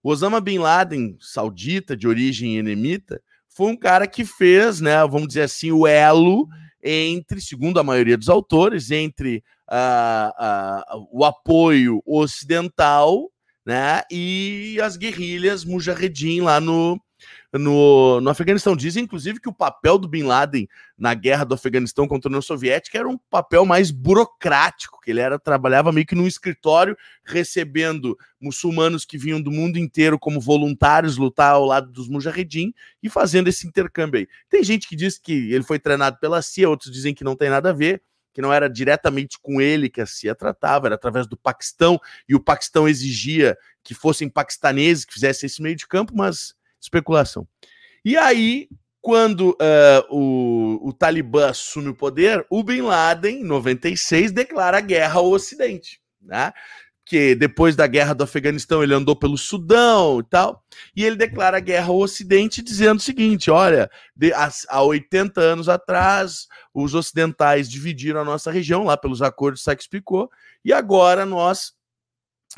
O 0.01 0.11
Osama 0.11 0.41
Bin 0.41 0.59
Laden, 0.59 1.17
saudita, 1.21 1.97
de 1.97 2.07
origem 2.07 2.57
enemita, 2.57 3.21
foi 3.49 3.73
um 3.73 3.77
cara 3.77 4.07
que 4.07 4.25
fez, 4.25 4.81
né, 4.81 4.97
vamos 5.09 5.29
dizer 5.29 5.43
assim, 5.43 5.73
o 5.73 5.89
elo 5.89 6.47
entre, 6.83 7.41
segundo 7.41 7.79
a 7.79 7.85
maioria 7.85 8.17
dos 8.17 8.29
autores, 8.29 8.91
entre 8.91 9.43
uh, 9.71 10.97
uh, 10.99 11.09
o 11.13 11.25
apoio 11.25 12.03
ocidental 12.05 13.31
né, 13.65 14.03
e 14.11 14.79
as 14.83 14.97
guerrilhas 14.97 15.65
mujahedin 15.65 16.41
lá 16.41 16.61
no, 16.61 17.01
no, 17.53 18.21
no 18.21 18.31
Afeganistão. 18.31 18.77
Dizem, 18.77 19.05
inclusive, 19.05 19.41
que 19.41 19.49
o 19.49 19.53
papel 19.53 19.99
do 19.99 20.09
Bin 20.09 20.23
Laden 20.23 20.69
na 20.97 21.15
guerra 21.15 21.45
do 21.45 21.55
Afeganistão 21.55 22.09
contra 22.09 22.29
a 22.29 22.31
União 22.31 22.43
Soviética 22.43 22.99
era 22.99 23.09
um 23.09 23.19
papel 23.19 23.65
mais 23.65 23.91
burocrático, 23.91 25.01
que 25.01 25.11
ele 25.11 25.21
era 25.21 25.39
trabalhava 25.39 25.93
meio 25.93 26.07
que 26.07 26.15
num 26.15 26.27
escritório, 26.27 26.97
recebendo 27.25 28.17
muçulmanos 28.41 29.05
que 29.05 29.19
vinham 29.19 29.41
do 29.41 29.51
mundo 29.51 29.79
inteiro 29.79 30.19
como 30.19 30.41
voluntários 30.41 31.17
lutar 31.17 31.55
ao 31.55 31.65
lado 31.65 31.91
dos 31.91 32.09
mujahedin 32.09 32.73
e 33.03 33.09
fazendo 33.09 33.49
esse 33.49 33.67
intercâmbio 33.67 34.21
aí. 34.21 34.29
Tem 34.49 34.63
gente 34.65 34.89
que 34.89 34.97
diz 34.97 35.19
que 35.19 35.53
ele 35.53 35.65
foi 35.65 35.79
treinado 35.79 36.19
pela 36.19 36.43
CIA, 36.43 36.69
outros 36.69 36.91
dizem 36.91 37.15
que 37.15 37.25
não 37.25 37.37
tem 37.37 37.51
nada 37.51 37.71
a 37.71 37.73
ver 37.73 38.03
que 38.35 38.41
não 38.41 38.53
era 38.53 38.69
diretamente 38.69 39.39
com 39.41 39.61
ele 39.61 39.91
que 39.91 40.01
a 40.01 40.07
CIA 40.07 40.35
tratava, 40.35 40.89
era 40.89 40.95
através 40.95 41.27
do 41.27 41.37
Paquistão, 41.37 42.01
e 42.27 42.35
o 42.35 42.41
Paquistão 42.41 42.89
exigia 42.89 43.57
que 43.85 43.95
fossem 43.95 44.29
paquistaneses 44.29 45.05
que 45.05 45.13
fizessem 45.13 45.47
esse 45.47 45.61
meio 45.61 45.77
de 45.77 45.87
campo, 45.87 46.15
mas 46.17 46.55
especulação. 46.83 47.47
E 48.05 48.17
aí, 48.17 48.69
quando 49.01 49.51
uh, 49.51 50.07
o, 50.11 50.89
o 50.89 50.93
Talibã 50.93 51.51
assume 51.51 51.89
o 51.89 51.95
poder, 51.95 52.45
o 52.51 52.63
Bin 52.63 52.83
Laden, 52.83 53.41
em 53.41 53.45
96, 53.45 54.33
declara 54.33 54.81
guerra 54.81 55.21
ao 55.21 55.31
Ocidente. 55.31 56.01
Né? 56.21 56.53
Que 57.05 57.35
depois 57.35 57.75
da 57.75 57.87
guerra 57.87 58.15
do 58.15 58.23
Afeganistão 58.23 58.83
ele 58.83 58.95
andou 58.95 59.17
pelo 59.17 59.37
Sudão 59.37 60.21
e 60.21 60.23
tal, 60.23 60.65
e 60.95 61.05
ele 61.05 61.17
declara 61.17 61.59
guerra 61.59 61.89
ao 61.89 61.99
Ocidente 61.99 62.63
dizendo 62.63 62.99
o 62.99 63.03
seguinte: 63.03 63.51
olha, 63.51 63.91
de, 64.15 64.33
há, 64.33 64.49
há 64.69 64.83
80 64.83 65.41
anos 65.41 65.69
atrás, 65.69 66.47
os 66.73 66.95
ocidentais 66.95 67.69
dividiram 67.69 68.21
a 68.21 68.25
nossa 68.25 68.53
região 68.53 68.85
lá 68.85 68.97
pelos 68.97 69.21
acordos 69.21 69.65
Sykes-Picot, 69.65 70.29
e 70.65 70.73
agora 70.73 71.27
nós 71.27 71.73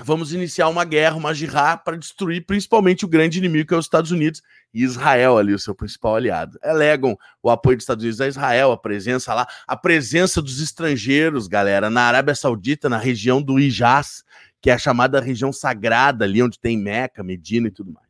vamos 0.03 0.33
iniciar 0.33 0.69
uma 0.69 0.85
guerra, 0.85 1.17
uma 1.17 1.35
jihad, 1.35 1.83
para 1.85 1.97
destruir 1.97 2.45
principalmente 2.47 3.05
o 3.05 3.09
grande 3.09 3.39
inimigo 3.39 3.69
que 3.69 3.75
é 3.75 3.77
os 3.77 3.85
Estados 3.85 4.11
Unidos 4.11 4.43
e 4.73 4.83
Israel 4.83 5.39
ali, 5.39 5.55
o 5.55 5.59
seu 5.59 5.75
principal 5.75 6.17
aliado. 6.17 6.59
Alegam 6.63 7.17
o 7.43 7.51
apoio 7.51 7.77
dos 7.77 7.85
Estados 7.85 8.03
Unidos 8.03 8.21
a 8.21 8.29
Israel, 8.29 8.73
a 8.73 8.77
presença 8.77 9.33
lá, 9.35 9.47
a 9.67 9.77
presença 9.77 10.43
dos 10.43 10.61
estrangeiros, 10.61 11.47
galera, 11.47 11.89
na 11.89 12.03
Arábia 12.03 12.35
Saudita, 12.35 12.89
na 12.89 12.99
região 12.99 13.41
do 13.41 13.59
Hijaz, 13.59 14.25
que 14.61 14.71
é 14.71 14.75
a 14.75 14.79
chamada 14.79 15.21
região 15.21 15.53
sagrada 15.53 16.25
ali, 16.25 16.43
onde 16.43 16.59
tem 16.59 16.79
Meca, 16.79 17.23
Medina 17.23 17.69
e 17.69 17.71
tudo 17.71 17.93
mais. 17.93 18.09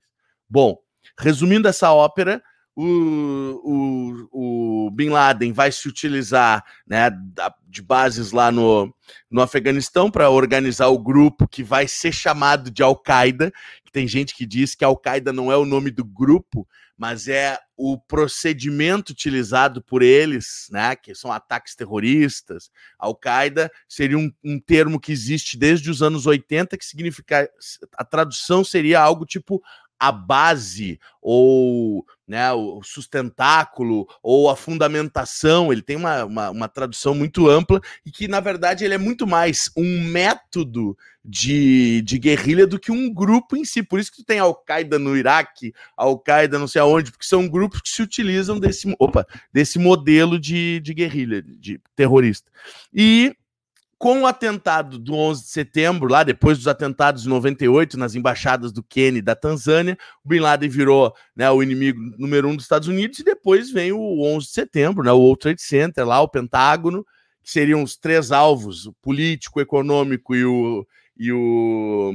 Bom, 0.48 0.78
resumindo 1.18 1.68
essa 1.68 1.92
ópera, 1.92 2.42
o, 2.76 3.60
o, 4.32 4.86
o 4.86 4.90
Bin 4.90 5.10
Laden 5.10 5.52
vai 5.52 5.70
se 5.70 5.88
utilizar 5.88 6.64
né, 6.86 7.10
de 7.68 7.80
bases 7.80 8.32
lá 8.32 8.50
no, 8.50 8.92
no 9.30 9.40
Afeganistão 9.40 10.10
para 10.10 10.30
organizar 10.30 10.88
o 10.88 10.98
grupo 10.98 11.46
que 11.46 11.62
vai 11.62 11.86
ser 11.86 12.12
chamado 12.12 12.70
de 12.70 12.82
Al-Qaeda. 12.82 13.52
Tem 13.92 14.08
gente 14.08 14.34
que 14.34 14.44
diz 14.44 14.74
que 14.74 14.84
Al-Qaeda 14.84 15.32
não 15.32 15.52
é 15.52 15.56
o 15.56 15.64
nome 15.64 15.90
do 15.90 16.04
grupo, 16.04 16.66
mas 16.96 17.28
é 17.28 17.58
o 17.76 17.98
procedimento 17.98 19.10
utilizado 19.10 19.82
por 19.82 20.02
eles, 20.02 20.68
né, 20.70 20.94
que 20.94 21.14
são 21.14 21.30
ataques 21.30 21.74
terroristas. 21.74 22.70
Al-Qaeda 22.98 23.70
seria 23.88 24.18
um, 24.18 24.32
um, 24.44 24.60
termo 24.60 25.00
que 25.00 25.12
existe 25.12 25.56
desde 25.56 25.90
os 25.90 26.02
anos 26.02 26.26
80, 26.26 26.76
que 26.76 26.84
significa. 26.84 27.48
A 27.96 28.04
tradução 28.04 28.64
seria 28.64 29.00
algo 29.00 29.24
tipo 29.24 29.62
a 29.98 30.12
base 30.12 30.98
ou 31.20 32.04
né, 32.26 32.52
o 32.52 32.82
sustentáculo 32.82 34.06
ou 34.22 34.48
a 34.48 34.56
fundamentação, 34.56 35.72
ele 35.72 35.82
tem 35.82 35.96
uma, 35.96 36.24
uma, 36.24 36.50
uma, 36.50 36.68
tradução 36.68 37.14
muito 37.14 37.48
ampla 37.48 37.80
e 38.04 38.10
que, 38.10 38.26
na 38.26 38.40
verdade, 38.40 38.84
ele 38.84 38.94
é 38.94 38.98
muito 38.98 39.26
mais 39.26 39.70
um 39.76 40.02
método 40.04 40.96
de, 41.24 42.02
de 42.02 42.18
guerrilha 42.18 42.66
do 42.66 42.78
que 42.78 42.90
um 42.90 43.12
grupo 43.12 43.56
em 43.56 43.64
si. 43.64 43.82
Por 43.82 43.98
isso 43.98 44.10
que 44.10 44.18
tu 44.18 44.24
tem 44.24 44.38
Al-Qaeda 44.38 44.98
no 44.98 45.16
Iraque, 45.16 45.74
Al-Qaeda 45.96 46.58
não 46.58 46.68
sei 46.68 46.80
aonde, 46.80 47.10
porque 47.10 47.26
são 47.26 47.48
grupos 47.48 47.80
que 47.80 47.88
se 47.88 48.02
utilizam 48.02 48.58
desse, 48.58 48.94
opa, 48.98 49.26
desse 49.52 49.78
modelo 49.78 50.38
de, 50.38 50.80
de 50.80 50.94
guerrilha, 50.94 51.42
de 51.42 51.80
terrorista. 51.94 52.50
E 52.92 53.34
com 54.04 54.20
o 54.20 54.26
atentado 54.26 54.98
do 54.98 55.14
11 55.14 55.44
de 55.44 55.48
setembro, 55.48 56.10
lá 56.10 56.22
depois 56.22 56.58
dos 56.58 56.68
atentados 56.68 57.22
de 57.22 57.28
98 57.30 57.96
nas 57.96 58.14
embaixadas 58.14 58.70
do 58.70 58.82
Quênia 58.82 59.20
e 59.20 59.22
da 59.22 59.34
Tanzânia, 59.34 59.96
o 60.22 60.28
Bin 60.28 60.40
Laden 60.40 60.68
virou 60.68 61.14
né, 61.34 61.50
o 61.50 61.62
inimigo 61.62 61.98
número 62.18 62.46
um 62.46 62.54
dos 62.54 62.66
Estados 62.66 62.86
Unidos 62.86 63.20
e 63.20 63.24
depois 63.24 63.70
vem 63.70 63.92
o 63.92 64.22
11 64.22 64.46
de 64.46 64.52
setembro, 64.52 65.02
né, 65.02 65.10
o 65.10 65.20
World 65.20 65.38
Trade 65.38 65.62
Center, 65.62 66.06
lá 66.06 66.20
o 66.20 66.28
Pentágono, 66.28 67.02
que 67.42 67.50
seriam 67.50 67.82
os 67.82 67.96
três 67.96 68.30
alvos, 68.30 68.84
o 68.84 68.92
político, 69.00 69.58
o 69.58 69.62
econômico 69.62 70.34
e 70.34 70.44
o, 70.44 70.86
e 71.16 71.32
o, 71.32 72.12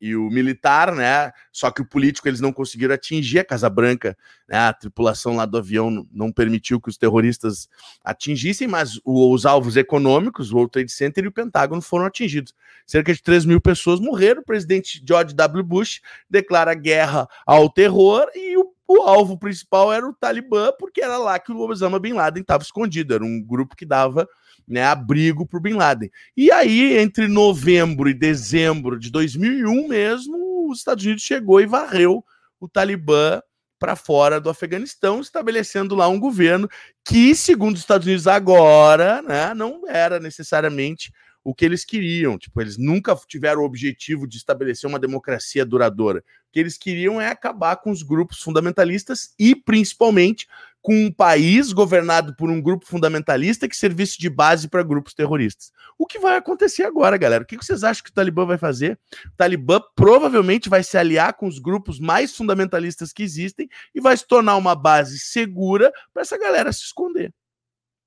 e 0.00 0.16
o 0.16 0.30
militar, 0.30 0.94
né? 0.94 1.30
Só 1.52 1.70
que 1.70 1.82
o 1.82 1.84
político 1.84 2.26
eles 2.26 2.40
não 2.40 2.52
conseguiram 2.52 2.94
atingir 2.94 3.40
a 3.40 3.44
Casa 3.44 3.68
Branca, 3.68 4.16
né? 4.48 4.58
A 4.58 4.72
tripulação 4.72 5.36
lá 5.36 5.44
do 5.44 5.58
avião 5.58 6.06
não 6.12 6.32
permitiu 6.32 6.80
que 6.80 6.88
os 6.88 6.96
terroristas 6.96 7.68
atingissem, 8.04 8.66
mas 8.66 9.00
os 9.04 9.44
alvos 9.44 9.76
econômicos, 9.76 10.50
o 10.50 10.56
World 10.56 10.72
Trade 10.72 10.92
Center 10.92 11.24
e 11.24 11.28
o 11.28 11.32
Pentágono 11.32 11.82
foram 11.82 12.06
atingidos. 12.06 12.54
Cerca 12.86 13.12
de 13.12 13.22
3 13.22 13.44
mil 13.44 13.60
pessoas 13.60 14.00
morreram. 14.00 14.40
O 14.40 14.44
presidente 14.44 15.02
George 15.06 15.34
W. 15.34 15.64
Bush 15.64 16.00
declara 16.28 16.74
guerra 16.74 17.28
ao 17.46 17.68
terror 17.68 18.26
e 18.34 18.56
o 18.56 18.70
o 18.92 19.02
alvo 19.02 19.38
principal 19.38 19.92
era 19.92 20.04
o 20.04 20.12
Talibã, 20.12 20.72
porque 20.76 21.00
era 21.00 21.16
lá 21.16 21.38
que 21.38 21.52
o 21.52 21.58
Osama 21.60 22.00
Bin 22.00 22.14
Laden 22.14 22.40
estava 22.40 22.64
escondido. 22.64 23.14
Era 23.14 23.22
um 23.24 23.40
grupo 23.40 23.76
que 23.76 23.86
dava 23.86 24.28
né, 24.70 24.84
abrigo 24.84 25.44
para 25.44 25.58
o 25.58 25.60
Bin 25.60 25.74
Laden. 25.74 26.10
E 26.36 26.52
aí, 26.52 26.96
entre 26.96 27.26
novembro 27.26 28.08
e 28.08 28.14
dezembro 28.14 28.98
de 28.98 29.10
2001 29.10 29.88
mesmo, 29.88 30.70
os 30.70 30.78
Estados 30.78 31.04
Unidos 31.04 31.24
chegou 31.24 31.60
e 31.60 31.66
varreu 31.66 32.24
o 32.60 32.68
Talibã 32.68 33.42
para 33.80 33.96
fora 33.96 34.40
do 34.40 34.48
Afeganistão, 34.48 35.20
estabelecendo 35.20 35.94
lá 35.96 36.06
um 36.06 36.20
governo 36.20 36.68
que, 37.04 37.34
segundo 37.34 37.74
os 37.74 37.80
Estados 37.80 38.06
Unidos 38.06 38.28
agora, 38.28 39.20
né, 39.22 39.52
não 39.54 39.88
era 39.88 40.20
necessariamente 40.20 41.10
o 41.42 41.54
que 41.54 41.64
eles 41.64 41.84
queriam. 41.84 42.38
Tipo, 42.38 42.60
eles 42.60 42.76
nunca 42.76 43.16
tiveram 43.26 43.62
o 43.62 43.64
objetivo 43.64 44.26
de 44.26 44.36
estabelecer 44.36 44.88
uma 44.88 44.98
democracia 44.98 45.64
duradoura. 45.64 46.20
O 46.20 46.52
que 46.52 46.60
eles 46.60 46.76
queriam 46.76 47.20
é 47.20 47.28
acabar 47.28 47.76
com 47.76 47.90
os 47.90 48.02
grupos 48.02 48.42
fundamentalistas 48.42 49.34
e, 49.38 49.56
principalmente, 49.56 50.46
com 50.82 50.94
um 50.94 51.12
país 51.12 51.72
governado 51.72 52.34
por 52.34 52.48
um 52.48 52.60
grupo 52.60 52.86
fundamentalista 52.86 53.68
que 53.68 53.76
servisse 53.76 54.18
de 54.18 54.30
base 54.30 54.68
para 54.68 54.82
grupos 54.82 55.12
terroristas. 55.12 55.72
O 55.98 56.06
que 56.06 56.18
vai 56.18 56.36
acontecer 56.36 56.84
agora, 56.84 57.18
galera? 57.18 57.44
O 57.44 57.46
que 57.46 57.56
vocês 57.56 57.84
acham 57.84 58.02
que 58.02 58.10
o 58.10 58.14
Talibã 58.14 58.46
vai 58.46 58.56
fazer? 58.56 58.98
O 59.26 59.36
Talibã 59.36 59.80
provavelmente 59.94 60.68
vai 60.68 60.82
se 60.82 60.96
aliar 60.96 61.34
com 61.34 61.46
os 61.46 61.58
grupos 61.58 62.00
mais 62.00 62.34
fundamentalistas 62.34 63.12
que 63.12 63.22
existem 63.22 63.68
e 63.94 64.00
vai 64.00 64.16
se 64.16 64.26
tornar 64.26 64.56
uma 64.56 64.74
base 64.74 65.18
segura 65.18 65.92
para 66.12 66.22
essa 66.22 66.38
galera 66.38 66.72
se 66.72 66.84
esconder. 66.84 67.32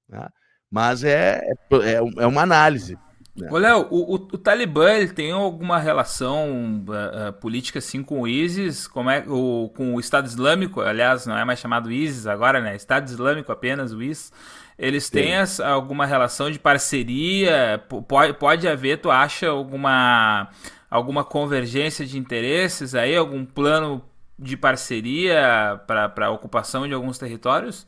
Tá? 0.10 0.32
Mas 0.70 1.04
é, 1.04 1.40
é, 1.72 2.24
é 2.24 2.28
uma 2.28 2.42
análise. 2.42 2.98
Né? 3.36 3.48
Ô, 3.50 3.58
Léo, 3.58 3.88
o, 3.90 4.14
o, 4.14 4.16
o, 4.16 4.38
Talibã 4.38 4.92
ele 4.94 5.08
tem 5.08 5.32
alguma 5.32 5.80
relação 5.80 6.86
uh, 6.88 7.30
uh, 7.30 7.34
política 7.34 7.80
assim 7.80 8.04
com 8.04 8.22
o 8.22 8.28
ISIS, 8.28 8.88
como 8.88 9.10
é, 9.10 9.24
o, 9.28 9.72
com 9.76 9.96
o 9.96 10.00
Estado 10.00 10.28
Islâmico, 10.28 10.82
aliás, 10.82 11.26
não 11.26 11.36
é 11.36 11.44
mais 11.44 11.58
chamado 11.58 11.92
ISIS 11.92 12.28
agora, 12.28 12.62
né? 12.62 12.76
Estado 12.76 13.08
Islâmico 13.08 13.52
apenas, 13.52 13.92
o 13.92 14.04
ISIS. 14.04 14.32
Eles 14.78 15.10
têm 15.10 15.36
as, 15.36 15.60
alguma 15.60 16.06
relação 16.06 16.52
de 16.52 16.60
parceria? 16.60 17.84
Pode, 18.08 18.34
pode 18.34 18.68
haver, 18.68 19.00
tu 19.00 19.10
acha, 19.10 19.48
alguma, 19.50 20.50
alguma 20.90 21.24
convergência 21.24 22.06
de 22.06 22.20
interesses 22.20 22.94
aí? 22.94 23.16
Algum 23.16 23.46
plano 23.46 24.04
de 24.38 24.58
parceria 24.58 25.82
para 25.88 26.28
a 26.28 26.32
ocupação 26.32 26.88
de 26.88 26.94
alguns 26.94 27.18
territórios? 27.18 27.88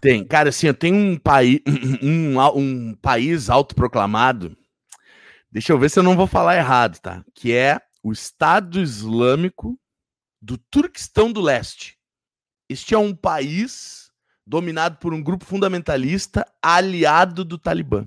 Tem, 0.00 0.24
cara, 0.24 0.50
assim, 0.50 0.72
tenho 0.72 0.96
um, 0.96 1.16
país 1.16 1.60
um, 2.02 2.38
um 2.54 2.94
país 2.94 3.50
autoproclamado 3.50 4.56
Deixa 5.50 5.72
eu 5.72 5.78
ver 5.78 5.88
se 5.88 5.98
eu 5.98 6.02
não 6.02 6.16
vou 6.16 6.26
falar 6.26 6.56
errado, 6.56 6.98
tá? 7.00 7.24
Que 7.34 7.54
é 7.54 7.80
o 8.02 8.12
Estado 8.12 8.80
Islâmico 8.80 9.78
do 10.40 10.58
Turquestão 10.58 11.32
do 11.32 11.40
Leste. 11.40 11.98
Este 12.68 12.94
é 12.94 12.98
um 12.98 13.14
país 13.14 14.12
dominado 14.46 14.98
por 14.98 15.14
um 15.14 15.22
grupo 15.22 15.44
fundamentalista 15.44 16.46
aliado 16.62 17.44
do 17.44 17.58
Talibã. 17.58 18.06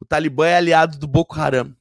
O 0.00 0.04
Talibã 0.04 0.46
é 0.46 0.56
aliado 0.56 0.98
do 0.98 1.06
Boko 1.06 1.38
Haram, 1.38 1.76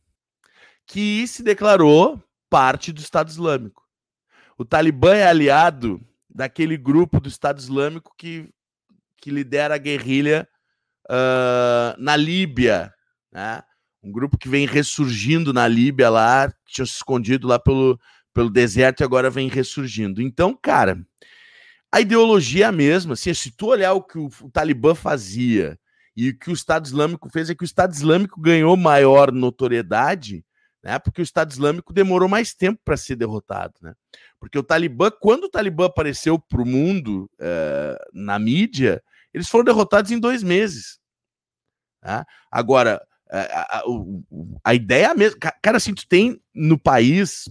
que 0.85 1.25
se 1.27 1.41
declarou 1.41 2.21
parte 2.49 2.91
do 2.91 2.99
Estado 2.99 3.29
Islâmico. 3.29 3.83
O 4.57 4.65
Talibã 4.65 5.15
é 5.15 5.25
aliado 5.25 6.05
daquele 6.29 6.77
grupo 6.77 7.19
do 7.19 7.29
Estado 7.29 7.59
Islâmico 7.59 8.13
que, 8.17 8.49
que 9.17 9.31
lidera 9.31 9.75
a 9.75 9.77
guerrilha 9.77 10.47
uh, 11.09 11.95
na 11.97 12.15
Líbia, 12.15 12.93
né? 13.31 13.63
Um 14.03 14.11
grupo 14.11 14.37
que 14.37 14.49
vem 14.49 14.65
ressurgindo 14.65 15.53
na 15.53 15.67
Líbia 15.67 16.09
lá, 16.09 16.51
que 16.65 16.73
tinha 16.73 16.85
se 16.85 16.93
escondido 16.93 17.47
lá 17.47 17.57
pelo, 17.57 17.97
pelo 18.33 18.49
deserto 18.49 18.99
e 18.99 19.03
agora 19.03 19.29
vem 19.29 19.47
ressurgindo. 19.47 20.21
Então, 20.21 20.57
cara, 20.61 21.01
a 21.91 22.01
ideologia 22.01 22.65
é 22.65 22.67
a 22.67 22.71
mesma. 22.71 23.13
Assim, 23.13 23.33
se 23.33 23.51
tu 23.51 23.67
olhar 23.67 23.93
o 23.93 24.03
que 24.03 24.17
o, 24.17 24.29
o 24.41 24.51
Talibã 24.51 24.93
fazia 24.93 25.79
e 26.17 26.29
o 26.29 26.37
que 26.37 26.49
o 26.49 26.53
Estado 26.53 26.85
Islâmico 26.85 27.29
fez, 27.29 27.49
é 27.49 27.55
que 27.55 27.63
o 27.63 27.65
Estado 27.65 27.93
Islâmico 27.93 28.41
ganhou 28.41 28.75
maior 28.75 29.31
notoriedade, 29.31 30.43
né? 30.83 30.99
Porque 30.99 31.21
o 31.21 31.23
Estado 31.23 31.51
Islâmico 31.51 31.93
demorou 31.93 32.27
mais 32.27 32.53
tempo 32.53 32.81
para 32.83 32.97
ser 32.97 33.15
derrotado, 33.15 33.73
né? 33.81 33.93
Porque 34.37 34.59
o 34.59 34.63
Talibã, 34.63 35.09
quando 35.09 35.45
o 35.45 35.49
Talibã 35.49 35.85
apareceu 35.85 36.37
para 36.37 36.61
o 36.61 36.65
mundo 36.65 37.31
eh, 37.39 37.97
na 38.11 38.37
mídia, 38.37 39.01
eles 39.33 39.47
foram 39.47 39.63
derrotados 39.63 40.11
em 40.11 40.19
dois 40.19 40.43
meses. 40.43 40.99
Tá? 42.01 42.25
Agora, 42.51 43.01
a, 43.33 43.79
a, 43.79 43.83
a, 44.63 44.73
ideia 44.75 45.07
é 45.07 45.13
mesmo. 45.15 45.39
Cara, 45.39 45.77
assim, 45.77 45.93
tu 45.93 46.07
tem 46.07 46.39
no 46.53 46.77
país 46.77 47.49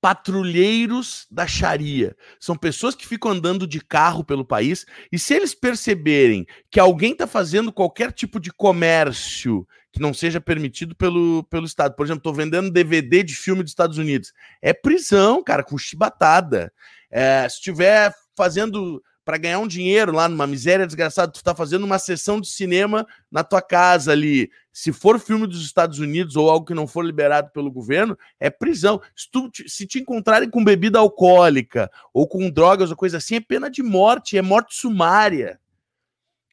patrulheiros 0.00 1.26
da 1.30 1.46
Sharia. 1.46 2.16
São 2.40 2.56
pessoas 2.56 2.94
que 2.94 3.06
ficam 3.06 3.30
andando 3.30 3.66
de 3.66 3.80
carro 3.80 4.24
pelo 4.24 4.44
país 4.44 4.84
e 5.12 5.18
se 5.18 5.34
eles 5.34 5.54
perceberem 5.54 6.46
que 6.70 6.80
alguém 6.80 7.12
está 7.12 7.26
fazendo 7.26 7.72
qualquer 7.72 8.12
tipo 8.12 8.40
de 8.40 8.52
comércio 8.52 9.66
que 9.92 10.00
não 10.00 10.12
seja 10.12 10.40
permitido 10.40 10.94
pelo, 10.94 11.44
pelo 11.44 11.66
Estado, 11.66 11.94
por 11.94 12.04
exemplo, 12.04 12.18
estou 12.18 12.34
vendendo 12.34 12.70
DVD 12.70 13.22
de 13.22 13.34
filme 13.34 13.62
dos 13.62 13.72
Estados 13.72 13.96
Unidos, 13.96 14.32
é 14.60 14.72
prisão, 14.72 15.42
cara, 15.42 15.64
com 15.64 15.78
chibatada. 15.78 16.72
É, 17.10 17.48
se 17.48 17.56
estiver 17.56 18.12
fazendo 18.36 19.02
para 19.28 19.36
ganhar 19.36 19.58
um 19.58 19.68
dinheiro 19.68 20.10
lá 20.10 20.26
numa 20.26 20.46
miséria 20.46 20.86
desgraçada, 20.86 21.30
tu 21.30 21.44
tá 21.44 21.54
fazendo 21.54 21.84
uma 21.84 21.98
sessão 21.98 22.40
de 22.40 22.48
cinema 22.48 23.06
na 23.30 23.44
tua 23.44 23.60
casa 23.60 24.10
ali. 24.10 24.50
Se 24.72 24.90
for 24.90 25.20
filme 25.20 25.46
dos 25.46 25.62
Estados 25.66 25.98
Unidos 25.98 26.34
ou 26.34 26.48
algo 26.48 26.64
que 26.64 26.72
não 26.72 26.86
for 26.86 27.04
liberado 27.04 27.50
pelo 27.50 27.70
governo, 27.70 28.16
é 28.40 28.48
prisão. 28.48 29.02
Se, 29.14 29.30
tu, 29.30 29.50
se 29.66 29.86
te 29.86 29.98
encontrarem 29.98 30.48
com 30.48 30.64
bebida 30.64 30.98
alcoólica 30.98 31.90
ou 32.10 32.26
com 32.26 32.48
drogas 32.48 32.90
ou 32.90 32.96
coisa 32.96 33.18
assim, 33.18 33.34
é 33.34 33.40
pena 33.40 33.70
de 33.70 33.82
morte, 33.82 34.38
é 34.38 34.40
morte 34.40 34.74
sumária. 34.74 35.60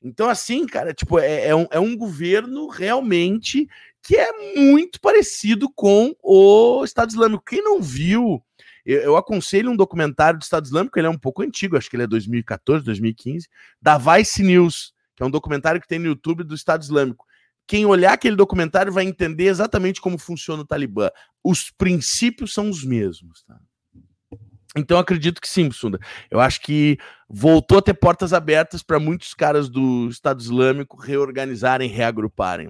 Então, 0.03 0.27
assim, 0.27 0.65
cara, 0.65 0.93
tipo, 0.93 1.17
é, 1.17 1.47
é, 1.47 1.55
um, 1.55 1.67
é 1.71 1.79
um 1.79 1.95
governo 1.95 2.67
realmente 2.67 3.69
que 4.03 4.17
é 4.17 4.33
muito 4.59 4.99
parecido 4.99 5.69
com 5.73 6.13
o 6.21 6.83
Estado 6.83 7.11
Islâmico. 7.11 7.45
Quem 7.45 7.63
não 7.63 7.81
viu 7.81 8.43
eu, 8.85 9.01
eu, 9.01 9.17
aconselho 9.17 9.71
um 9.71 9.75
documentário 9.75 10.39
do 10.39 10.43
Estado 10.43 10.65
Islâmico, 10.65 10.99
ele 10.99 11.07
é 11.07 11.09
um 11.09 11.17
pouco 11.17 11.41
antigo, 11.41 11.77
acho 11.77 11.89
que 11.89 11.95
ele 11.95 12.03
é 12.03 12.07
2014, 12.07 12.85
2015, 12.85 13.47
da 13.81 13.97
Vice 13.97 14.43
News, 14.43 14.93
que 15.15 15.23
é 15.23 15.25
um 15.25 15.31
documentário 15.31 15.81
que 15.81 15.87
tem 15.87 15.99
no 15.99 16.05
YouTube 16.05 16.43
do 16.43 16.53
Estado 16.53 16.83
Islâmico. 16.83 17.25
Quem 17.67 17.85
olhar 17.85 18.13
aquele 18.13 18.35
documentário 18.35 18.93
vai 18.93 19.05
entender 19.05 19.45
exatamente 19.45 19.99
como 19.99 20.19
funciona 20.19 20.61
o 20.61 20.65
Talibã. 20.65 21.09
Os 21.43 21.71
princípios 21.71 22.53
são 22.53 22.69
os 22.69 22.83
mesmos. 22.83 23.43
Tá? 23.43 23.59
Então 24.75 24.99
acredito 24.99 25.41
que 25.41 25.49
sim, 25.49 25.71
Sunda. 25.71 25.99
Eu 26.29 26.39
acho 26.39 26.61
que 26.61 26.97
voltou 27.27 27.79
a 27.79 27.81
ter 27.81 27.93
portas 27.93 28.33
abertas 28.33 28.83
para 28.83 28.99
muitos 28.99 29.33
caras 29.33 29.69
do 29.69 30.09
Estado 30.09 30.41
Islâmico 30.41 30.97
reorganizarem, 30.97 31.89
reagruparem. 31.89 32.69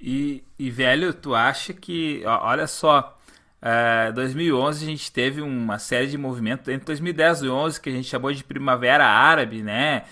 E, 0.00 0.42
e, 0.58 0.70
velho, 0.70 1.12
tu 1.12 1.34
acha 1.34 1.74
que, 1.74 2.22
olha 2.24 2.66
só, 2.66 3.18
Uh, 3.62 4.08
é, 4.08 4.12
2011 4.12 4.84
a 4.84 4.88
gente 4.88 5.12
teve 5.12 5.42
uma 5.42 5.78
série 5.78 6.06
de 6.06 6.16
movimentos 6.16 6.66
entre 6.68 6.86
2010 6.86 7.38
e 7.38 7.40
2011 7.42 7.80
que 7.80 7.90
a 7.90 7.92
gente 7.92 8.08
chamou 8.08 8.32
de 8.32 8.42
Primavera 8.42 9.06
Árabe, 9.06 9.62
né? 9.62 10.04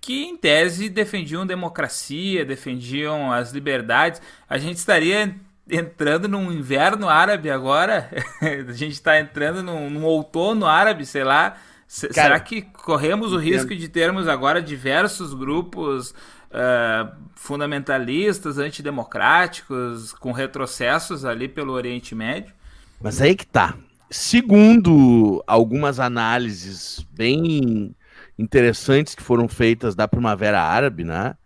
Que 0.00 0.24
em 0.24 0.36
tese 0.36 0.88
defendiam 0.88 1.44
democracia, 1.44 2.44
defendiam 2.44 3.32
as 3.32 3.52
liberdades. 3.52 4.22
A 4.48 4.56
gente 4.56 4.76
estaria 4.76 5.34
entrando 5.70 6.28
num 6.28 6.50
inverno 6.50 7.08
árabe 7.08 7.50
agora? 7.50 8.10
a 8.40 8.72
gente 8.72 8.92
está 8.92 9.20
entrando 9.20 9.62
num, 9.62 9.90
num, 9.90 10.04
outono 10.04 10.66
árabe, 10.66 11.04
sei 11.04 11.24
lá. 11.24 11.56
Cara, 12.00 12.12
será 12.12 12.40
que 12.40 12.62
corremos 12.62 13.32
o 13.32 13.38
risco 13.38 13.74
de 13.74 13.88
termos 13.88 14.28
agora 14.28 14.60
diversos 14.60 15.32
grupos 15.32 16.10
uh, 16.10 17.10
fundamentalistas, 17.34 18.58
antidemocráticos, 18.58 20.12
com 20.12 20.32
retrocessos 20.32 21.24
ali 21.24 21.48
pelo 21.48 21.72
Oriente 21.72 22.14
Médio? 22.14 22.57
Mas 23.00 23.20
aí 23.20 23.34
que 23.36 23.46
tá. 23.46 23.76
Segundo 24.10 25.42
algumas 25.46 26.00
análises 26.00 27.06
bem 27.12 27.94
interessantes 28.38 29.14
que 29.14 29.22
foram 29.22 29.48
feitas 29.48 29.94
da 29.94 30.08
Primavera 30.08 30.60
Árabe, 30.60 31.04
né? 31.04 31.36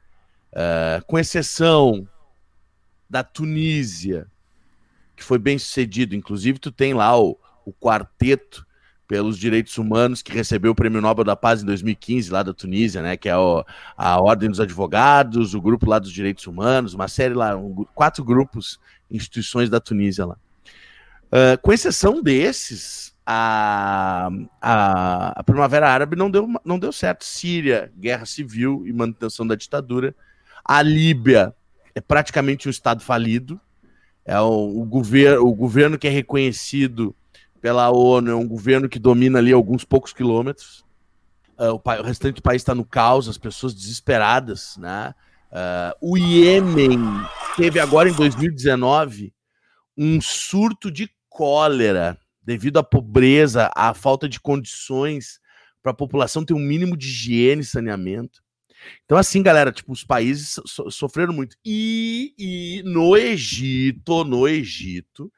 Uh, 0.53 1.05
com 1.07 1.18
exceção 1.18 2.07
da 3.09 3.22
Tunísia, 3.22 4.26
que 5.16 5.22
foi 5.22 5.38
bem 5.38 5.59
sucedido. 5.59 6.14
Inclusive, 6.14 6.59
tu 6.59 6.70
tem 6.70 6.94
lá 6.94 7.18
o, 7.18 7.38
o 7.64 7.72
quarteto 7.72 8.66
pelos 9.07 9.36
direitos 9.36 9.76
humanos 9.76 10.22
que 10.22 10.32
recebeu 10.32 10.72
o 10.72 10.74
Prêmio 10.74 11.03
Nobel 11.03 11.24
da 11.24 11.36
Paz 11.36 11.62
em 11.62 11.66
2015 11.66 12.30
lá 12.30 12.42
da 12.42 12.55
Tunísia, 12.55 13.03
né? 13.03 13.16
Que 13.16 13.28
é 13.28 13.36
o, 13.36 13.64
a 13.96 14.20
Ordem 14.20 14.48
dos 14.48 14.61
Advogados, 14.61 15.53
o 15.55 15.61
grupo 15.61 15.88
lá 15.88 15.98
dos 15.98 16.12
direitos 16.12 16.46
humanos, 16.46 16.94
uma 16.94 17.09
série 17.09 17.34
lá, 17.34 17.55
um, 17.57 17.84
quatro 17.94 18.24
grupos, 18.24 18.80
instituições 19.11 19.68
da 19.68 19.80
Tunísia 19.80 20.24
lá. 20.24 20.38
Uh, 21.33 21.57
com 21.62 21.72
exceção 21.72 22.22
desses, 22.22 23.14
a, 23.24 24.28
a, 24.61 25.41
a, 25.41 25.43
Primavera 25.43 25.89
Árabe 25.89 26.14
não 26.14 26.30
deu, 26.30 26.47
não 26.62 26.78
deu 26.78 26.93
certo. 26.93 27.24
Síria, 27.24 27.91
guerra 27.99 28.26
civil 28.26 28.83
e 28.87 28.93
manutenção 28.93 29.47
da 29.47 29.55
ditadura. 29.55 30.14
A 30.62 30.83
Líbia 30.83 31.55
é 31.95 32.01
praticamente 32.03 32.68
um 32.68 32.70
Estado 32.70 33.03
falido. 33.03 33.59
É 34.26 34.39
o, 34.41 34.83
o, 34.83 34.85
governo, 34.85 35.47
o 35.47 35.55
governo 35.55 35.99
que 35.99 36.07
é 36.07 36.11
reconhecido 36.11 37.14
pela 37.62 37.91
ONU 37.91 38.30
é 38.30 38.35
um 38.35 38.47
governo 38.47 38.89
que 38.89 38.99
domina 38.99 39.39
ali 39.39 39.53
alguns 39.53 39.85
poucos 39.85 40.12
quilômetros. 40.12 40.85
Uh, 41.59 41.72
o, 41.72 41.80
o, 42.01 42.03
restante 42.03 42.37
do 42.37 42.43
país 42.43 42.61
está 42.61 42.74
no 42.74 42.85
caos, 42.85 43.26
as 43.26 43.39
pessoas 43.39 43.72
desesperadas. 43.72 44.76
Né? 44.76 45.14
Uh, 45.51 46.12
o 46.12 46.18
Iêmen 46.18 46.99
teve 47.57 47.80
agora 47.80 48.11
em 48.11 48.12
2019 48.12 49.33
um 49.97 50.20
surto 50.20 50.91
de 50.91 51.09
cólera 51.33 52.18
devido 52.43 52.78
à 52.78 52.83
pobreza, 52.83 53.70
à 53.74 53.95
falta 53.95 54.28
de 54.28 54.41
condições 54.41 55.41
para 55.83 55.93
a 55.93 55.95
população 55.95 56.45
ter 56.45 56.55
um 56.55 56.59
mínimo 56.59 56.97
de 56.97 57.07
higiene 57.07 57.62
e 57.62 57.64
saneamento. 57.64 58.43
Então, 59.05 59.16
assim, 59.16 59.43
galera, 59.43 59.72
tipo, 59.72 59.93
os 59.93 60.05
países 60.05 60.61
so 60.66 60.91
sofreram 60.91 61.33
muito. 61.33 61.57
E, 61.64 62.35
e 62.37 62.83
no 62.85 63.16
Egito, 63.16 64.24
no 64.24 64.47
Egito, 64.47 65.33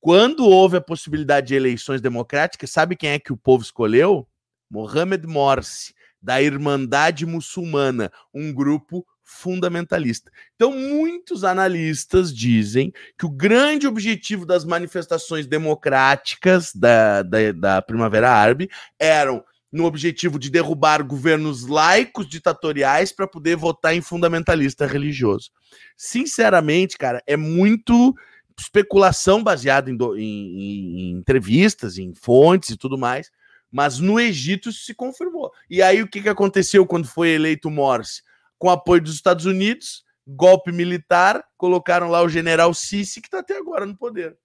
quando 0.00 0.46
houve 0.46 0.78
a 0.78 0.80
possibilidade 0.80 1.48
de 1.48 1.54
eleições 1.54 2.00
democráticas, 2.00 2.70
sabe 2.70 2.96
quem 2.96 3.10
é 3.10 3.18
que 3.18 3.32
o 3.32 3.36
povo 3.36 3.62
escolheu? 3.62 4.26
Mohamed 4.70 5.26
Morsi, 5.26 5.94
da 6.20 6.42
Irmandade 6.42 7.26
Muçulmana, 7.26 8.10
um 8.32 8.52
grupo 8.52 9.06
fundamentalista. 9.28 10.32
Então, 10.56 10.72
muitos 10.72 11.44
analistas 11.44 12.34
dizem 12.34 12.92
que 13.16 13.26
o 13.26 13.30
grande 13.30 13.86
objetivo 13.86 14.46
das 14.46 14.64
manifestações 14.64 15.46
democráticas 15.46 16.72
da, 16.74 17.22
da, 17.22 17.52
da 17.52 17.82
Primavera 17.82 18.30
Árabe 18.30 18.70
eram 18.98 19.44
no 19.70 19.84
objetivo 19.84 20.38
de 20.38 20.48
derrubar 20.48 21.02
governos 21.02 21.66
laicos 21.66 22.26
ditatoriais 22.26 23.12
para 23.12 23.28
poder 23.28 23.54
votar 23.54 23.94
em 23.94 24.00
fundamentalista 24.00 24.86
religioso. 24.86 25.50
Sinceramente, 25.94 26.96
cara, 26.96 27.22
é 27.26 27.36
muito 27.36 28.16
especulação 28.58 29.42
baseada 29.42 29.90
em, 29.90 29.96
do, 29.96 30.16
em, 30.16 30.22
em, 30.22 31.10
entrevistas, 31.10 31.98
em 31.98 32.14
fontes 32.14 32.70
e 32.70 32.76
tudo 32.78 32.96
mais, 32.96 33.30
mas 33.70 33.98
no 33.98 34.18
Egito 34.18 34.70
isso 34.70 34.86
se 34.86 34.94
confirmou. 34.94 35.52
E 35.68 35.82
aí 35.82 36.00
o 36.02 36.08
que, 36.08 36.22
que 36.22 36.30
aconteceu 36.30 36.86
quando 36.86 37.06
foi 37.06 37.28
eleito 37.28 37.70
Morsi? 37.70 38.22
Com 38.58 38.70
apoio 38.70 39.02
dos 39.02 39.14
Estados 39.14 39.44
Unidos, 39.44 40.04
golpe 40.26 40.72
militar, 40.72 41.44
colocaram 41.56 42.08
lá 42.10 42.22
o 42.22 42.28
general 42.28 42.74
Sisi, 42.74 43.20
que 43.20 43.28
está 43.28 43.38
até 43.38 43.56
agora 43.56 43.86
no 43.86 43.96
poder. 43.96 44.36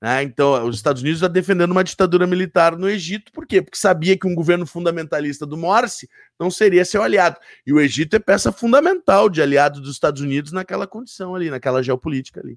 Né? 0.00 0.22
Então, 0.22 0.64
os 0.66 0.76
Estados 0.76 1.02
Unidos 1.02 1.18
está 1.18 1.28
defendendo 1.28 1.72
uma 1.72 1.82
ditadura 1.82 2.26
militar 2.26 2.76
no 2.76 2.88
Egito, 2.88 3.32
por 3.32 3.46
quê? 3.46 3.60
Porque 3.60 3.76
sabia 3.76 4.16
que 4.16 4.28
um 4.28 4.34
governo 4.34 4.64
fundamentalista 4.64 5.44
do 5.44 5.56
Morsi 5.56 6.08
não 6.38 6.50
seria 6.50 6.84
seu 6.84 7.02
aliado. 7.02 7.36
E 7.66 7.72
o 7.72 7.80
Egito 7.80 8.14
é 8.14 8.20
peça 8.20 8.52
fundamental 8.52 9.28
de 9.28 9.42
aliado 9.42 9.80
dos 9.80 9.90
Estados 9.90 10.22
Unidos 10.22 10.52
naquela 10.52 10.86
condição 10.86 11.34
ali, 11.34 11.50
naquela 11.50 11.82
geopolítica 11.82 12.40
ali. 12.40 12.56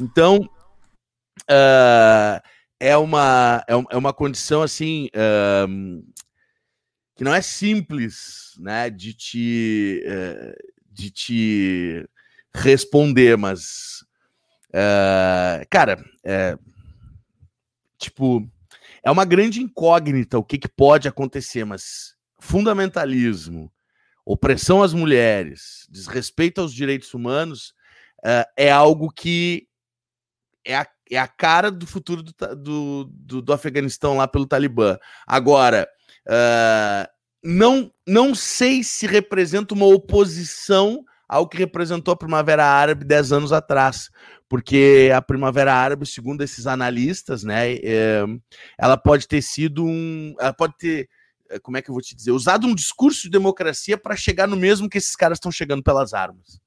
Então, 0.00 0.48
uh, 1.50 2.40
é, 2.78 2.96
uma, 2.96 3.64
é, 3.68 3.74
é, 3.74 3.96
uma 3.96 4.12
condição 4.12 4.62
assim. 4.62 5.08
Uh, 5.08 6.04
que 7.16 7.24
não 7.24 7.34
é 7.34 7.40
simples, 7.40 8.52
né, 8.58 8.90
de 8.90 9.14
te, 9.14 10.02
eh, 10.04 10.54
de 10.92 11.10
te 11.10 12.08
responder, 12.54 13.36
mas, 13.36 14.04
uh, 14.68 15.66
cara, 15.70 16.02
é, 16.24 16.58
tipo, 17.98 18.46
é 19.02 19.10
uma 19.10 19.24
grande 19.24 19.62
incógnita 19.62 20.38
o 20.38 20.44
que, 20.44 20.58
que 20.58 20.68
pode 20.68 21.08
acontecer, 21.08 21.64
mas 21.64 22.14
fundamentalismo 22.38 23.72
opressão 24.24 24.82
às 24.82 24.92
mulheres, 24.92 25.86
desrespeito 25.88 26.60
aos 26.60 26.74
direitos 26.74 27.14
humanos, 27.14 27.72
uh, 28.24 28.44
é 28.56 28.70
algo 28.70 29.10
que 29.10 29.68
é 30.64 30.76
a, 30.76 30.86
é 31.10 31.18
a 31.18 31.28
cara 31.28 31.70
do 31.70 31.86
futuro 31.86 32.22
do, 32.22 32.32
do, 32.56 33.04
do, 33.04 33.42
do 33.42 33.52
Afeganistão 33.52 34.16
lá 34.16 34.26
pelo 34.26 34.46
Talibã. 34.46 34.98
Agora, 35.26 35.88
uh, 36.26 37.08
não, 37.42 37.92
não 38.06 38.34
sei 38.34 38.82
se 38.82 39.06
representa 39.06 39.74
uma 39.74 39.86
oposição 39.86 41.04
ao 41.28 41.48
que 41.48 41.56
representou 41.56 42.12
a 42.12 42.16
Primavera 42.16 42.64
Árabe 42.64 43.04
10 43.04 43.32
anos 43.32 43.52
atrás, 43.52 44.10
porque 44.48 45.10
a 45.14 45.20
Primavera 45.20 45.74
Árabe, 45.74 46.06
segundo 46.06 46.42
esses 46.42 46.66
analistas, 46.66 47.42
né, 47.42 47.74
é, 47.74 48.24
ela 48.78 48.96
pode 48.96 49.26
ter 49.26 49.42
sido 49.42 49.84
um. 49.84 50.34
Ela 50.38 50.52
pode 50.52 50.76
ter. 50.78 51.08
Eh, 51.50 51.58
como 51.58 51.76
é 51.76 51.82
que 51.82 51.90
eu 51.90 51.94
vou 51.94 52.02
te 52.02 52.14
dizer? 52.14 52.30
Usado 52.30 52.66
um 52.66 52.74
discurso 52.74 53.22
de 53.22 53.30
democracia 53.30 53.98
para 53.98 54.16
chegar 54.16 54.46
no 54.46 54.56
mesmo 54.56 54.88
que 54.88 54.98
esses 54.98 55.16
caras 55.16 55.36
estão 55.36 55.50
chegando 55.50 55.82
pelas 55.82 56.14
armas. 56.14 56.60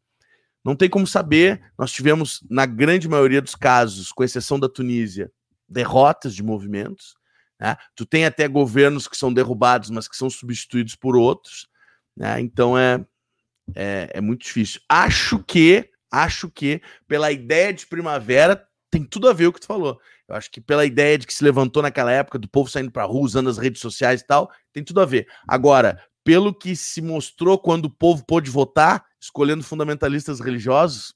Não 0.63 0.75
tem 0.75 0.89
como 0.89 1.07
saber. 1.07 1.61
Nós 1.77 1.91
tivemos, 1.91 2.45
na 2.49 2.65
grande 2.65 3.07
maioria 3.07 3.41
dos 3.41 3.55
casos, 3.55 4.11
com 4.11 4.23
exceção 4.23 4.59
da 4.59 4.67
Tunísia, 4.67 5.31
derrotas 5.67 6.35
de 6.35 6.43
movimentos. 6.43 7.18
Né? 7.59 7.75
Tu 7.95 8.05
tem 8.05 8.25
até 8.25 8.47
governos 8.47 9.07
que 9.07 9.17
são 9.17 9.33
derrubados, 9.33 9.89
mas 9.89 10.07
que 10.07 10.15
são 10.15 10.29
substituídos 10.29 10.95
por 10.95 11.15
outros. 11.15 11.67
Né? 12.15 12.39
Então 12.39 12.77
é, 12.77 13.03
é, 13.75 14.09
é 14.13 14.21
muito 14.21 14.43
difícil. 14.43 14.81
Acho 14.87 15.39
que, 15.43 15.89
acho 16.11 16.49
que, 16.49 16.81
pela 17.07 17.31
ideia 17.31 17.73
de 17.73 17.85
primavera, 17.85 18.65
tem 18.89 19.03
tudo 19.03 19.29
a 19.29 19.33
ver 19.33 19.47
o 19.47 19.53
que 19.53 19.59
tu 19.59 19.67
falou. 19.67 19.99
Eu 20.27 20.35
acho 20.35 20.49
que 20.51 20.61
pela 20.61 20.85
ideia 20.85 21.17
de 21.17 21.27
que 21.27 21.33
se 21.33 21.43
levantou 21.43 21.81
naquela 21.81 22.11
época, 22.11 22.39
do 22.39 22.47
povo 22.47 22.69
saindo 22.69 22.91
para 22.91 23.05
rua, 23.05 23.21
usando 23.21 23.49
as 23.49 23.57
redes 23.57 23.81
sociais 23.81 24.21
e 24.21 24.27
tal, 24.27 24.51
tem 24.71 24.83
tudo 24.83 25.01
a 25.01 25.05
ver. 25.05 25.27
Agora, 25.47 26.01
pelo 26.23 26.53
que 26.53 26.75
se 26.75 27.01
mostrou 27.01 27.57
quando 27.57 27.85
o 27.85 27.89
povo 27.89 28.23
pôde 28.25 28.49
votar, 28.49 29.05
escolhendo 29.19 29.63
fundamentalistas 29.63 30.39
religiosos, 30.39 31.13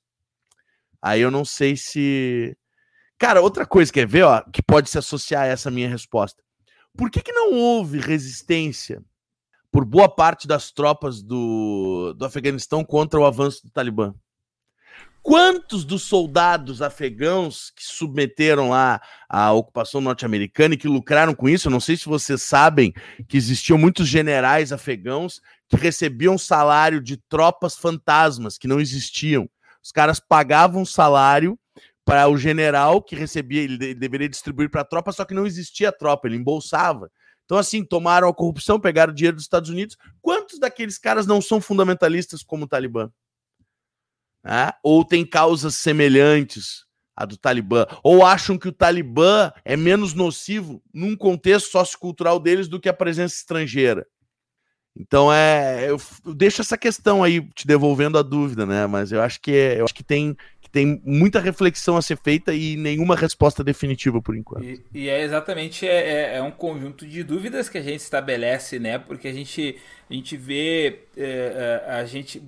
aí 1.01 1.21
eu 1.21 1.31
não 1.31 1.45
sei 1.45 1.75
se. 1.75 2.57
Cara, 3.23 3.41
outra 3.41 3.65
coisa, 3.65 3.89
quer 3.89 4.05
ver, 4.05 4.23
ó, 4.23 4.41
que 4.51 4.61
pode 4.61 4.89
se 4.89 4.97
associar 4.97 5.43
a 5.43 5.47
essa 5.47 5.71
minha 5.71 5.87
resposta. 5.87 6.43
Por 6.93 7.09
que, 7.09 7.21
que 7.21 7.31
não 7.31 7.53
houve 7.53 7.97
resistência 7.97 9.01
por 9.71 9.85
boa 9.85 10.13
parte 10.13 10.45
das 10.45 10.73
tropas 10.73 11.23
do, 11.23 12.13
do 12.17 12.25
Afeganistão 12.25 12.83
contra 12.83 13.17
o 13.17 13.25
avanço 13.25 13.63
do 13.63 13.71
Talibã? 13.71 14.13
Quantos 15.21 15.85
dos 15.85 16.01
soldados 16.01 16.81
afegãos 16.81 17.71
que 17.73 17.85
submeteram 17.85 18.71
lá 18.71 18.99
a 19.29 19.53
ocupação 19.53 20.01
norte-americana 20.01 20.73
e 20.73 20.77
que 20.77 20.89
lucraram 20.89 21.33
com 21.33 21.47
isso? 21.47 21.69
Eu 21.69 21.71
não 21.71 21.79
sei 21.79 21.95
se 21.95 22.07
vocês 22.07 22.41
sabem 22.41 22.93
que 23.29 23.37
existiam 23.37 23.77
muitos 23.77 24.05
generais 24.05 24.73
afegãos 24.73 25.39
que 25.69 25.77
recebiam 25.77 26.37
salário 26.37 26.99
de 26.99 27.15
tropas 27.15 27.77
fantasmas 27.77 28.57
que 28.57 28.67
não 28.67 28.81
existiam. 28.81 29.49
Os 29.81 29.93
caras 29.93 30.19
pagavam 30.19 30.83
salário 30.83 31.57
para 32.05 32.27
o 32.27 32.37
general 32.37 33.01
que 33.01 33.15
recebia, 33.15 33.61
ele 33.61 33.95
deveria 33.95 34.27
distribuir 34.27 34.69
para 34.69 34.81
a 34.81 34.85
tropa, 34.85 35.11
só 35.11 35.23
que 35.23 35.33
não 35.33 35.45
existia 35.45 35.91
tropa, 35.91 36.27
ele 36.27 36.37
embolsava. 36.37 37.09
Então, 37.45 37.57
assim, 37.57 37.83
tomaram 37.83 38.27
a 38.27 38.33
corrupção, 38.33 38.79
pegaram 38.79 39.11
o 39.11 39.15
dinheiro 39.15 39.35
dos 39.35 39.45
Estados 39.45 39.69
Unidos. 39.69 39.97
Quantos 40.21 40.59
daqueles 40.59 40.97
caras 40.97 41.27
não 41.27 41.41
são 41.41 41.59
fundamentalistas 41.59 42.41
como 42.41 42.65
o 42.65 42.67
Talibã? 42.67 43.09
né? 44.43 44.71
ou 44.83 45.05
tem 45.05 45.25
causas 45.25 45.75
semelhantes 45.75 46.83
à 47.15 47.25
do 47.25 47.37
Talibã, 47.37 47.85
ou 48.03 48.25
acham 48.25 48.57
que 48.57 48.67
o 48.67 48.71
Talibã 48.71 49.51
é 49.63 49.77
menos 49.77 50.13
nocivo 50.13 50.81
num 50.93 51.15
contexto 51.15 51.71
sociocultural 51.71 52.39
deles 52.39 52.67
do 52.67 52.79
que 52.79 52.89
a 52.89 52.93
presença 52.93 53.35
estrangeira. 53.35 54.05
Então 54.95 55.31
é, 55.33 55.89
eu, 55.89 55.99
deixo 56.35 56.61
essa 56.61 56.77
questão 56.77 57.23
aí 57.23 57.41
te 57.55 57.65
devolvendo 57.65 58.17
a 58.17 58.21
dúvida, 58.21 58.65
né? 58.65 58.85
Mas 58.85 59.11
eu 59.11 59.21
acho 59.21 59.41
que 59.41 59.51
é, 59.51 59.79
eu 59.79 59.85
acho 59.85 59.93
que 59.93 60.03
tem 60.03 60.35
tem 60.73 60.99
muita 61.05 61.39
reflexão 61.39 61.95
a 61.95 62.01
ser 62.01 62.17
feita 62.17 62.51
e 62.51 62.75
nenhuma 62.75 63.15
resposta 63.15 63.63
definitiva 63.63 64.19
por 64.19 64.35
enquanto. 64.35 64.65
E, 64.65 64.83
e 64.91 65.07
é 65.07 65.21
exatamente 65.21 65.87
é, 65.87 66.31
é, 66.33 66.35
é, 66.37 66.41
um 66.41 66.49
conjunto 66.49 67.05
de 67.05 67.23
dúvidas 67.23 67.69
que 67.69 67.77
a 67.77 67.81
gente 67.81 67.99
estabelece, 67.99 68.79
né? 68.79 68.97
Porque 68.97 69.27
a 69.27 69.31
gente 69.31 69.77
a 70.09 70.13
gente 70.13 70.35
vê 70.35 71.01
é, 71.15 71.83
é 71.85 71.91
a 71.91 72.05
gente, 72.05 72.41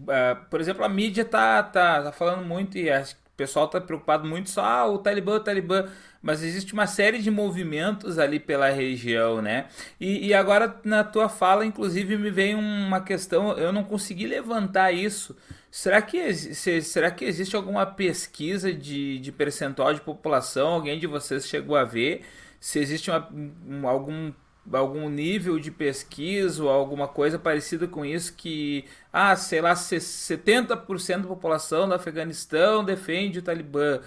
por 0.49 0.59
exemplo, 0.59 0.83
a 0.83 0.89
mídia 0.89 1.23
tá, 1.23 1.61
tá, 1.61 2.01
tá 2.01 2.11
falando 2.11 2.43
muito 2.43 2.79
e 2.79 2.89
acho 2.89 3.15
o 3.35 3.37
pessoal 3.37 3.67
tá 3.67 3.81
preocupado 3.81 4.27
muito 4.27 4.49
só 4.49 4.63
ah, 4.63 4.87
o 4.87 4.97
Talibã, 4.97 5.35
o 5.35 5.39
Talibã 5.41 5.87
mas 6.25 6.41
existe 6.41 6.73
uma 6.73 6.87
série 6.87 7.19
de 7.19 7.29
movimentos 7.29 8.17
ali 8.17 8.39
pela 8.39 8.67
região, 8.71 9.43
né? 9.43 9.67
E, 9.99 10.29
e, 10.29 10.33
agora 10.33 10.75
na 10.83 11.03
tua 11.03 11.29
fala, 11.29 11.63
inclusive, 11.63 12.17
me 12.17 12.31
vem 12.31 12.55
uma 12.55 12.99
questão, 12.99 13.55
eu 13.59 13.71
não 13.71 13.83
consegui 13.83 14.25
levantar 14.25 14.91
isso. 14.91 15.37
Será 15.69 16.01
que, 16.01 16.33
se, 16.33 16.81
será 16.81 17.11
que 17.11 17.25
existe 17.25 17.55
alguma 17.55 17.85
pesquisa 17.85 18.73
de, 18.73 19.19
de 19.19 19.31
percentual 19.31 19.93
de 19.93 20.01
população? 20.01 20.69
Alguém 20.69 20.97
de 20.97 21.05
vocês 21.05 21.47
chegou 21.47 21.75
a 21.75 21.83
ver? 21.83 22.23
Se 22.59 22.79
existe 22.79 23.11
uma, 23.11 23.29
um, 23.31 23.87
algum 23.87 24.33
algum 24.73 25.09
nível 25.09 25.59
de 25.59 25.69
pesquisa 25.69 26.63
ou 26.63 26.69
alguma 26.69 27.07
coisa 27.07 27.37
parecida 27.37 27.87
com 27.87 28.03
isso 28.03 28.33
que, 28.35 28.85
ah, 29.13 29.35
sei 29.35 29.61
lá, 29.61 29.73
70% 29.73 31.21
da 31.21 31.27
população 31.27 31.87
do 31.87 31.93
Afeganistão 31.93 32.83
defende 32.83 33.39
o 33.39 33.41
Talibã. 33.41 33.99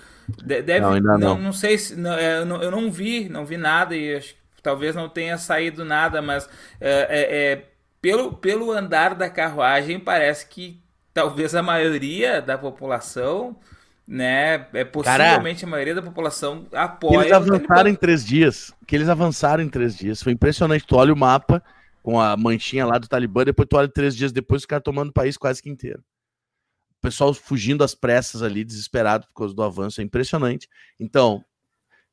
Deve, 0.45 0.81
não, 0.81 0.93
ainda 0.93 1.13
não. 1.13 1.19
Não, 1.19 1.39
não 1.39 1.53
sei 1.53 1.79
se. 1.79 1.97
Não, 1.97 2.13
é, 2.15 2.39
eu, 2.39 2.47
não, 2.47 2.63
eu 2.63 2.71
não 2.71 2.91
vi, 2.91 3.29
não 3.29 3.47
vi 3.47 3.57
nada 3.57 3.97
e 3.97 4.17
acho, 4.17 4.35
talvez 4.63 4.95
não 4.95 5.09
tenha 5.09 5.39
saído 5.39 5.85
nada, 5.85 6.21
mas 6.21 6.49
é, 6.81 6.91
é, 6.91 7.53
é, 7.53 7.65
pelo, 8.01 8.35
pelo 8.35 8.73
andar 8.73 9.15
da 9.15 9.31
carruagem 9.31 9.99
parece 10.01 10.47
que 10.47 10.83
talvez 11.15 11.55
a 11.55 11.63
maioria 11.63 12.43
da 12.43 12.59
população 12.59 13.57
né? 14.09 14.67
É 14.73 14.85
possivelmente 14.85 15.61
Cara, 15.61 15.67
a 15.67 15.71
maioria 15.71 15.95
da 15.95 16.01
população 16.01 16.67
apoia. 16.73 17.27
Eles 17.27 17.33
avançaram 17.33 17.91
em 17.91 17.95
três 17.95 18.25
dias. 18.25 18.73
Que 18.87 18.97
eles 18.97 19.09
avançaram 19.09 19.63
em 19.63 19.69
três 19.69 19.95
dias. 19.95 20.23
Foi 20.23 20.33
impressionante. 20.33 20.87
Tu 20.87 20.97
olha 20.97 21.13
o 21.13 21.17
mapa 21.17 21.63
com 22.03 22.19
a 22.19 22.35
manchinha 22.35 22.87
lá 22.87 22.97
do 22.97 23.07
Talibã, 23.07 23.45
depois 23.45 23.69
tu 23.69 23.77
olha 23.77 23.87
três 23.87 24.17
dias 24.17 24.33
depois, 24.33 24.63
os 24.63 24.67
caras 24.67 24.83
tomando 24.83 25.11
o 25.11 25.13
país 25.13 25.37
quase 25.37 25.63
que 25.63 25.69
inteiro. 25.69 26.03
O 26.99 27.03
pessoal 27.03 27.35
fugindo 27.35 27.85
às 27.85 27.95
pressas 27.95 28.43
ali, 28.43 28.65
desesperado 28.65 29.27
por 29.27 29.35
causa 29.35 29.55
do 29.55 29.63
avanço. 29.63 30.01
É 30.01 30.05
impressionante. 30.05 30.69
Então, 30.99 31.45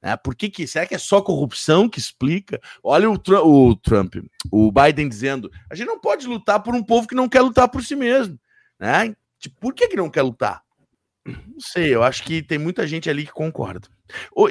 né, 0.03 0.17
por 0.17 0.35
que, 0.35 0.49
que 0.49 0.67
será 0.67 0.85
que 0.85 0.95
é 0.95 0.97
só 0.97 1.21
corrupção 1.21 1.87
que 1.87 1.97
explica? 1.97 2.59
Olha 2.83 3.09
o, 3.09 3.13
o 3.13 3.75
Trump, 3.77 4.15
o 4.51 4.69
Biden 4.69 5.07
dizendo: 5.07 5.49
a 5.71 5.75
gente 5.75 5.87
não 5.87 5.99
pode 5.99 6.27
lutar 6.27 6.61
por 6.61 6.75
um 6.75 6.83
povo 6.83 7.07
que 7.07 7.15
não 7.15 7.29
quer 7.29 7.41
lutar 7.41 7.69
por 7.69 7.81
si 7.81 7.95
mesmo. 7.95 8.37
Né? 8.77 9.15
Tipo, 9.39 9.55
por 9.61 9.73
que, 9.73 9.87
que 9.87 9.95
não 9.95 10.09
quer 10.09 10.23
lutar? 10.23 10.64
Não 11.26 11.59
sei, 11.59 11.93
eu 11.93 12.03
acho 12.03 12.23
que 12.23 12.43
tem 12.43 12.57
muita 12.57 12.86
gente 12.86 13.09
ali 13.09 13.26
que 13.26 13.32
concorda. 13.32 13.88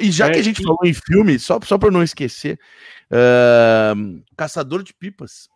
E 0.01 0.11
já 0.11 0.27
é, 0.27 0.31
que 0.31 0.39
a 0.39 0.43
gente 0.43 0.61
falou 0.61 0.79
em 0.83 0.93
filme, 0.93 1.39
só, 1.39 1.57
só 1.63 1.77
para 1.77 1.89
não 1.89 2.03
esquecer, 2.03 2.59
uh, 3.09 4.23
Caçador 4.35 4.83
de 4.83 4.93
Pipas 4.93 5.47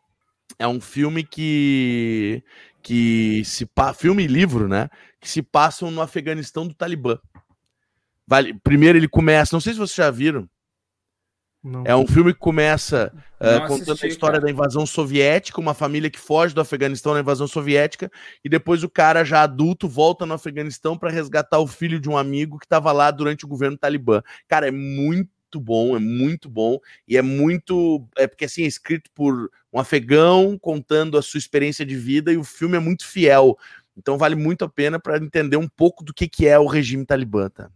é 0.58 0.68
um 0.68 0.80
filme 0.80 1.24
que 1.24 2.44
que 2.82 3.44
se 3.44 3.68
filme 3.98 4.24
e 4.24 4.28
livro, 4.28 4.68
né? 4.68 4.90
Que 5.20 5.30
se 5.30 5.42
passam 5.42 5.92
no 5.92 6.02
Afeganistão 6.02 6.66
do 6.66 6.74
Talibã. 6.74 7.20
Vale, 8.26 8.54
primeiro 8.64 8.98
ele 8.98 9.08
começa, 9.08 9.56
não 9.56 9.60
sei 9.60 9.74
se 9.74 9.80
vocês 9.80 9.96
já 9.96 10.10
viram, 10.10 10.50
não. 11.62 11.84
É 11.86 11.94
um 11.94 12.08
filme 12.08 12.34
que 12.34 12.40
começa 12.40 13.12
uh, 13.36 13.68
contando 13.68 13.92
assisti, 13.92 14.06
a 14.06 14.10
história 14.10 14.40
cara. 14.40 14.46
da 14.46 14.52
invasão 14.52 14.86
soviética, 14.86 15.60
uma 15.60 15.74
família 15.74 16.10
que 16.10 16.20
foge 16.20 16.56
do 16.56 16.62
Afeganistão 16.62 17.14
na 17.14 17.20
invasão 17.20 17.48
soviética, 17.48 18.10
e 18.44 18.48
depois 18.48 18.82
o 18.82 18.90
cara, 18.90 19.26
já 19.26 19.44
adulto, 19.44 19.88
volta 19.88 20.26
no 20.26 20.34
Afeganistão 20.34 20.98
para 20.98 21.10
resgatar 21.10 21.60
o 21.60 21.68
filho 21.68 22.00
de 22.00 22.10
um 22.10 22.18
amigo 22.18 22.58
que 22.58 22.66
estava 22.66 22.92
lá 22.94 23.12
durante 23.12 23.44
o 23.44 23.48
governo 23.48 23.78
talibã. 23.78 24.22
Cara, 24.48 24.70
é 24.70 24.72
muito 24.72 25.30
bom, 25.56 25.98
é 25.98 26.00
muito 26.00 26.50
bom, 26.50 26.80
e 27.06 27.18
é 27.18 27.22
muito. 27.22 28.08
É 28.18 28.26
porque 28.26 28.46
assim, 28.46 28.64
é 28.64 28.68
escrito 28.68 29.10
por 29.14 29.52
um 29.74 29.80
afegão 29.80 30.58
contando 30.58 31.18
a 31.18 31.22
sua 31.22 31.40
experiência 31.40 31.86
de 31.86 31.96
vida, 31.96 32.32
e 32.32 32.38
o 32.38 32.44
filme 32.44 32.78
é 32.78 32.80
muito 32.80 33.06
fiel. 33.06 33.58
Então 33.98 34.18
vale 34.18 34.36
muito 34.36 34.64
a 34.64 34.70
pena 34.70 34.98
para 34.98 35.18
entender 35.18 35.58
um 35.58 35.68
pouco 35.68 36.06
do 36.06 36.14
que, 36.14 36.26
que 36.26 36.48
é 36.48 36.58
o 36.58 36.68
regime 36.68 37.06
talibã, 37.06 37.50
tá? 37.50 37.70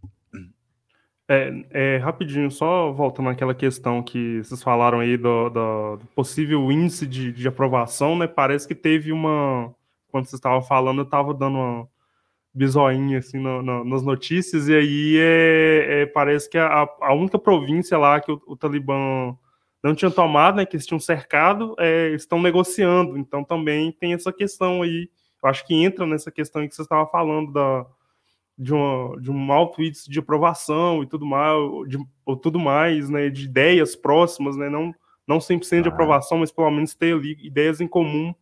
É, 1.26 1.64
é, 1.70 1.96
rapidinho, 1.96 2.50
só 2.50 2.92
voltando 2.92 3.30
àquela 3.30 3.54
questão 3.54 4.02
que 4.02 4.42
vocês 4.44 4.62
falaram 4.62 5.00
aí 5.00 5.16
do, 5.16 5.48
do, 5.48 5.98
possível 6.14 6.70
índice 6.70 7.06
de, 7.06 7.32
de, 7.32 7.48
aprovação, 7.48 8.14
né? 8.16 8.26
Parece 8.26 8.68
que 8.68 8.74
teve 8.74 9.10
uma. 9.10 9.74
Quando 10.08 10.26
você 10.26 10.36
estava 10.36 10.60
falando, 10.60 10.98
eu 10.98 11.04
estava 11.04 11.32
dando 11.32 11.56
uma 11.56 11.88
bisoinha 12.54 13.18
assim 13.18 13.38
no, 13.38 13.62
no, 13.62 13.84
nas 13.84 14.02
notícias, 14.02 14.68
e 14.68 14.74
aí 14.74 15.16
é, 15.18 16.02
é 16.02 16.06
parece 16.06 16.48
que 16.48 16.58
a, 16.58 16.88
a, 17.00 17.14
única 17.14 17.38
província 17.38 17.98
lá 17.98 18.20
que 18.20 18.30
o, 18.30 18.40
o, 18.46 18.56
Talibã 18.56 19.34
não 19.82 19.94
tinha 19.94 20.10
tomado, 20.10 20.56
né? 20.56 20.66
Que 20.66 20.76
eles 20.76 20.86
tinham 20.86 21.00
cercado, 21.00 21.74
é, 21.78 22.10
estão 22.10 22.40
negociando. 22.40 23.16
Então 23.18 23.42
também 23.42 23.90
tem 23.92 24.12
essa 24.12 24.32
questão 24.32 24.82
aí. 24.82 25.08
Eu 25.42 25.48
acho 25.50 25.66
que 25.66 25.74
entra 25.74 26.06
nessa 26.06 26.30
questão 26.30 26.68
que 26.68 26.74
você 26.74 26.82
estava 26.82 27.06
falando 27.06 27.52
da 27.52 27.86
de, 28.56 28.72
uma, 28.72 29.20
de 29.20 29.30
um 29.30 29.52
alto 29.52 29.82
índice 29.82 30.10
de 30.10 30.18
aprovação 30.18 31.02
e 31.02 31.06
tudo 31.06 31.26
mais, 31.26 31.58
de, 31.88 31.98
ou 32.24 32.36
tudo 32.36 32.58
mais, 32.58 33.08
né, 33.10 33.28
de 33.28 33.44
ideias 33.44 33.96
próximas, 33.96 34.56
né, 34.56 34.68
não, 34.68 34.94
não 35.26 35.38
100% 35.38 35.82
de 35.82 35.88
ah. 35.88 35.92
aprovação, 35.92 36.38
mas 36.38 36.52
pelo 36.52 36.70
menos 36.70 36.94
ter 36.94 37.14
ali 37.14 37.36
ideias 37.42 37.80
em 37.80 37.88
comum. 37.88 38.34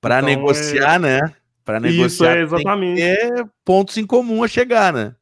Para 0.00 0.18
então, 0.18 0.28
negociar, 0.28 0.96
é... 0.96 0.98
né? 0.98 1.34
Para 1.64 1.80
negociar, 1.80 2.06
isso, 2.06 2.24
é, 2.24 2.42
exatamente. 2.42 3.00
tem 3.00 3.50
pontos 3.64 3.96
em 3.96 4.06
comum 4.06 4.44
a 4.44 4.48
chegar, 4.48 4.92
né? 4.92 5.16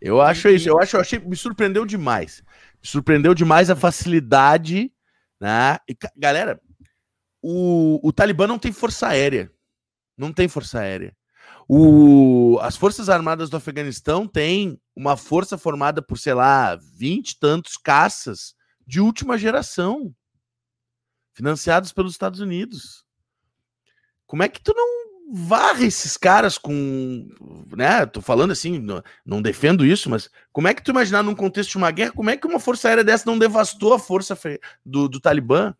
Eu 0.00 0.20
acho 0.20 0.48
isso, 0.48 0.68
eu 0.68 0.78
acho, 0.78 0.96
eu 0.96 1.00
achei, 1.00 1.18
me 1.18 1.36
surpreendeu 1.36 1.86
demais. 1.86 2.42
Me 2.82 2.88
surpreendeu 2.88 3.34
demais 3.34 3.70
a 3.70 3.76
facilidade, 3.76 4.92
né? 5.40 5.78
E, 5.88 5.96
galera, 6.16 6.60
o, 7.42 8.00
o 8.06 8.12
Talibã 8.12 8.46
não 8.46 8.58
tem 8.58 8.72
força 8.72 9.08
aérea. 9.08 9.50
Não 10.16 10.32
tem 10.32 10.48
força 10.48 10.80
aérea. 10.80 11.14
O, 11.72 12.58
as 12.62 12.74
Forças 12.74 13.08
Armadas 13.08 13.48
do 13.48 13.56
Afeganistão 13.56 14.26
têm 14.26 14.76
uma 14.92 15.16
força 15.16 15.56
formada 15.56 16.02
por, 16.02 16.18
sei 16.18 16.34
lá, 16.34 16.74
vinte 16.74 17.38
tantos 17.38 17.76
caças 17.76 18.56
de 18.84 19.00
última 19.00 19.38
geração, 19.38 20.12
financiados 21.32 21.92
pelos 21.92 22.10
Estados 22.10 22.40
Unidos. 22.40 23.04
Como 24.26 24.42
é 24.42 24.48
que 24.48 24.60
tu 24.60 24.74
não 24.74 25.32
varre 25.32 25.86
esses 25.86 26.16
caras 26.16 26.58
com, 26.58 27.28
né, 27.76 28.04
tô 28.04 28.20
falando 28.20 28.50
assim, 28.50 28.80
não, 28.80 29.00
não, 29.24 29.40
defendo 29.40 29.86
isso, 29.86 30.10
mas 30.10 30.28
como 30.50 30.66
é 30.66 30.74
que 30.74 30.82
tu 30.82 30.90
imaginar 30.90 31.22
num 31.22 31.36
contexto 31.36 31.70
de 31.70 31.76
uma 31.76 31.92
guerra, 31.92 32.10
como 32.10 32.30
é 32.30 32.36
que 32.36 32.48
uma 32.48 32.58
força 32.58 32.88
aérea 32.88 33.04
dessa 33.04 33.30
não 33.30 33.38
devastou 33.38 33.94
a 33.94 33.98
força 34.00 34.36
do, 34.84 35.08
do 35.08 35.20
Talibã? 35.20 35.72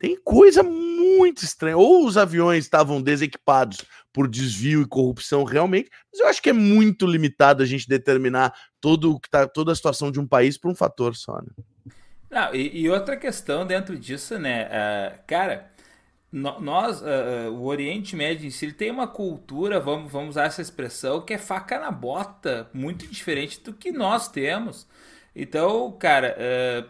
Tem 0.00 0.16
coisa 0.16 0.62
muito 0.62 1.44
estranha. 1.44 1.76
Ou 1.76 2.06
os 2.06 2.16
aviões 2.16 2.64
estavam 2.64 3.02
desequipados 3.02 3.84
por 4.12 4.28
desvio 4.28 4.82
e 4.82 4.86
corrupção 4.88 5.44
realmente, 5.44 5.90
mas 6.12 6.20
eu 6.20 6.26
acho 6.26 6.42
que 6.42 6.50
é 6.50 6.52
muito 6.52 7.06
limitado 7.06 7.62
a 7.62 7.66
gente 7.66 7.88
determinar 7.88 8.52
todo 8.80 9.18
que 9.20 9.30
tá, 9.30 9.46
toda 9.46 9.72
a 9.72 9.74
situação 9.74 10.10
de 10.10 10.18
um 10.18 10.26
país 10.26 10.58
por 10.58 10.70
um 10.70 10.74
fator 10.74 11.14
só, 11.14 11.36
né? 11.36 11.48
Não, 12.30 12.54
e, 12.54 12.82
e 12.82 12.90
outra 12.90 13.16
questão 13.16 13.66
dentro 13.66 13.98
disso, 13.98 14.38
né, 14.38 14.66
uh, 14.66 15.18
cara, 15.26 15.70
nós, 16.32 17.00
uh, 17.00 17.50
o 17.50 17.64
Oriente 17.64 18.14
Médio 18.14 18.46
em 18.46 18.50
si, 18.50 18.66
ele 18.66 18.72
tem 18.72 18.90
uma 18.90 19.08
cultura, 19.08 19.80
vamos, 19.80 20.12
vamos 20.12 20.30
usar 20.30 20.44
essa 20.44 20.62
expressão, 20.62 21.22
que 21.22 21.34
é 21.34 21.38
faca 21.38 21.80
na 21.80 21.90
bota, 21.90 22.70
muito 22.72 23.06
diferente 23.08 23.60
do 23.60 23.72
que 23.72 23.90
nós 23.90 24.28
temos. 24.28 24.86
Então, 25.34 25.90
cara, 25.98 26.36
uh, 26.38 26.88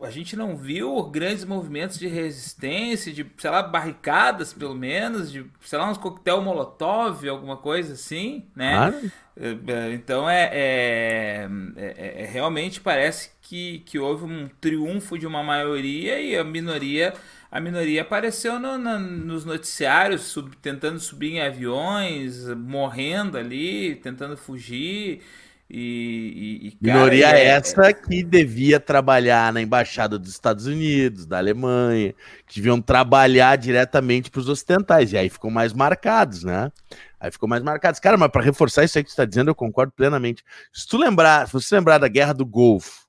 a 0.00 0.10
gente 0.10 0.36
não 0.36 0.56
viu 0.56 1.02
grandes 1.04 1.44
movimentos 1.44 1.98
de 1.98 2.06
resistência, 2.06 3.12
de, 3.12 3.26
sei 3.38 3.50
lá, 3.50 3.62
barricadas 3.62 4.52
pelo 4.52 4.74
menos, 4.74 5.30
de, 5.30 5.44
sei 5.60 5.78
lá, 5.78 5.90
uns 5.90 5.98
coquetel 5.98 6.42
molotov, 6.42 7.28
alguma 7.28 7.56
coisa 7.56 7.94
assim, 7.94 8.46
né? 8.54 8.76
Claro. 8.76 9.12
Uh, 9.36 9.92
então 9.92 10.30
é, 10.30 10.50
é, 10.52 11.48
é, 11.76 12.22
é, 12.22 12.24
realmente 12.24 12.80
parece 12.80 13.32
que, 13.42 13.80
que 13.80 13.98
houve 13.98 14.24
um 14.24 14.48
triunfo 14.60 15.18
de 15.18 15.26
uma 15.26 15.42
maioria 15.42 16.18
e 16.18 16.34
a 16.34 16.42
minoria 16.42 17.12
a 17.50 17.60
minoria 17.60 18.02
apareceu 18.02 18.58
no, 18.58 18.76
na, 18.76 18.98
nos 18.98 19.44
noticiários 19.44 20.22
sub, 20.22 20.56
tentando 20.56 20.98
subir 20.98 21.34
em 21.34 21.40
aviões, 21.40 22.46
morrendo 22.48 23.38
ali, 23.38 23.94
tentando 23.96 24.36
fugir. 24.36 25.22
E, 25.68 26.60
e, 26.62 26.68
e 26.68 26.70
cara, 26.70 26.98
Minoria 26.98 27.30
é, 27.30 27.46
essa 27.46 27.92
que 27.92 28.22
devia 28.22 28.78
trabalhar 28.78 29.52
na 29.52 29.60
embaixada 29.60 30.16
dos 30.16 30.30
Estados 30.30 30.66
Unidos, 30.66 31.26
da 31.26 31.38
Alemanha, 31.38 32.14
que 32.46 32.56
deviam 32.56 32.80
trabalhar 32.80 33.56
diretamente 33.56 34.30
para 34.30 34.40
os 34.40 34.48
ocidentais, 34.48 35.12
e 35.12 35.18
aí 35.18 35.28
ficam 35.28 35.50
mais 35.50 35.72
marcados, 35.72 36.44
né? 36.44 36.70
Aí 37.18 37.32
ficou 37.32 37.48
mais 37.48 37.62
marcados. 37.62 37.98
Cara, 37.98 38.16
mas 38.16 38.30
para 38.30 38.42
reforçar 38.42 38.84
isso 38.84 38.96
aí 38.96 39.02
que 39.02 39.10
você 39.10 39.14
está 39.14 39.24
dizendo, 39.24 39.50
eu 39.50 39.54
concordo 39.54 39.92
plenamente. 39.92 40.44
Se 40.72 40.86
tu 40.86 40.96
lembrar, 40.96 41.46
se 41.46 41.52
você 41.52 41.74
lembrar 41.74 41.98
da 41.98 42.08
Guerra 42.08 42.32
do 42.32 42.46
Golfo, 42.46 43.06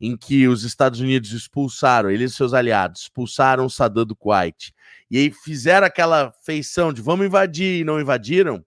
em 0.00 0.16
que 0.16 0.48
os 0.48 0.64
Estados 0.64 1.00
Unidos 1.00 1.32
expulsaram, 1.32 2.10
eles 2.10 2.32
e 2.32 2.36
seus 2.36 2.54
aliados, 2.54 3.02
expulsaram 3.02 3.68
Saddam 3.68 4.06
do 4.06 4.16
Kuwait, 4.16 4.72
e 5.10 5.18
aí 5.18 5.30
fizeram 5.30 5.86
aquela 5.86 6.32
feição 6.46 6.92
de 6.92 7.02
vamos 7.02 7.26
invadir 7.26 7.80
e 7.80 7.84
não 7.84 8.00
invadiram, 8.00 8.64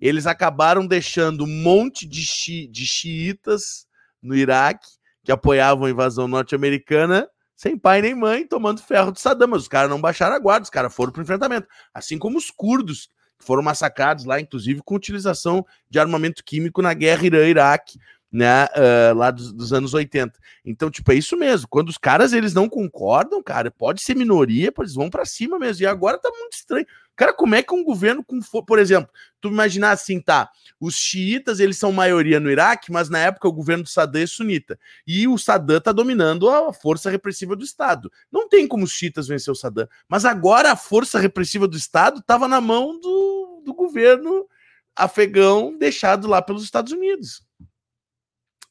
eles 0.00 0.26
acabaram 0.26 0.86
deixando 0.86 1.44
um 1.44 1.62
monte 1.62 2.06
de, 2.06 2.22
xi, 2.22 2.66
de 2.66 2.86
xiitas 2.86 3.86
no 4.22 4.34
Iraque 4.34 4.86
que 5.24 5.32
apoiavam 5.32 5.86
a 5.86 5.90
invasão 5.90 6.28
norte-americana 6.28 7.28
sem 7.56 7.76
pai 7.76 8.02
nem 8.02 8.14
mãe, 8.14 8.46
tomando 8.46 8.82
ferro 8.82 9.10
de 9.10 9.20
Saddam. 9.20 9.48
Mas 9.48 9.62
os 9.62 9.68
caras 9.68 9.90
não 9.90 10.00
baixaram 10.00 10.36
a 10.36 10.38
guarda, 10.38 10.64
os 10.64 10.70
caras 10.70 10.94
foram 10.94 11.10
para 11.10 11.20
o 11.20 11.22
enfrentamento. 11.22 11.66
Assim 11.92 12.18
como 12.18 12.36
os 12.36 12.50
curdos, 12.50 13.08
que 13.38 13.44
foram 13.44 13.62
massacrados 13.62 14.26
lá, 14.26 14.38
inclusive 14.38 14.82
com 14.84 14.94
utilização 14.94 15.64
de 15.88 15.98
armamento 15.98 16.44
químico 16.44 16.82
na 16.82 16.92
guerra 16.92 17.24
Irã-Iraque, 17.24 17.98
né, 18.30 18.64
uh, 18.64 19.14
lá 19.16 19.30
dos, 19.30 19.52
dos, 19.52 19.72
anos 19.72 19.94
80. 19.94 20.38
Então, 20.64 20.90
tipo, 20.90 21.10
é 21.10 21.14
isso 21.14 21.36
mesmo. 21.36 21.66
Quando 21.68 21.88
os 21.88 21.96
caras 21.96 22.34
eles 22.34 22.52
não 22.52 22.68
concordam, 22.68 23.42
cara, 23.42 23.70
pode 23.70 24.02
ser 24.02 24.14
minoria, 24.14 24.72
eles 24.78 24.94
vão 24.94 25.08
para 25.08 25.24
cima 25.24 25.58
mesmo. 25.58 25.82
E 25.82 25.86
agora 25.86 26.18
tá 26.18 26.28
muito 26.30 26.52
estranho. 26.52 26.86
Cara, 27.16 27.32
como 27.32 27.54
é 27.54 27.62
que 27.62 27.74
um 27.74 27.82
governo 27.82 28.22
com, 28.22 28.38
por 28.62 28.78
exemplo, 28.78 29.10
tu 29.40 29.48
imaginar 29.48 29.92
assim, 29.92 30.20
tá? 30.20 30.50
Os 30.78 30.94
xiitas, 30.94 31.58
eles 31.60 31.78
são 31.78 31.90
maioria 31.90 32.38
no 32.38 32.50
Iraque, 32.50 32.92
mas 32.92 33.08
na 33.08 33.18
época 33.18 33.48
o 33.48 33.52
governo 33.52 33.84
do 33.84 33.88
Saddam 33.88 34.20
é 34.20 34.26
sunita. 34.26 34.78
E 35.06 35.26
o 35.26 35.38
Saddam 35.38 35.80
tá 35.80 35.92
dominando 35.92 36.48
a 36.48 36.72
força 36.74 37.10
repressiva 37.10 37.56
do 37.56 37.64
Estado. 37.64 38.12
Não 38.30 38.48
tem 38.48 38.68
como 38.68 38.84
os 38.84 38.92
xiitas 38.92 39.26
vencer 39.26 39.50
o 39.50 39.56
Saddam. 39.56 39.88
Mas 40.06 40.26
agora 40.26 40.72
a 40.72 40.76
força 40.76 41.18
repressiva 41.18 41.66
do 41.66 41.76
Estado 41.76 42.22
tava 42.22 42.46
na 42.46 42.60
mão 42.60 43.00
do, 43.00 43.62
do 43.64 43.72
governo 43.72 44.46
afegão 44.94 45.76
deixado 45.78 46.28
lá 46.28 46.42
pelos 46.42 46.62
Estados 46.62 46.92
Unidos 46.92 47.46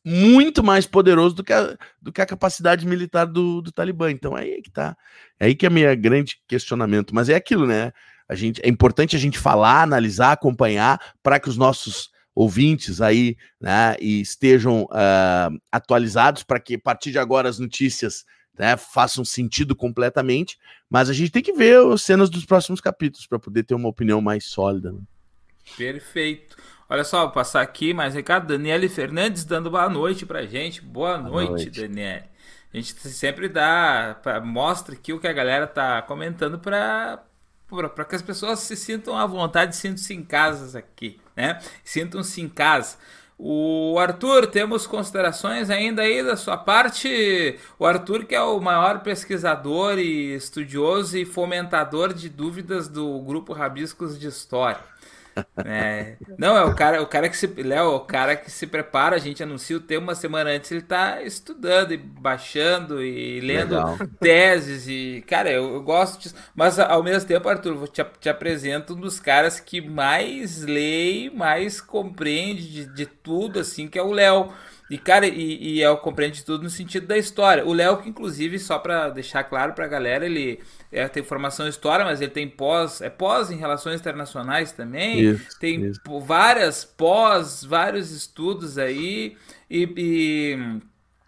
muito 0.07 0.63
mais 0.63 0.85
poderoso 0.85 1.33
do 1.33 1.43
que 1.43 1.51
a, 1.51 1.75
do 1.99 2.11
que 2.11 2.21
a 2.21 2.25
capacidade 2.27 2.85
militar 2.85 3.25
do, 3.25 3.59
do 3.59 3.71
Talibã. 3.71 4.11
Então 4.11 4.37
é 4.37 4.43
aí 4.43 4.61
que 4.61 4.69
tá. 4.69 4.95
É 5.39 5.47
aí 5.47 5.55
que 5.55 5.65
é 5.65 5.69
meu 5.69 5.97
grande 5.97 6.39
questionamento. 6.47 7.15
Mas 7.15 7.27
é 7.27 7.33
aquilo, 7.33 7.65
né? 7.65 7.91
A 8.27 8.35
gente, 8.35 8.61
é 8.63 8.69
importante 8.69 9.15
a 9.15 9.19
gente 9.19 9.37
falar, 9.37 9.81
analisar, 9.81 10.31
acompanhar, 10.31 10.99
para 11.21 11.39
que 11.39 11.49
os 11.49 11.57
nossos 11.57 12.09
ouvintes 12.33 12.99
aí 12.99 13.37
né, 13.61 13.95
estejam 13.99 14.83
uh, 14.83 15.61
atualizados, 15.71 16.43
para 16.43 16.59
que 16.59 16.75
a 16.75 16.79
partir 16.79 17.11
de 17.11 17.19
agora 17.19 17.47
as 17.47 17.59
notícias 17.59 18.25
né, 18.57 18.75
façam 18.75 19.23
sentido 19.23 19.75
completamente. 19.75 20.57
Mas 20.89 21.09
a 21.09 21.13
gente 21.13 21.31
tem 21.31 21.43
que 21.43 21.53
ver 21.53 21.77
as 21.91 22.01
cenas 22.01 22.29
dos 22.29 22.45
próximos 22.45 22.81
capítulos 22.81 23.27
para 23.27 23.39
poder 23.39 23.63
ter 23.63 23.75
uma 23.75 23.89
opinião 23.89 24.21
mais 24.21 24.45
sólida. 24.45 24.91
Né? 24.91 24.99
Perfeito. 25.77 26.57
Olha 26.89 27.03
só, 27.03 27.23
vou 27.23 27.31
passar 27.31 27.61
aqui 27.61 27.93
mais 27.93 28.13
recado. 28.13 28.47
Daniele 28.47 28.87
Fernandes 28.87 29.43
dando 29.43 29.71
boa 29.71 29.89
noite 29.89 30.25
pra 30.25 30.45
gente. 30.45 30.81
Boa, 30.81 31.17
boa 31.17 31.29
noite, 31.29 31.65
noite, 31.65 31.81
Daniele. 31.81 32.25
A 32.73 32.77
gente 32.77 32.93
sempre 32.93 33.47
dá, 33.47 34.19
pra, 34.21 34.41
mostra 34.41 34.93
aqui 34.93 35.13
o 35.13 35.19
que 35.19 35.27
a 35.27 35.33
galera 35.33 35.65
tá 35.65 36.01
comentando 36.01 36.59
para 36.59 37.23
para 37.69 38.05
que 38.05 38.15
as 38.15 38.21
pessoas 38.21 38.59
se 38.59 38.75
sintam 38.75 39.17
à 39.17 39.25
vontade, 39.25 39.75
sintam-se 39.75 40.13
em 40.13 40.23
casa 40.23 40.79
aqui, 40.79 41.19
né? 41.35 41.59
Sintam-se 41.83 42.41
em 42.41 42.49
casa. 42.49 42.97
O 43.37 43.97
Arthur, 43.99 44.47
temos 44.47 44.87
considerações 44.87 45.69
ainda 45.69 46.03
aí 46.03 46.23
da 46.23 46.37
sua 46.37 46.55
parte? 46.55 47.59
O 47.77 47.85
Arthur, 47.85 48.23
que 48.23 48.33
é 48.33 48.41
o 48.41 48.61
maior 48.61 49.01
pesquisador 49.01 49.99
e 49.99 50.33
estudioso 50.35 51.17
e 51.17 51.25
fomentador 51.25 52.13
de 52.13 52.29
dúvidas 52.29 52.87
do 52.87 53.19
grupo 53.19 53.51
Rabiscos 53.51 54.17
de 54.17 54.27
História. 54.27 54.79
É. 55.65 56.15
Não, 56.37 56.55
é 56.55 56.63
o 56.63 56.73
cara, 56.73 57.01
o 57.01 57.07
cara 57.07 57.27
que 57.27 57.35
se. 57.35 57.47
Léo, 57.47 57.95
o 57.95 57.99
cara 58.01 58.35
que 58.35 58.49
se 58.49 58.65
prepara, 58.65 59.15
a 59.15 59.19
gente 59.19 59.43
anuncia 59.43 59.75
o 59.75 59.81
tema 59.81 60.07
uma 60.07 60.15
semana 60.15 60.51
antes, 60.51 60.71
ele 60.71 60.81
tá 60.81 61.21
estudando 61.23 61.93
e 61.93 61.97
baixando 61.97 63.03
e 63.03 63.39
lendo 63.41 63.75
Legal. 63.75 63.97
teses 64.19 64.87
e. 64.87 65.23
Cara, 65.27 65.51
eu, 65.51 65.73
eu, 65.73 65.83
gosto 65.83 66.21
disso. 66.21 66.35
Mas 66.55 66.79
ao 66.79 67.03
mesmo 67.03 67.27
tempo, 67.27 67.49
Arthur, 67.49 67.87
te, 67.89 68.05
te 68.19 68.29
apresento 68.29 68.93
um 68.93 68.99
dos 68.99 69.19
caras 69.19 69.59
que 69.59 69.81
mais 69.81 70.61
lê, 70.61 71.29
mais 71.33 71.81
compreende 71.81 72.71
de, 72.71 72.85
de 72.85 73.05
tudo, 73.05 73.59
assim, 73.59 73.87
que 73.87 73.99
é 73.99 74.03
o 74.03 74.11
Léo. 74.11 74.53
E, 74.89 74.97
cara, 74.97 75.25
e, 75.25 75.75
e 75.75 75.81
eu 75.81 75.97
compreendo 75.97 76.39
tudo 76.43 76.63
no 76.63 76.69
sentido 76.69 77.07
da 77.07 77.17
história. 77.17 77.65
O 77.65 77.73
Léo, 77.73 77.97
que 77.97 78.09
inclusive, 78.09 78.59
só 78.59 78.77
para 78.77 79.09
deixar 79.09 79.43
claro 79.43 79.73
pra 79.73 79.87
galera, 79.87 80.25
ele 80.25 80.59
é, 80.91 81.07
tem 81.07 81.23
formação 81.23 81.65
em 81.65 81.69
história, 81.69 82.05
mas 82.05 82.21
ele 82.21 82.31
tem 82.31 82.47
pós, 82.47 83.01
é 83.01 83.09
pós 83.09 83.49
em 83.49 83.57
relações 83.57 83.99
internacionais 83.99 84.71
também. 84.71 85.19
Isso, 85.21 85.59
tem 85.59 85.85
isso. 85.85 85.99
várias 86.21 86.85
pós, 86.85 87.63
vários 87.63 88.11
estudos 88.11 88.77
aí. 88.77 89.35
E, 89.69 89.89
e, 89.97 90.79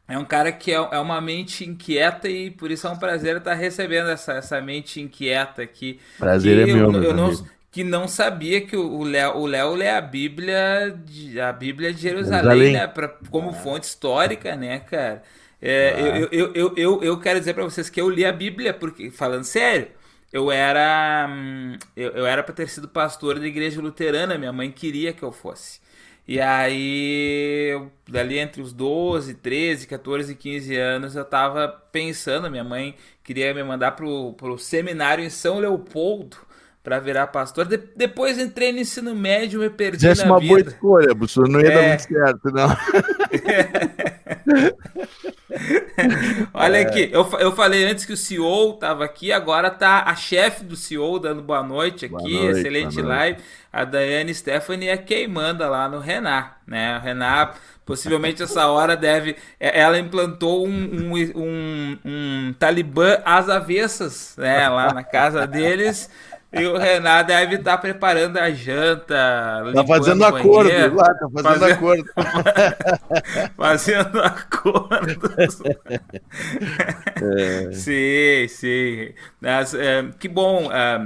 é 0.07 0.17
um 0.17 0.25
cara 0.25 0.51
que 0.51 0.71
é, 0.71 0.75
é 0.75 0.99
uma 0.99 1.19
mente 1.19 1.67
inquieta 1.67 2.29
e 2.29 2.51
por 2.51 2.71
isso 2.71 2.87
é 2.87 2.89
um 2.89 2.97
prazer 2.97 3.37
estar 3.37 3.55
recebendo 3.55 4.09
essa, 4.09 4.33
essa 4.33 4.61
mente 4.61 5.01
inquieta 5.01 5.63
aqui. 5.63 5.99
Prazer 6.17 6.59
é 6.59 6.65
meu, 6.71 6.93
eu, 6.93 7.03
eu 7.03 7.13
não, 7.13 7.31
que 7.71 7.83
não 7.83 8.07
sabia 8.07 8.61
que 8.61 8.75
o 8.75 9.03
Léo, 9.03 9.37
o 9.37 9.45
Léo 9.45 9.75
lê 9.75 9.89
a 9.89 10.01
Bíblia 10.01 10.97
de, 11.05 11.39
a 11.39 11.51
Bíblia 11.51 11.93
de 11.93 12.01
Jerusalém, 12.01 12.41
Jerusalém. 12.41 12.73
né, 12.73 12.87
pra, 12.87 13.07
como 13.29 13.53
fonte 13.53 13.85
histórica, 13.85 14.55
né, 14.55 14.79
cara? 14.79 15.23
É, 15.61 15.93
ah. 15.95 16.19
eu, 16.19 16.29
eu, 16.31 16.53
eu, 16.53 16.73
eu, 16.77 17.03
eu 17.03 17.19
quero 17.19 17.39
dizer 17.39 17.53
para 17.53 17.63
vocês 17.63 17.89
que 17.89 17.99
eu 17.99 18.09
li 18.09 18.25
a 18.25 18.31
Bíblia, 18.31 18.73
porque, 18.73 19.11
falando 19.11 19.43
sério, 19.43 19.87
eu 20.31 20.51
era 20.51 21.27
hum, 21.29 21.77
eu, 21.95 22.11
eu 22.11 22.25
era 22.25 22.43
para 22.43 22.53
ter 22.53 22.69
sido 22.69 22.87
pastor 22.87 23.39
da 23.39 23.47
igreja 23.47 23.81
luterana, 23.81 24.37
minha 24.37 24.53
mãe 24.53 24.71
queria 24.71 25.13
que 25.13 25.23
eu 25.23 25.31
fosse. 25.31 25.79
E 26.27 26.41
aí, 26.41 27.71
dali 28.07 28.37
entre 28.37 28.61
os 28.61 28.73
12, 28.73 29.35
13, 29.35 29.87
14 29.87 30.33
e 30.33 30.35
15 30.35 30.75
anos, 30.75 31.15
eu 31.15 31.23
tava 31.23 31.69
pensando, 31.91 32.51
minha 32.51 32.65
mãe 32.65 32.95
queria 33.23 33.53
me 33.53 33.63
mandar 33.63 33.91
pro, 33.93 34.33
pro 34.33 34.57
seminário 34.57 35.23
em 35.23 35.29
São 35.29 35.59
Leopoldo, 35.59 36.37
para 36.87 36.99
virar 36.99 37.27
pastor. 37.27 37.65
De, 37.65 37.77
depois 37.97 38.39
entrei 38.39 38.71
no 38.71 38.79
ensino 38.79 39.13
médio, 39.13 39.59
me 39.59 39.69
perdi 39.69 39.97
Fizesse 40.07 40.21
na 40.25 40.31
uma 40.31 40.39
vida. 40.39 40.53
boa 40.53 40.61
escolha, 40.69 41.13
Busso, 41.13 41.41
não 41.41 41.59
ia 41.59 41.67
É. 41.67 41.71
dar 41.73 41.81
muito 41.89 42.03
certo, 42.03 42.49
não. 42.49 42.69
Olha 46.53 46.79
aqui, 46.81 47.09
eu, 47.11 47.29
eu 47.39 47.51
falei 47.51 47.83
antes 47.85 48.05
que 48.05 48.13
o 48.13 48.17
CEO 48.17 48.75
estava 48.75 49.03
aqui, 49.03 49.33
agora 49.33 49.69
tá 49.69 50.03
a 50.07 50.15
chefe 50.15 50.63
do 50.63 50.77
CEO 50.77 51.19
dando 51.19 51.41
boa 51.41 51.61
noite 51.61 52.05
aqui, 52.05 52.15
Boa 52.15 52.29
noite, 52.29 52.59
excelente 52.59 52.95
boa 52.95 53.07
noite. 53.07 53.17
live. 53.19 53.39
A 53.73 53.83
Daiane 53.83 54.33
Stephanie 54.33 54.87
é 54.87 54.95
quem 54.95 55.27
manda 55.27 55.67
lá 55.69 55.89
no 55.89 55.99
Renan, 55.99 56.45
né? 56.65 56.97
O 56.97 57.01
Renan, 57.01 57.49
possivelmente 57.85 58.41
essa 58.41 58.65
hora 58.67 58.95
deve. 58.95 59.35
é- 59.59 59.77
Ela 59.81 59.99
implantou 59.99 60.65
um, 60.65 60.71
um, 60.71 61.13
um, 61.35 61.97
um 62.05 62.53
talibã 62.57 63.17
às 63.25 63.49
avessas, 63.49 64.35
né? 64.37 64.69
Lá 64.69 64.93
na 64.93 65.03
casa 65.03 65.45
deles. 65.45 66.09
E 66.53 66.65
o 66.65 66.77
Renan 66.77 67.23
deve 67.25 67.55
estar 67.55 67.77
preparando 67.77 68.37
a 68.37 68.49
janta. 68.51 69.63
Tá 69.75 69.85
fazendo 69.85 70.23
acordo 70.25 70.95
lá, 70.95 71.13
tá 71.13 71.27
fazendo 71.29 71.43
Fazendo- 71.59 71.73
acordo. 71.73 72.05
Fazendo 73.57 74.21
acordos. 74.23 75.61
Sim, 77.73 78.47
sim. 78.47 79.13
Mas, 79.41 79.73
é, 79.73 80.09
que 80.19 80.27
bom. 80.27 80.71
é, 80.71 81.01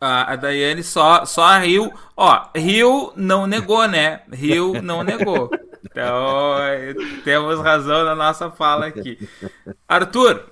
a, 0.00 0.32
a 0.32 0.36
Daiane 0.36 0.82
só, 0.82 1.24
só 1.24 1.58
riu. 1.58 1.92
Ó, 2.16 2.48
riu 2.56 3.12
não 3.14 3.46
negou, 3.46 3.86
né? 3.86 4.22
Riu 4.32 4.82
não 4.82 5.02
negou. 5.04 5.50
Então, 5.84 6.58
é, 6.60 6.94
temos 7.24 7.60
razão 7.60 8.04
na 8.04 8.14
nossa 8.14 8.50
fala 8.50 8.86
aqui. 8.86 9.28
Arthur, 9.86 10.46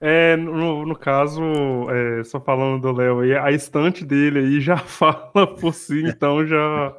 É, 0.00 0.36
no, 0.36 0.86
no 0.86 0.96
caso, 0.96 1.42
é, 1.90 2.22
só 2.22 2.40
falando 2.40 2.80
do 2.82 2.92
Léo 2.92 3.18
aí, 3.20 3.34
a 3.34 3.50
estante 3.50 4.04
dele 4.04 4.38
aí 4.38 4.60
já 4.60 4.76
fala 4.78 5.44
por 5.58 5.74
si, 5.74 6.02
então 6.06 6.46
já, 6.46 6.94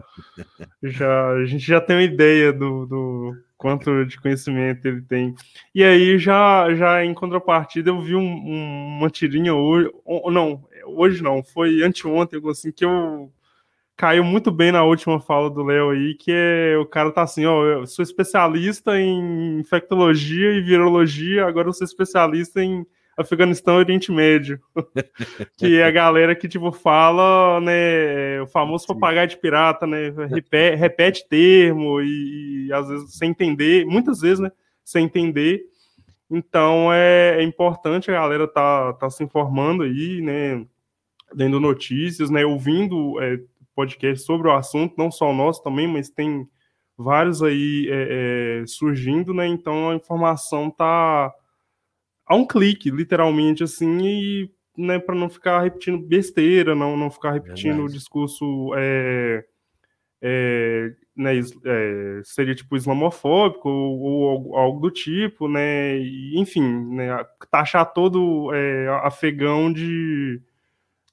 já 0.84 1.30
a 1.32 1.46
gente 1.46 1.66
já 1.66 1.80
tem 1.82 1.96
uma 1.96 2.04
ideia 2.04 2.52
do, 2.52 2.86
do 2.86 3.36
quanto 3.58 4.06
de 4.06 4.20
conhecimento 4.20 4.86
ele 4.88 5.02
tem. 5.02 5.34
E 5.74 5.84
aí, 5.84 6.18
já, 6.18 6.74
já 6.76 7.04
em 7.06 7.14
contrapartida, 7.14 7.90
eu 7.90 8.02
vi 8.02 8.16
um- 8.16 8.22
um- 8.22 8.98
uma 9.00 9.10
tirinha 9.10 9.54
hoje, 9.54 9.90
ou- 10.06 10.32
não, 10.32 10.64
hoje 10.86 11.24
não, 11.24 11.44
foi 11.44 11.82
anteontem, 11.84 12.42
assim, 12.50 12.72
que 12.72 12.84
eu 12.86 13.32
caiu 14.00 14.24
muito 14.24 14.50
bem 14.50 14.72
na 14.72 14.82
última 14.82 15.20
fala 15.20 15.50
do 15.50 15.62
Léo 15.62 15.90
aí, 15.90 16.16
que 16.16 16.32
é 16.32 16.78
o 16.78 16.86
cara 16.86 17.12
tá 17.12 17.22
assim, 17.22 17.46
ó, 17.46 17.66
eu 17.66 17.86
sou 17.86 18.02
especialista 18.02 18.98
em 18.98 19.60
infectologia 19.60 20.54
e 20.54 20.62
virologia, 20.62 21.46
agora 21.46 21.68
eu 21.68 21.74
sou 21.74 21.84
especialista 21.84 22.64
em 22.64 22.88
Afeganistão 23.18 23.76
e 23.76 23.80
Oriente 23.80 24.10
Médio. 24.10 24.58
que 25.60 25.80
é 25.80 25.84
a 25.84 25.92
galera 25.92 26.34
que, 26.34 26.48
tipo, 26.48 26.72
fala, 26.72 27.60
né, 27.60 28.42
o 28.42 28.48
famoso 28.48 28.88
papagaio 28.88 29.28
de 29.28 29.36
pirata, 29.36 29.86
né, 29.86 30.14
repete, 30.30 30.78
repete 30.78 31.28
termo 31.28 32.00
e, 32.00 32.68
e, 32.68 32.74
às 32.74 32.88
vezes 32.88 33.18
sem 33.18 33.32
entender, 33.32 33.86
muitas 33.86 34.22
vezes, 34.22 34.40
né, 34.40 34.50
sem 34.82 35.04
entender. 35.04 35.66
Então 36.32 36.88
é, 36.94 37.36
é 37.40 37.44
importante 37.44 38.10
a 38.10 38.14
galera 38.14 38.48
tá, 38.48 38.94
tá 38.94 39.10
se 39.10 39.26
informando 39.26 39.84
aí, 39.84 40.22
né, 40.22 40.66
lendo 41.34 41.60
notícias, 41.60 42.30
né, 42.30 42.46
ouvindo 42.46 43.22
é, 43.22 43.38
podcast 43.80 44.26
sobre 44.26 44.50
o 44.50 44.54
assunto, 44.54 44.96
não 44.98 45.10
só 45.10 45.32
o 45.32 45.34
nosso 45.34 45.64
também, 45.64 45.88
mas 45.88 46.10
tem 46.10 46.46
vários 46.98 47.42
aí 47.42 47.88
é, 47.90 48.62
é, 48.62 48.68
surgindo, 48.68 49.34
né? 49.34 49.48
Então 49.48 49.90
a 49.90 49.96
informação 49.96 50.70
tá 50.70 51.34
a 52.26 52.36
um 52.36 52.46
clique, 52.46 52.92
literalmente, 52.92 53.64
assim, 53.64 54.00
e 54.02 54.52
né, 54.78 55.00
para 55.00 55.16
não 55.16 55.30
ficar 55.30 55.62
repetindo 55.62 55.98
besteira, 55.98 56.76
não, 56.76 56.98
não 56.98 57.10
ficar 57.10 57.32
repetindo 57.32 57.84
o 57.84 57.90
discurso 57.90 58.72
é, 58.76 59.46
é, 60.22 60.92
né, 61.16 61.40
é, 61.40 62.22
seria 62.24 62.54
tipo 62.54 62.76
islamofóbico 62.76 63.70
ou, 63.70 64.00
ou 64.00 64.30
algo, 64.30 64.56
algo 64.56 64.80
do 64.82 64.92
tipo, 64.92 65.48
né? 65.48 65.98
E, 65.98 66.38
enfim, 66.38 66.64
né, 66.96 67.26
taxar 67.50 67.94
todo 67.94 68.54
é, 68.54 68.88
afegão 69.04 69.72
de 69.72 70.42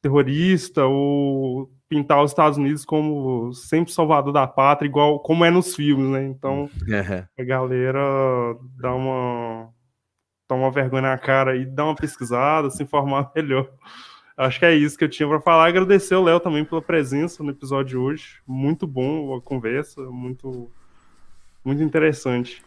terrorista 0.02 0.84
ou 0.84 1.70
pintar 1.88 2.22
os 2.22 2.30
Estados 2.30 2.58
Unidos 2.58 2.84
como 2.84 3.52
sempre 3.52 3.92
salvador 3.92 4.32
da 4.32 4.46
pátria, 4.46 4.88
igual 4.88 5.20
como 5.20 5.44
é 5.44 5.50
nos 5.50 5.74
filmes, 5.74 6.10
né? 6.10 6.24
Então 6.24 6.68
a 7.38 7.44
galera 7.44 8.00
dá 8.78 8.94
uma 8.94 9.68
toma 10.48 10.62
uma 10.62 10.70
vergonha 10.70 11.02
na 11.02 11.18
cara 11.18 11.56
e 11.56 11.66
dá 11.66 11.84
uma 11.84 11.94
pesquisada, 11.94 12.70
se 12.70 12.82
informar 12.82 13.30
melhor. 13.34 13.68
Acho 14.36 14.58
que 14.58 14.66
é 14.66 14.74
isso 14.74 14.98
que 14.98 15.04
eu 15.04 15.08
tinha 15.08 15.28
para 15.28 15.40
falar. 15.40 15.66
Agradecer 15.66 16.14
o 16.14 16.22
Léo 16.22 16.38
também 16.38 16.64
pela 16.64 16.82
presença 16.82 17.42
no 17.42 17.50
episódio 17.50 17.86
de 17.86 17.96
hoje. 17.96 18.40
Muito 18.46 18.86
bom 18.86 19.34
a 19.34 19.40
conversa, 19.40 20.02
muito 20.02 20.70
muito 21.64 21.82
interessante. 21.82 22.62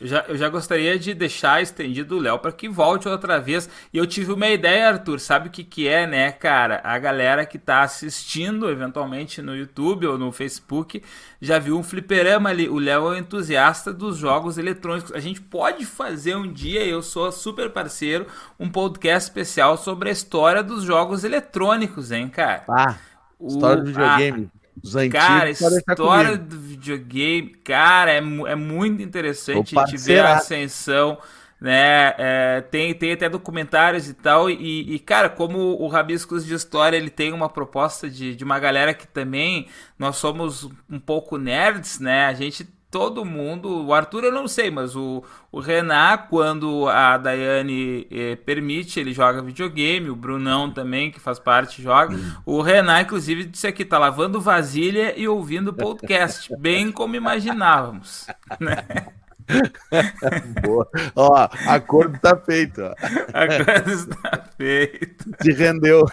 Eu 0.00 0.06
já, 0.06 0.24
eu 0.28 0.36
já 0.36 0.48
gostaria 0.48 0.98
de 0.98 1.12
deixar 1.12 1.60
estendido 1.60 2.16
o 2.16 2.20
Léo 2.20 2.38
para 2.38 2.50
que 2.52 2.68
volte 2.70 3.06
outra 3.06 3.38
vez. 3.38 3.68
E 3.92 3.98
eu 3.98 4.06
tive 4.06 4.32
uma 4.32 4.46
ideia, 4.48 4.88
Arthur. 4.88 5.20
Sabe 5.20 5.48
o 5.48 5.50
que, 5.50 5.62
que 5.62 5.86
é, 5.86 6.06
né, 6.06 6.32
cara? 6.32 6.80
A 6.82 6.98
galera 6.98 7.44
que 7.44 7.58
tá 7.58 7.82
assistindo, 7.82 8.70
eventualmente, 8.70 9.42
no 9.42 9.54
YouTube 9.54 10.06
ou 10.06 10.16
no 10.16 10.32
Facebook, 10.32 11.02
já 11.38 11.58
viu 11.58 11.76
um 11.78 11.82
fliperama 11.82 12.48
ali. 12.48 12.66
O 12.66 12.78
Léo 12.78 13.08
é 13.08 13.16
um 13.16 13.16
entusiasta 13.18 13.92
dos 13.92 14.16
jogos 14.16 14.56
eletrônicos. 14.56 15.12
A 15.12 15.20
gente 15.20 15.40
pode 15.40 15.84
fazer 15.84 16.34
um 16.34 16.50
dia, 16.50 16.82
eu 16.84 17.02
sou 17.02 17.30
super 17.30 17.68
parceiro, 17.70 18.26
um 18.58 18.70
podcast 18.70 19.28
especial 19.28 19.76
sobre 19.76 20.08
a 20.08 20.12
história 20.12 20.62
dos 20.62 20.82
jogos 20.82 21.24
eletrônicos, 21.24 22.10
hein, 22.10 22.28
cara? 22.28 22.64
Ah, 22.68 22.96
história 23.38 23.82
do 23.82 23.90
a- 23.90 24.16
videogame. 24.16 24.50
Os 24.82 24.96
antigos 24.96 25.20
Cara, 25.20 25.50
história 25.50 26.36
do 26.36 26.58
videogame, 26.58 27.50
cara, 27.64 28.12
é, 28.12 28.18
é 28.18 28.54
muito 28.54 29.02
interessante 29.02 29.78
a 29.78 29.86
gente 29.86 30.02
ver 30.02 30.20
a 30.20 30.36
ascensão, 30.36 31.18
né? 31.60 32.14
É, 32.16 32.60
tem, 32.70 32.94
tem 32.94 33.12
até 33.12 33.28
documentários 33.28 34.08
e 34.08 34.14
tal, 34.14 34.48
e, 34.48 34.94
e, 34.94 34.98
cara, 34.98 35.28
como 35.28 35.58
o 35.58 35.86
Rabiscos 35.88 36.46
de 36.46 36.54
História 36.54 36.96
ele 36.96 37.10
tem 37.10 37.32
uma 37.32 37.48
proposta 37.48 38.08
de, 38.08 38.34
de 38.34 38.42
uma 38.42 38.58
galera 38.58 38.94
que 38.94 39.06
também 39.06 39.68
nós 39.98 40.16
somos 40.16 40.68
um 40.88 40.98
pouco 40.98 41.36
nerds, 41.36 42.00
né? 42.00 42.26
A 42.26 42.32
gente, 42.32 42.66
todo 42.90 43.24
mundo, 43.24 43.86
o 43.86 43.94
Arthur 43.94 44.24
eu 44.24 44.32
não 44.32 44.48
sei, 44.48 44.70
mas 44.70 44.96
o, 44.96 45.22
o 45.52 45.60
Renan, 45.60 46.18
quando 46.28 46.88
a 46.88 47.16
Daiane 47.16 48.06
eh, 48.10 48.36
permite, 48.36 48.98
ele 48.98 49.12
joga 49.12 49.40
videogame, 49.40 50.10
o 50.10 50.16
Brunão 50.16 50.70
também, 50.70 51.10
que 51.10 51.20
faz 51.20 51.38
parte, 51.38 51.80
joga. 51.80 52.18
O 52.44 52.60
Renan, 52.60 53.02
inclusive, 53.02 53.44
disse 53.44 53.66
aqui, 53.66 53.84
tá 53.84 53.98
lavando 53.98 54.40
vasilha 54.40 55.16
e 55.16 55.28
ouvindo 55.28 55.72
podcast, 55.72 56.50
bem 56.58 56.90
como 56.90 57.14
imaginávamos. 57.14 58.26
Boa. 60.62 60.88
Ó, 61.14 61.48
acordo 61.66 62.18
tá 62.20 62.36
feito, 62.36 62.82
ó. 62.82 62.94
A 63.32 63.46
coisa 63.64 64.10
está 64.10 64.44
feita. 64.56 65.24
Se 65.42 65.52
rendeu. 65.52 66.06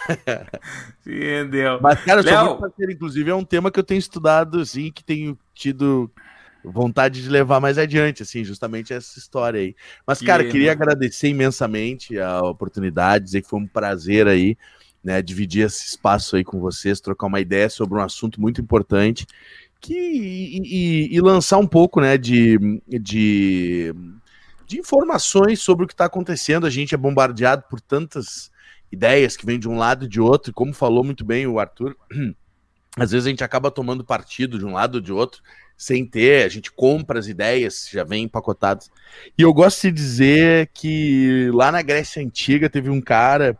Se 1.02 1.10
rendeu. 1.10 1.78
Mas, 1.80 2.00
cara, 2.04 2.20
Léo. 2.20 2.56
parceiro. 2.56 2.92
Inclusive, 2.92 3.30
é 3.30 3.34
um 3.34 3.44
tema 3.44 3.70
que 3.70 3.78
eu 3.78 3.84
tenho 3.84 3.98
estudado, 3.98 4.60
assim, 4.60 4.90
que 4.90 5.04
tenho 5.04 5.38
tido 5.54 6.10
vontade 6.64 7.22
de 7.22 7.28
levar 7.28 7.60
mais 7.60 7.78
adiante, 7.78 8.22
assim, 8.22 8.44
justamente 8.44 8.92
essa 8.92 9.18
história 9.18 9.60
aí. 9.60 9.74
Mas, 10.06 10.20
cara, 10.20 10.44
queria 10.44 10.70
mano. 10.72 10.82
agradecer 10.82 11.28
imensamente 11.28 12.18
a 12.18 12.40
oportunidade, 12.42 13.24
dizer 13.24 13.42
que 13.42 13.48
foi 13.48 13.60
um 13.60 13.66
prazer 13.66 14.26
aí, 14.26 14.56
né, 15.02 15.22
dividir 15.22 15.64
esse 15.66 15.86
espaço 15.86 16.36
aí 16.36 16.44
com 16.44 16.58
vocês, 16.60 17.00
trocar 17.00 17.26
uma 17.28 17.40
ideia 17.40 17.70
sobre 17.70 17.98
um 17.98 18.02
assunto 18.02 18.40
muito 18.40 18.60
importante 18.60 19.26
que, 19.80 19.94
e, 19.94 20.58
e- 20.64 21.16
e 21.16 21.20
lançar 21.20 21.58
um 21.58 21.66
pouco, 21.66 22.00
né, 22.00 22.18
de, 22.18 22.58
de, 22.88 23.94
de 24.66 24.78
informações 24.80 25.60
sobre 25.60 25.84
o 25.84 25.88
que 25.88 25.94
está 25.94 26.06
acontecendo. 26.06 26.66
A 26.66 26.70
gente 26.70 26.94
é 26.94 26.98
bombardeado 26.98 27.62
por 27.70 27.80
tantas 27.80 28.50
ideias 28.90 29.36
que 29.36 29.46
vêm 29.46 29.58
de 29.58 29.68
um 29.68 29.78
lado 29.78 30.06
e 30.06 30.08
de 30.08 30.20
outro, 30.20 30.50
e 30.50 30.54
como 30.54 30.72
falou 30.72 31.04
muito 31.04 31.24
bem 31.24 31.46
o 31.46 31.58
Arthur, 31.60 31.96
às 32.98 33.12
vezes 33.12 33.26
a 33.26 33.30
gente 33.30 33.44
acaba 33.44 33.70
tomando 33.70 34.04
partido 34.04 34.58
de 34.58 34.64
um 34.64 34.72
lado 34.72 34.96
ou 34.96 35.00
de 35.00 35.12
outro, 35.12 35.40
sem 35.78 36.04
ter, 36.04 36.44
a 36.44 36.48
gente 36.48 36.72
compra 36.72 37.20
as 37.20 37.28
ideias, 37.28 37.88
já 37.90 38.02
vem 38.02 38.24
empacotadas. 38.24 38.90
E 39.38 39.42
eu 39.42 39.54
gosto 39.54 39.82
de 39.82 39.92
dizer 39.92 40.70
que 40.74 41.48
lá 41.54 41.70
na 41.70 41.80
Grécia 41.82 42.20
Antiga 42.20 42.68
teve 42.68 42.90
um 42.90 43.00
cara 43.00 43.56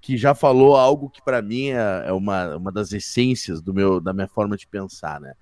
que 0.00 0.16
já 0.16 0.34
falou 0.34 0.74
algo 0.74 1.10
que 1.10 1.22
para 1.22 1.42
mim 1.42 1.68
é 1.68 2.04
é 2.06 2.12
uma, 2.12 2.56
uma 2.56 2.72
das 2.72 2.92
essências 2.92 3.60
do 3.60 3.74
meu, 3.74 4.00
da 4.00 4.14
minha 4.14 4.26
forma 4.26 4.56
de 4.56 4.66
pensar, 4.66 5.20
né? 5.20 5.34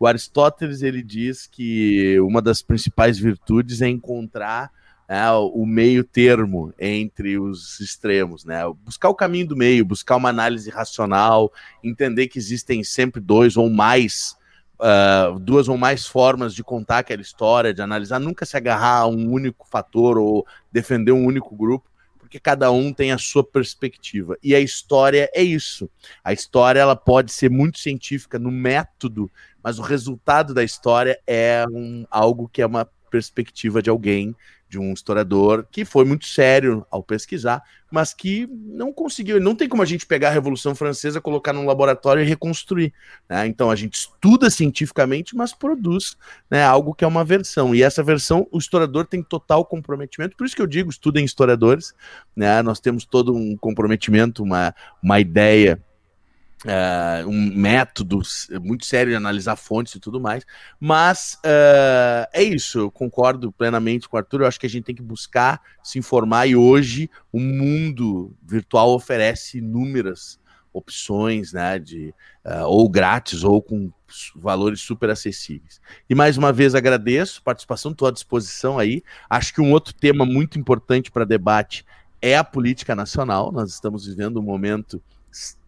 O 0.00 0.06
Aristóteles 0.06 0.80
ele 0.82 1.02
diz 1.02 1.46
que 1.46 2.18
uma 2.20 2.40
das 2.40 2.62
principais 2.62 3.18
virtudes 3.18 3.82
é 3.82 3.88
encontrar 3.88 4.72
né, 5.06 5.30
o 5.30 5.66
meio 5.66 6.02
termo 6.02 6.72
entre 6.78 7.38
os 7.38 7.78
extremos, 7.78 8.44
né? 8.44 8.62
Buscar 8.84 9.10
o 9.10 9.14
caminho 9.14 9.48
do 9.48 9.56
meio, 9.56 9.84
buscar 9.84 10.16
uma 10.16 10.30
análise 10.30 10.70
racional, 10.70 11.52
entender 11.82 12.28
que 12.28 12.38
existem 12.38 12.82
sempre 12.82 13.20
dois 13.20 13.56
ou 13.56 13.68
mais, 13.68 14.34
ah, 14.78 15.36
duas 15.40 15.68
ou 15.68 15.76
mais 15.76 16.06
formas 16.06 16.54
de 16.54 16.64
contar 16.64 16.98
aquela 16.98 17.22
história, 17.22 17.72
de 17.72 17.80
analisar, 17.80 18.18
nunca 18.18 18.44
se 18.44 18.56
agarrar 18.56 19.00
a 19.00 19.06
um 19.06 19.30
único 19.30 19.66
fator 19.68 20.18
ou 20.18 20.46
defender 20.72 21.12
um 21.12 21.24
único 21.24 21.54
grupo, 21.54 21.88
porque 22.18 22.40
cada 22.40 22.70
um 22.70 22.92
tem 22.92 23.12
a 23.12 23.18
sua 23.18 23.44
perspectiva. 23.44 24.36
E 24.42 24.54
a 24.54 24.60
história 24.60 25.30
é 25.32 25.42
isso. 25.42 25.88
A 26.22 26.32
história 26.32 26.80
ela 26.80 26.96
pode 26.96 27.32
ser 27.32 27.50
muito 27.50 27.78
científica 27.78 28.38
no 28.38 28.50
método, 28.50 29.30
mas 29.62 29.78
o 29.78 29.82
resultado 29.82 30.52
da 30.52 30.64
história 30.64 31.18
é 31.26 31.64
um, 31.70 32.04
algo 32.10 32.48
que 32.48 32.60
é 32.60 32.66
uma 32.66 32.88
perspectiva 33.10 33.80
de 33.80 33.88
alguém 33.88 34.34
de 34.74 34.78
um 34.80 34.92
historiador 34.92 35.66
que 35.70 35.84
foi 35.84 36.04
muito 36.04 36.26
sério 36.26 36.84
ao 36.90 37.00
pesquisar, 37.00 37.62
mas 37.90 38.12
que 38.12 38.48
não 38.50 38.92
conseguiu. 38.92 39.40
Não 39.40 39.54
tem 39.54 39.68
como 39.68 39.82
a 39.82 39.86
gente 39.86 40.04
pegar 40.04 40.28
a 40.28 40.32
Revolução 40.32 40.74
Francesa, 40.74 41.20
colocar 41.20 41.52
num 41.52 41.64
laboratório 41.64 42.22
e 42.22 42.26
reconstruir. 42.26 42.92
Né? 43.28 43.46
Então 43.46 43.70
a 43.70 43.76
gente 43.76 43.94
estuda 43.94 44.50
cientificamente, 44.50 45.36
mas 45.36 45.52
produz 45.52 46.16
né, 46.50 46.64
algo 46.64 46.92
que 46.92 47.04
é 47.04 47.06
uma 47.06 47.24
versão. 47.24 47.72
E 47.72 47.84
essa 47.84 48.02
versão, 48.02 48.48
o 48.50 48.58
historiador 48.58 49.06
tem 49.06 49.22
total 49.22 49.64
comprometimento. 49.64 50.36
Por 50.36 50.44
isso 50.44 50.56
que 50.56 50.62
eu 50.62 50.66
digo, 50.66 50.90
estudem 50.90 51.24
historiadores. 51.24 51.94
Né? 52.34 52.60
Nós 52.62 52.80
temos 52.80 53.04
todo 53.04 53.32
um 53.32 53.56
comprometimento, 53.56 54.42
uma, 54.42 54.74
uma 55.00 55.20
ideia 55.20 55.80
Uh, 56.64 57.28
um 57.28 57.54
método 57.54 58.22
muito 58.62 58.86
sério 58.86 59.12
de 59.12 59.16
analisar 59.16 59.54
fontes 59.54 59.94
e 59.94 60.00
tudo 60.00 60.18
mais. 60.18 60.46
Mas 60.80 61.38
uh, 61.44 62.26
é 62.32 62.42
isso, 62.42 62.78
eu 62.78 62.90
concordo 62.90 63.52
plenamente 63.52 64.08
com 64.08 64.16
o 64.16 64.18
Arthur. 64.18 64.40
Eu 64.40 64.46
acho 64.46 64.58
que 64.58 64.66
a 64.66 64.70
gente 64.70 64.84
tem 64.84 64.94
que 64.94 65.02
buscar 65.02 65.60
se 65.82 65.98
informar 65.98 66.46
e 66.46 66.56
hoje 66.56 67.10
o 67.30 67.38
mundo 67.38 68.34
virtual 68.42 68.94
oferece 68.94 69.58
inúmeras 69.58 70.38
opções, 70.72 71.52
né, 71.52 71.78
de 71.78 72.12
uh, 72.44 72.64
ou 72.64 72.88
grátis 72.88 73.44
ou 73.44 73.62
com 73.62 73.92
valores 74.34 74.80
super 74.80 75.08
acessíveis. 75.08 75.80
E 76.10 76.14
mais 76.14 76.36
uma 76.36 76.52
vez 76.52 76.74
agradeço 76.74 77.40
a 77.40 77.44
participação, 77.44 77.92
estou 77.92 78.08
à 78.08 78.10
disposição 78.10 78.78
aí. 78.78 79.02
Acho 79.30 79.54
que 79.54 79.60
um 79.60 79.70
outro 79.70 79.94
tema 79.94 80.26
muito 80.26 80.58
importante 80.58 81.12
para 81.12 81.24
debate 81.24 81.86
é 82.20 82.36
a 82.36 82.42
política 82.42 82.94
nacional. 82.94 83.52
Nós 83.52 83.70
estamos 83.70 84.06
vivendo 84.06 84.40
um 84.40 84.42
momento 84.42 85.00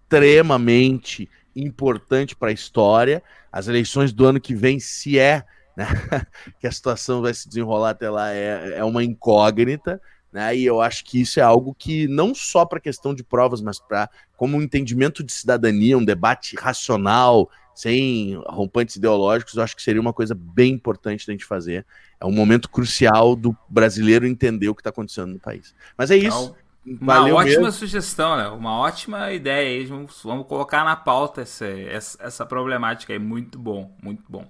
extremamente 0.06 1.28
importante 1.54 2.36
para 2.36 2.50
a 2.50 2.52
história. 2.52 3.22
As 3.50 3.66
eleições 3.68 4.12
do 4.12 4.24
ano 4.24 4.40
que 4.40 4.54
vem, 4.54 4.78
se 4.78 5.18
é 5.18 5.44
né, 5.76 5.86
que 6.60 6.66
a 6.66 6.72
situação 6.72 7.20
vai 7.20 7.34
se 7.34 7.48
desenrolar 7.48 7.90
até 7.90 8.08
lá, 8.08 8.32
é, 8.32 8.74
é 8.76 8.84
uma 8.84 9.02
incógnita. 9.02 10.00
Né, 10.32 10.56
e 10.56 10.66
eu 10.66 10.80
acho 10.80 11.04
que 11.04 11.20
isso 11.20 11.40
é 11.40 11.42
algo 11.42 11.74
que 11.74 12.06
não 12.08 12.34
só 12.34 12.64
para 12.64 12.80
questão 12.80 13.14
de 13.14 13.24
provas, 13.24 13.62
mas 13.62 13.78
para 13.78 14.08
como 14.36 14.56
um 14.56 14.62
entendimento 14.62 15.24
de 15.24 15.32
cidadania, 15.32 15.96
um 15.96 16.04
debate 16.04 16.56
racional, 16.56 17.50
sem 17.74 18.38
rompantes 18.46 18.96
ideológicos, 18.96 19.54
eu 19.54 19.62
acho 19.62 19.74
que 19.74 19.82
seria 19.82 20.00
uma 20.00 20.12
coisa 20.12 20.34
bem 20.34 20.74
importante 20.74 21.26
da 21.26 21.32
gente 21.32 21.44
fazer. 21.44 21.86
É 22.20 22.26
um 22.26 22.32
momento 22.32 22.68
crucial 22.68 23.34
do 23.34 23.56
brasileiro 23.68 24.26
entender 24.26 24.68
o 24.68 24.74
que 24.74 24.80
está 24.80 24.90
acontecendo 24.90 25.32
no 25.32 25.38
país. 25.38 25.74
Mas 25.96 26.10
é 26.10 26.16
isso. 26.16 26.54
Uma 26.86 27.14
Valeu 27.14 27.34
ótima 27.34 27.62
mesmo. 27.62 27.72
sugestão, 27.72 28.36
né? 28.36 28.48
Uma 28.48 28.78
ótima 28.78 29.32
ideia 29.32 29.68
aí. 29.80 29.86
Vamos, 29.86 30.20
vamos 30.22 30.46
colocar 30.46 30.84
na 30.84 30.94
pauta 30.94 31.42
essa, 31.42 31.66
essa, 31.66 32.18
essa 32.22 32.46
problemática 32.46 33.12
aí. 33.12 33.18
Muito 33.18 33.58
bom, 33.58 33.96
muito 34.00 34.22
bom. 34.28 34.46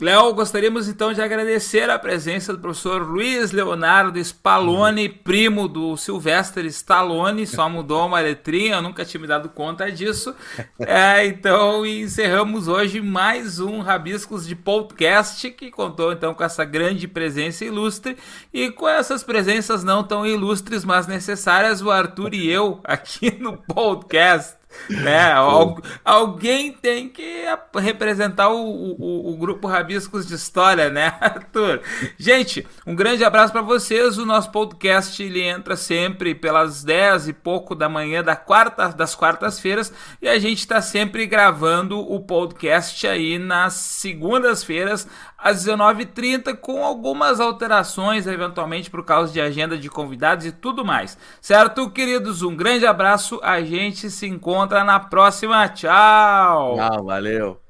Léo, 0.00 0.32
gostaríamos 0.32 0.86
então 0.86 1.12
de 1.12 1.20
agradecer 1.20 1.90
a 1.90 1.98
presença 1.98 2.52
do 2.52 2.60
professor 2.60 3.02
Luiz 3.02 3.50
Leonardo 3.50 4.16
Spallone, 4.20 5.08
primo 5.08 5.66
do 5.66 5.96
Sylvester 5.96 6.64
Stallone, 6.66 7.44
só 7.44 7.68
mudou 7.68 8.06
uma 8.06 8.20
letrinha, 8.20 8.76
eu 8.76 8.82
nunca 8.82 9.04
tinha 9.04 9.20
me 9.20 9.26
dado 9.26 9.48
conta 9.48 9.90
disso. 9.90 10.34
É, 10.80 11.26
então, 11.26 11.84
encerramos 11.84 12.68
hoje 12.68 13.00
mais 13.00 13.58
um 13.58 13.80
Rabiscos 13.80 14.46
de 14.46 14.54
Podcast, 14.54 15.50
que 15.50 15.70
contou 15.70 16.12
então 16.12 16.32
com 16.32 16.42
essa 16.42 16.64
grande 16.64 17.06
presença 17.08 17.64
ilustre. 17.64 18.16
E 18.54 18.70
com 18.70 18.88
essas 18.88 19.22
presenças 19.22 19.82
não 19.84 20.04
tão 20.04 20.24
ilustres, 20.24 20.84
mas 20.84 21.06
necessárias, 21.06 21.82
o 21.82 21.90
Arthur 21.90 22.32
e 22.32 22.48
eu 22.48 22.80
aqui 22.84 23.30
no 23.38 23.56
podcast 23.56 24.57
né? 24.88 25.32
Al 25.32 25.78
alguém 26.04 26.72
tem 26.72 27.08
que 27.08 27.44
representar 27.74 28.48
o, 28.48 28.60
o, 28.60 29.32
o, 29.32 29.36
grupo 29.36 29.66
Rabiscos 29.66 30.26
de 30.26 30.34
História, 30.34 30.90
né, 30.90 31.14
Arthur? 31.20 31.80
Gente, 32.16 32.66
um 32.86 32.94
grande 32.94 33.24
abraço 33.24 33.52
para 33.52 33.62
vocês. 33.62 34.18
O 34.18 34.26
nosso 34.26 34.50
podcast 34.50 35.22
ele 35.22 35.42
entra 35.42 35.76
sempre 35.76 36.34
pelas 36.34 36.84
10 36.84 37.28
e 37.28 37.32
pouco 37.32 37.74
da 37.74 37.88
manhã 37.88 38.22
da 38.22 38.36
quarta, 38.36 38.88
das 38.88 39.14
quartas-feiras 39.14 39.92
e 40.20 40.28
a 40.28 40.38
gente 40.38 40.58
está 40.58 40.80
sempre 40.80 41.26
gravando 41.26 41.98
o 41.98 42.20
podcast 42.20 43.06
aí 43.06 43.38
nas 43.38 43.74
segundas-feiras 43.74 45.06
às 45.38 45.64
19h30, 45.64 46.56
com 46.56 46.84
algumas 46.84 47.38
alterações, 47.38 48.26
eventualmente 48.26 48.90
por 48.90 49.04
causa 49.04 49.32
de 49.32 49.40
agenda 49.40 49.78
de 49.78 49.88
convidados 49.88 50.44
e 50.44 50.50
tudo 50.52 50.84
mais. 50.84 51.16
Certo, 51.40 51.88
queridos? 51.90 52.42
Um 52.42 52.56
grande 52.56 52.84
abraço. 52.84 53.38
A 53.42 53.60
gente 53.60 54.10
se 54.10 54.26
encontra 54.26 54.82
na 54.82 54.98
próxima. 54.98 55.68
Tchau! 55.68 56.76
Tchau, 56.76 57.04
valeu! 57.04 57.60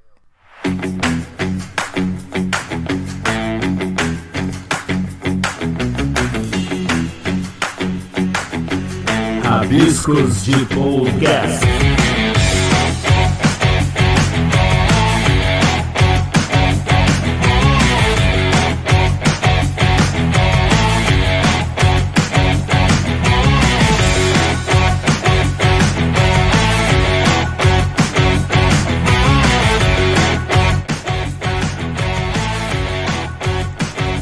Rabiscos 9.42 10.44
de 10.44 10.64
Podcast. 10.74 11.97